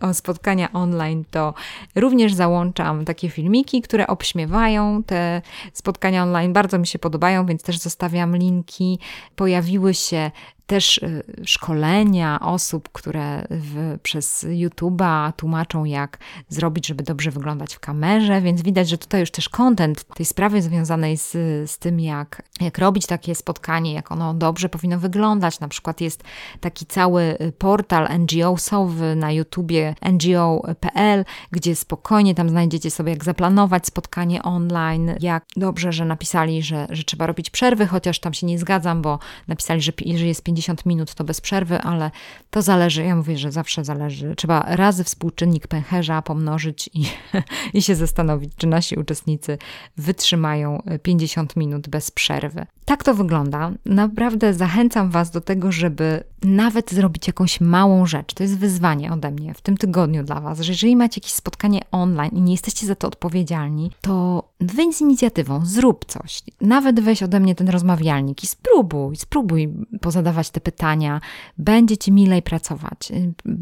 o 0.08 0.14
spotkania 0.14 0.72
online, 0.72 1.24
to 1.30 1.54
również 1.94 2.34
załączam 2.34 3.04
takie 3.04 3.30
filmiki, 3.30 3.82
które 3.82 4.06
obśmiewają 4.06 5.02
te 5.02 5.42
spotkania 5.72 6.22
online. 6.22 6.52
Bardzo 6.52 6.78
mi 6.78 6.86
się 6.86 6.98
podobają, 6.98 7.46
więc 7.46 7.62
też 7.62 7.78
zostawiam 7.78 8.36
linki. 8.36 8.98
Pojawiły 9.36 9.94
się 9.94 10.30
też 10.66 10.98
y, 10.98 11.22
szkolenia 11.44 12.40
osób, 12.40 12.88
które 12.92 13.46
w, 13.50 13.98
przez 14.02 14.44
YouTube'a 14.44 15.32
tłumaczą, 15.32 15.84
jak 15.84 16.18
zrobić, 16.48 16.86
żeby 16.86 17.02
dobrze 17.02 17.30
wyglądać 17.30 17.74
w 17.74 17.80
kamerze, 17.80 18.40
więc 18.40 18.62
widać, 18.62 18.88
że 18.88 18.98
tutaj 18.98 19.20
już 19.20 19.30
też 19.30 19.48
kontent 19.48 20.04
tej 20.14 20.26
sprawy 20.26 20.62
związanej 20.62 21.16
z, 21.16 21.30
z 21.70 21.78
tym, 21.78 22.00
jak, 22.00 22.42
jak 22.60 22.78
robić 22.78 23.06
takie 23.06 23.34
spotkanie, 23.34 23.94
jak 23.94 24.12
ono 24.12 24.34
dobrze 24.34 24.68
powinno 24.68 24.98
wyglądać. 24.98 25.60
Na 25.60 25.68
przykład 25.68 26.00
jest 26.00 26.24
taki 26.60 26.86
cały 26.86 27.22
y, 27.40 27.52
portal 27.52 28.08
NGO-sowy 28.18 29.16
na 29.16 29.32
YouTubie 29.32 29.94
ngo.pl, 30.12 31.24
gdzie 31.50 31.76
spokojnie 31.76 32.34
tam 32.34 32.48
znajdziecie 32.48 32.90
sobie, 32.90 33.12
jak 33.12 33.24
zaplanować 33.24 33.86
spotkanie 33.86 34.42
online, 34.42 35.14
jak 35.20 35.44
dobrze, 35.56 35.92
że 35.92 36.04
napisali, 36.04 36.62
że, 36.62 36.86
że 36.90 37.04
trzeba 37.04 37.26
robić 37.26 37.50
przerwy, 37.50 37.86
chociaż 37.86 38.18
tam 38.18 38.34
się 38.34 38.46
nie 38.46 38.58
zgadzam, 38.58 39.02
bo 39.02 39.18
napisali, 39.48 39.80
że 39.80 39.92
jeżeli 40.04 40.28
jest 40.28 40.42
50 40.42 40.53
minut 40.86 41.14
to 41.14 41.24
bez 41.24 41.40
przerwy, 41.40 41.78
ale 41.78 42.10
to 42.50 42.62
zależy. 42.62 43.04
Ja 43.04 43.16
mówię, 43.16 43.38
że 43.38 43.52
zawsze 43.52 43.84
zależy. 43.84 44.34
Trzeba 44.36 44.60
razy 44.68 45.04
współczynnik 45.04 45.66
pęcherza 45.66 46.22
pomnożyć 46.22 46.90
i, 46.94 47.04
i 47.78 47.82
się 47.82 47.94
zastanowić, 47.94 48.52
czy 48.56 48.66
nasi 48.66 48.96
uczestnicy 48.96 49.58
wytrzymają 49.96 50.82
50 51.02 51.56
minut 51.56 51.88
bez 51.88 52.10
przerwy. 52.10 52.66
Tak 52.84 53.04
to 53.04 53.14
wygląda. 53.14 53.72
Naprawdę 53.84 54.54
zachęcam 54.54 55.10
Was 55.10 55.30
do 55.30 55.40
tego, 55.40 55.72
żeby 55.72 56.24
nawet 56.44 56.90
zrobić 56.90 57.26
jakąś 57.26 57.60
małą 57.60 58.06
rzecz. 58.06 58.34
To 58.34 58.42
jest 58.42 58.58
wyzwanie 58.58 59.12
ode 59.12 59.30
mnie 59.30 59.54
w 59.54 59.60
tym 59.60 59.76
tygodniu 59.76 60.24
dla 60.24 60.40
Was, 60.40 60.60
że 60.60 60.72
jeżeli 60.72 60.96
macie 60.96 61.20
jakieś 61.20 61.32
spotkanie 61.32 61.80
online 61.90 62.30
i 62.34 62.40
nie 62.40 62.52
jesteście 62.52 62.86
za 62.86 62.94
to 62.94 63.08
odpowiedzialni, 63.08 63.90
to 64.00 64.44
wyjdź 64.60 64.96
z 64.96 65.00
inicjatywą, 65.00 65.66
zrób 65.66 66.04
coś. 66.04 66.42
Nawet 66.60 67.00
weź 67.00 67.22
ode 67.22 67.40
mnie 67.40 67.54
ten 67.54 67.68
rozmawialnik 67.68 68.44
i 68.44 68.46
spróbuj, 68.46 69.16
spróbuj 69.16 69.68
pozadawać 70.00 70.50
te 70.50 70.60
pytania. 70.60 71.20
Będzie 71.58 71.96
Ci 71.96 72.12
milej 72.12 72.42
pracować, 72.42 73.12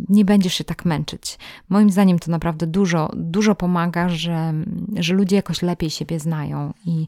nie 0.09 0.25
będziesz 0.25 0.55
się 0.55 0.65
tak 0.65 0.85
męczyć. 0.85 1.39
Moim 1.69 1.91
zdaniem 1.91 2.19
to 2.19 2.31
naprawdę 2.31 2.67
dużo, 2.67 3.11
dużo 3.17 3.55
pomaga, 3.55 4.09
że, 4.09 4.55
że 4.97 5.15
ludzie 5.15 5.37
jakoś 5.37 5.63
lepiej 5.63 5.91
siebie 5.91 6.21
znają 6.21 6.73
i, 6.87 7.07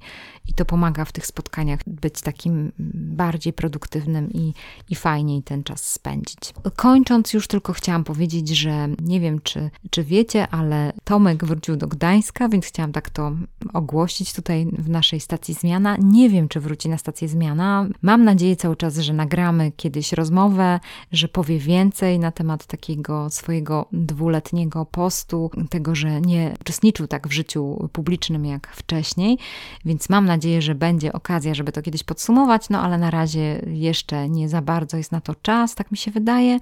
i 0.49 0.55
to 0.55 0.65
pomaga 0.65 1.05
w 1.05 1.13
tych 1.13 1.27
spotkaniach 1.27 1.81
być 1.87 2.21
takim 2.21 2.73
bardziej 2.95 3.53
produktywnym 3.53 4.33
i, 4.33 4.53
i 4.91 4.95
fajniej 4.95 5.43
ten 5.43 5.64
czas 5.65 5.91
spędzić. 5.91 6.55
Kończąc 6.77 7.33
już 7.33 7.47
tylko 7.47 7.73
chciałam 7.73 8.05
powiedzieć, 8.05 8.49
że 8.49 8.89
nie 9.03 9.21
wiem, 9.21 9.41
czy, 9.41 9.71
czy 9.91 10.05
wiecie, 10.05 10.49
ale 10.49 10.93
Tomek 11.05 11.45
wrócił 11.45 11.77
do 11.77 11.87
Gdańska, 11.87 12.49
więc 12.49 12.67
chciałam 12.67 12.93
tak 12.93 13.11
to 13.11 13.33
ogłosić 13.73 14.33
tutaj 14.33 14.67
w 14.79 14.89
naszej 14.89 15.21
stacji 15.21 15.55
Zmiana. 15.55 15.97
Nie 16.01 16.31
wiem, 16.31 16.49
czy 16.49 16.61
wróci 16.61 16.89
na 16.89 16.99
stację 16.99 17.29
Zmiana. 17.29 17.87
Mam 18.03 18.25
nadzieję 18.25 18.57
cały 18.57 18.77
czas, 18.77 18.99
że 18.99 19.13
nagramy 19.13 19.73
kiedyś 19.77 20.13
rozmowę, 20.13 20.81
że 21.13 21.29
powie 21.29 21.59
więcej 21.59 22.19
na 22.19 22.31
temat 22.31 22.67
takiego 22.67 23.31
swojego 23.31 23.87
dwuletniego 23.93 24.87
postu, 24.87 25.51
tego, 25.71 25.95
że 25.95 26.21
nie 26.21 26.55
uczestniczył 26.61 27.07
tak 27.07 27.29
w 27.29 27.33
życiu 27.33 27.89
publicznym 27.93 28.47
jak 28.47 28.69
wcześniej, 28.69 29.39
więc 29.85 30.09
mam 30.09 30.27
nadzieję, 30.27 30.63
że 30.63 30.75
będzie 30.75 31.13
okazja, 31.13 31.55
żeby 31.55 31.73
to 31.73 31.83
kiedyś 31.83 32.05
podsumować, 32.05 32.71
no 32.71 32.81
ale 32.81 32.99
na 32.99 33.11
razie 33.11 33.61
jeszcze 33.67 34.29
nie 34.29 34.49
za 34.49 34.63
bardzo 34.63 34.97
jest 34.97 35.13
na 35.13 35.21
to 35.21 35.35
czas, 35.35 35.54
tak 35.77 35.91
mi 35.91 35.97
się 35.97 36.11
wydaje. 36.11 36.59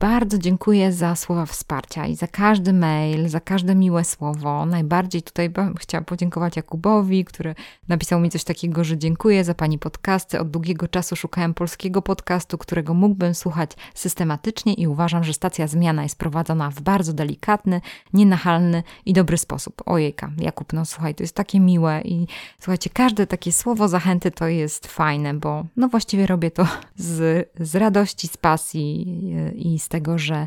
Bardzo 0.00 0.38
dziękuję 0.38 0.92
za 0.92 1.16
słowa 1.16 1.46
wsparcia 1.46 2.06
i 2.06 2.14
za 2.14 2.26
każdy 2.26 2.72
mail, 2.72 3.28
za 3.28 3.40
każde 3.40 3.74
miłe 3.74 4.04
słowo. 4.04 4.66
Najbardziej 4.66 5.22
tutaj 5.22 5.50
chciałam 5.80 6.04
podziękować 6.04 6.56
Jakubowi, 6.56 7.24
który 7.24 7.54
napisał 7.88 8.20
mi 8.20 8.30
coś 8.30 8.44
takiego, 8.44 8.84
że 8.84 8.98
dziękuję 8.98 9.44
za 9.44 9.54
Pani 9.54 9.78
podcasty. 9.78 10.40
Od 10.40 10.50
długiego 10.50 10.88
czasu 10.88 11.16
szukałem 11.16 11.54
polskiego 11.54 12.02
podcastu, 12.02 12.58
którego 12.58 12.94
mógłbym 12.94 13.34
słuchać 13.34 13.70
systematycznie 13.94 14.74
i 14.74 14.86
uważam, 14.86 15.24
że 15.24 15.32
stacja 15.32 15.66
zmiana 15.66 16.02
jest 16.02 16.18
prowadzona 16.18 16.70
w 16.70 16.80
bardzo 16.80 17.12
delikatny, 17.12 17.80
nienachalny 18.12 18.82
i 19.06 19.12
dobry 19.12 19.38
sposób. 19.38 19.82
Ojejka, 19.86 20.30
Jakub, 20.38 20.72
no 20.72 20.84
słuchaj, 20.84 21.14
to 21.14 21.22
jest 21.22 21.34
takie 21.34 21.60
miłe 21.60 22.00
i 22.04 22.26
słuchajcie, 22.58 22.90
każde 22.90 23.26
takie 23.26 23.52
słowo 23.52 23.88
zachęty 23.88 24.30
to 24.30 24.48
jest 24.48 24.86
fajne, 24.86 25.34
bo 25.34 25.64
no 25.76 25.88
właściwie 25.88 26.26
robię 26.26 26.50
to 26.50 26.66
z, 26.96 27.48
z 27.60 27.76
radości, 27.76 28.17
z 28.26 28.36
pasji 28.36 29.24
i 29.54 29.78
z 29.78 29.88
tego, 29.88 30.18
że 30.18 30.46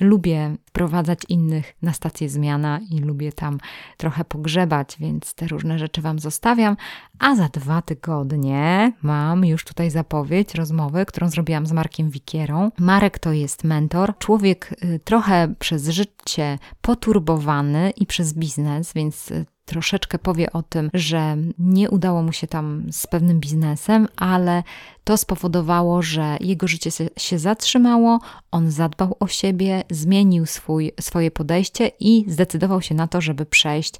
lubię 0.00 0.56
wprowadzać 0.66 1.18
innych 1.28 1.74
na 1.82 1.92
stację 1.92 2.28
zmiana 2.28 2.80
i 2.90 2.98
lubię 2.98 3.32
tam 3.32 3.58
trochę 3.96 4.24
pogrzebać, 4.24 4.96
więc 5.00 5.34
te 5.34 5.46
różne 5.46 5.78
rzeczy 5.78 6.02
Wam 6.02 6.18
zostawiam. 6.18 6.76
A 7.18 7.36
za 7.36 7.48
dwa 7.48 7.82
tygodnie 7.82 8.92
mam 9.02 9.44
już 9.44 9.64
tutaj 9.64 9.90
zapowiedź 9.90 10.54
rozmowy, 10.54 11.06
którą 11.06 11.28
zrobiłam 11.28 11.66
z 11.66 11.72
Markiem 11.72 12.10
Wikierą. 12.10 12.70
Marek 12.78 13.18
to 13.18 13.32
jest 13.32 13.64
mentor, 13.64 14.18
człowiek 14.18 14.74
y, 14.84 15.00
trochę 15.04 15.54
przez 15.58 15.88
życie 15.88 16.58
poturbowany 16.80 17.90
i 17.90 18.06
przez 18.06 18.34
biznes, 18.34 18.92
więc 18.92 19.30
y, 19.30 19.46
troszeczkę 19.64 20.18
powie 20.18 20.52
o 20.52 20.62
tym, 20.62 20.90
że 20.94 21.36
nie 21.58 21.90
udało 21.90 22.22
mu 22.22 22.32
się 22.32 22.46
tam 22.46 22.86
z 22.92 23.06
pewnym 23.06 23.40
biznesem, 23.40 24.08
ale 24.16 24.62
to 25.04 25.16
spowodowało, 25.16 26.02
że 26.02 26.36
jego 26.40 26.68
życie 26.68 26.90
się 27.18 27.38
zatrzymało, 27.38 28.20
on 28.50 28.70
zadbał 28.70 29.16
o 29.20 29.26
siebie, 29.26 29.84
zmienił 29.90 30.46
swój, 30.46 30.92
swoje 31.00 31.30
podejście 31.30 31.90
i 32.00 32.24
zdecydował 32.28 32.82
się 32.82 32.94
na 32.94 33.08
to, 33.08 33.20
żeby 33.20 33.46
przejść 33.46 33.94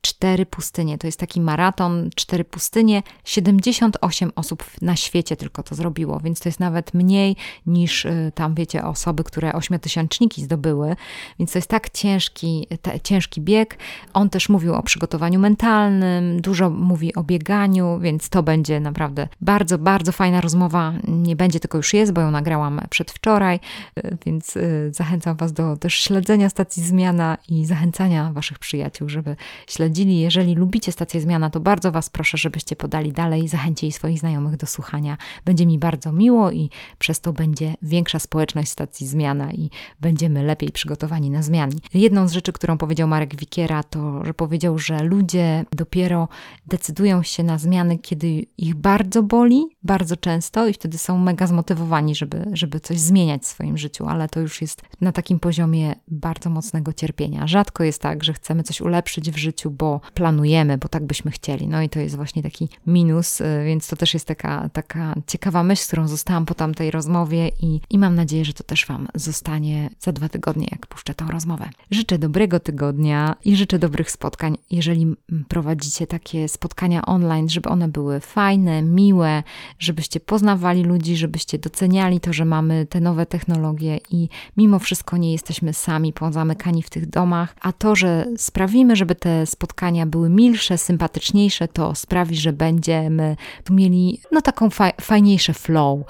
cztery 0.00 0.46
pustynie. 0.46 0.98
To 0.98 1.06
jest 1.06 1.20
taki 1.20 1.40
maraton, 1.40 2.10
cztery 2.14 2.44
pustynie. 2.44 3.02
78 3.24 4.32
osób 4.36 4.64
na 4.82 4.96
świecie 4.96 5.36
tylko 5.36 5.62
to 5.62 5.74
zrobiło, 5.74 6.20
więc 6.20 6.40
to 6.40 6.48
jest 6.48 6.60
nawet 6.60 6.94
mniej 6.94 7.36
niż 7.66 8.04
y, 8.04 8.32
tam, 8.34 8.54
wiecie, 8.54 8.84
osoby, 8.84 9.24
które 9.24 9.52
ośmiotysięczniki 9.52 10.42
zdobyły. 10.42 10.96
Więc 11.38 11.52
to 11.52 11.58
jest 11.58 11.68
tak 11.68 11.90
ciężki, 11.90 12.66
te, 12.82 13.00
ciężki 13.00 13.40
bieg. 13.40 13.78
On 14.12 14.30
też 14.30 14.48
mówił 14.48 14.74
o 14.74 14.82
przygotowaniu 14.82 15.40
mentalnym, 15.40 16.40
dużo 16.40 16.70
mówi 16.70 17.14
o 17.14 17.22
bieganiu, 17.22 17.98
więc 18.00 18.28
to 18.28 18.42
będzie 18.42 18.80
naprawdę 18.80 19.28
bardzo, 19.40 19.78
bardzo 19.78 20.12
fajna 20.12 20.40
rozmowa. 20.40 20.92
Nie 21.08 21.36
będzie, 21.36 21.60
tylko 21.60 21.78
już 21.78 21.94
jest, 21.94 22.12
bo 22.12 22.20
ją 22.20 22.30
nagrałam 22.30 22.80
przedwczoraj, 22.90 23.60
y, 23.98 24.16
więc 24.26 24.56
y, 24.56 24.90
zachęcam 24.94 25.36
Was 25.36 25.52
do 25.52 25.76
też 25.76 25.94
śledzenia 25.94 26.48
stacji 26.48 26.82
Zmiana 26.82 27.38
i 27.48 27.66
zachęcania 27.66 28.32
Waszych 28.32 28.58
przyjaciół, 28.58 29.08
żeby 29.08 29.36
śledzić 29.66 29.97
śledzili. 29.98 30.20
Jeżeli 30.20 30.54
lubicie 30.54 30.92
stację 30.92 31.20
Zmiana, 31.20 31.50
to 31.50 31.60
bardzo 31.60 31.92
Was 31.92 32.10
proszę, 32.10 32.38
żebyście 32.38 32.76
podali 32.76 33.12
dalej 33.12 33.48
zachęcili 33.48 33.92
swoich 33.92 34.18
znajomych 34.18 34.56
do 34.56 34.66
słuchania. 34.66 35.16
Będzie 35.44 35.66
mi 35.66 35.78
bardzo 35.78 36.12
miło 36.12 36.50
i 36.50 36.70
przez 36.98 37.20
to 37.20 37.32
będzie 37.32 37.74
większa 37.82 38.18
społeczność 38.18 38.70
stacji 38.70 39.06
Zmiana 39.06 39.52
i 39.52 39.70
będziemy 40.00 40.42
lepiej 40.42 40.72
przygotowani 40.72 41.30
na 41.30 41.42
zmiany. 41.42 41.76
Jedną 41.94 42.28
z 42.28 42.32
rzeczy, 42.32 42.52
którą 42.52 42.78
powiedział 42.78 43.08
Marek 43.08 43.36
Wikiera, 43.36 43.82
to, 43.82 44.24
że 44.24 44.34
powiedział, 44.34 44.78
że 44.78 45.02
ludzie 45.02 45.64
dopiero 45.76 46.28
decydują 46.66 47.22
się 47.22 47.42
na 47.42 47.58
zmiany, 47.58 47.98
kiedy 47.98 48.46
ich 48.58 48.74
bardzo 48.74 49.22
boli, 49.22 49.66
bardzo 49.82 50.16
często 50.16 50.66
i 50.68 50.72
wtedy 50.72 50.98
są 50.98 51.18
mega 51.18 51.46
zmotywowani, 51.46 52.14
żeby, 52.14 52.44
żeby 52.52 52.80
coś 52.80 52.98
zmieniać 52.98 53.42
w 53.42 53.46
swoim 53.46 53.78
życiu, 53.78 54.06
ale 54.06 54.28
to 54.28 54.40
już 54.40 54.60
jest 54.60 54.82
na 55.00 55.12
takim 55.12 55.40
poziomie 55.40 55.94
bardzo 56.08 56.50
mocnego 56.50 56.92
cierpienia. 56.92 57.46
Rzadko 57.46 57.84
jest 57.84 58.02
tak, 58.02 58.24
że 58.24 58.32
chcemy 58.32 58.62
coś 58.62 58.80
ulepszyć 58.80 59.30
w 59.30 59.36
życiu, 59.36 59.70
bo 59.78 60.00
planujemy, 60.14 60.78
bo 60.78 60.88
tak 60.88 61.04
byśmy 61.04 61.30
chcieli. 61.30 61.68
No 61.68 61.82
i 61.82 61.88
to 61.88 62.00
jest 62.00 62.16
właśnie 62.16 62.42
taki 62.42 62.68
minus, 62.86 63.40
y, 63.40 63.44
więc 63.66 63.88
to 63.88 63.96
też 63.96 64.14
jest 64.14 64.26
taka, 64.26 64.68
taka 64.68 65.14
ciekawa 65.26 65.62
myśl, 65.62 65.86
którą 65.86 66.08
zostałam 66.08 66.46
po 66.46 66.54
tamtej 66.54 66.90
rozmowie 66.90 67.50
i, 67.60 67.80
i 67.90 67.98
mam 67.98 68.14
nadzieję, 68.14 68.44
że 68.44 68.52
to 68.52 68.64
też 68.64 68.86
Wam 68.86 69.08
zostanie 69.14 69.90
za 70.00 70.12
dwa 70.12 70.28
tygodnie, 70.28 70.66
jak 70.70 70.86
puszczę 70.86 71.14
tą 71.14 71.30
rozmowę. 71.30 71.68
Życzę 71.90 72.18
dobrego 72.18 72.60
tygodnia 72.60 73.36
i 73.44 73.56
życzę 73.56 73.78
dobrych 73.78 74.10
spotkań, 74.10 74.58
jeżeli 74.70 75.06
prowadzicie 75.48 76.06
takie 76.06 76.48
spotkania 76.48 77.06
online, 77.06 77.48
żeby 77.48 77.68
one 77.68 77.88
były 77.88 78.20
fajne, 78.20 78.82
miłe, 78.82 79.42
żebyście 79.78 80.20
poznawali 80.20 80.82
ludzi, 80.82 81.16
żebyście 81.16 81.58
doceniali 81.58 82.20
to, 82.20 82.32
że 82.32 82.44
mamy 82.44 82.86
te 82.86 83.00
nowe 83.00 83.26
technologie 83.26 83.98
i 84.10 84.28
mimo 84.56 84.78
wszystko 84.78 85.16
nie 85.16 85.32
jesteśmy 85.32 85.74
sami 85.74 86.12
pozamykani 86.12 86.82
w 86.82 86.90
tych 86.90 87.06
domach, 87.06 87.54
a 87.60 87.72
to, 87.72 87.96
że 87.96 88.26
sprawimy, 88.36 88.96
żeby 88.96 89.14
te 89.14 89.46
spotkania 89.46 89.67
były 90.06 90.30
milsze, 90.30 90.78
sympatyczniejsze, 90.78 91.68
to 91.68 91.94
sprawi, 91.94 92.36
że 92.36 92.52
będziemy 92.52 93.36
tu 93.64 93.74
mieli 93.74 94.20
no 94.32 94.42
taką 94.42 94.70
fa 94.70 94.90
fajniejsze 95.00 95.54
flow. 95.54 96.00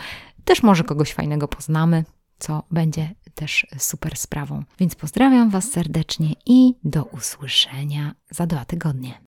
Też 0.45 0.63
może 0.63 0.85
kogoś 0.85 1.13
fajnego 1.13 1.49
poznamy, 1.49 2.05
co 2.39 2.63
będzie 2.71 3.15
też 3.35 3.67
super 3.79 4.17
sprawą. 4.17 4.65
Więc 4.79 4.95
pozdrawiam 4.95 5.51
Was 5.51 5.71
serdecznie 5.71 6.29
i 6.47 6.75
do 6.85 7.05
usłyszenia 7.05 8.15
za 8.31 8.47
dwa 8.47 8.65
tygodnie. 8.65 9.28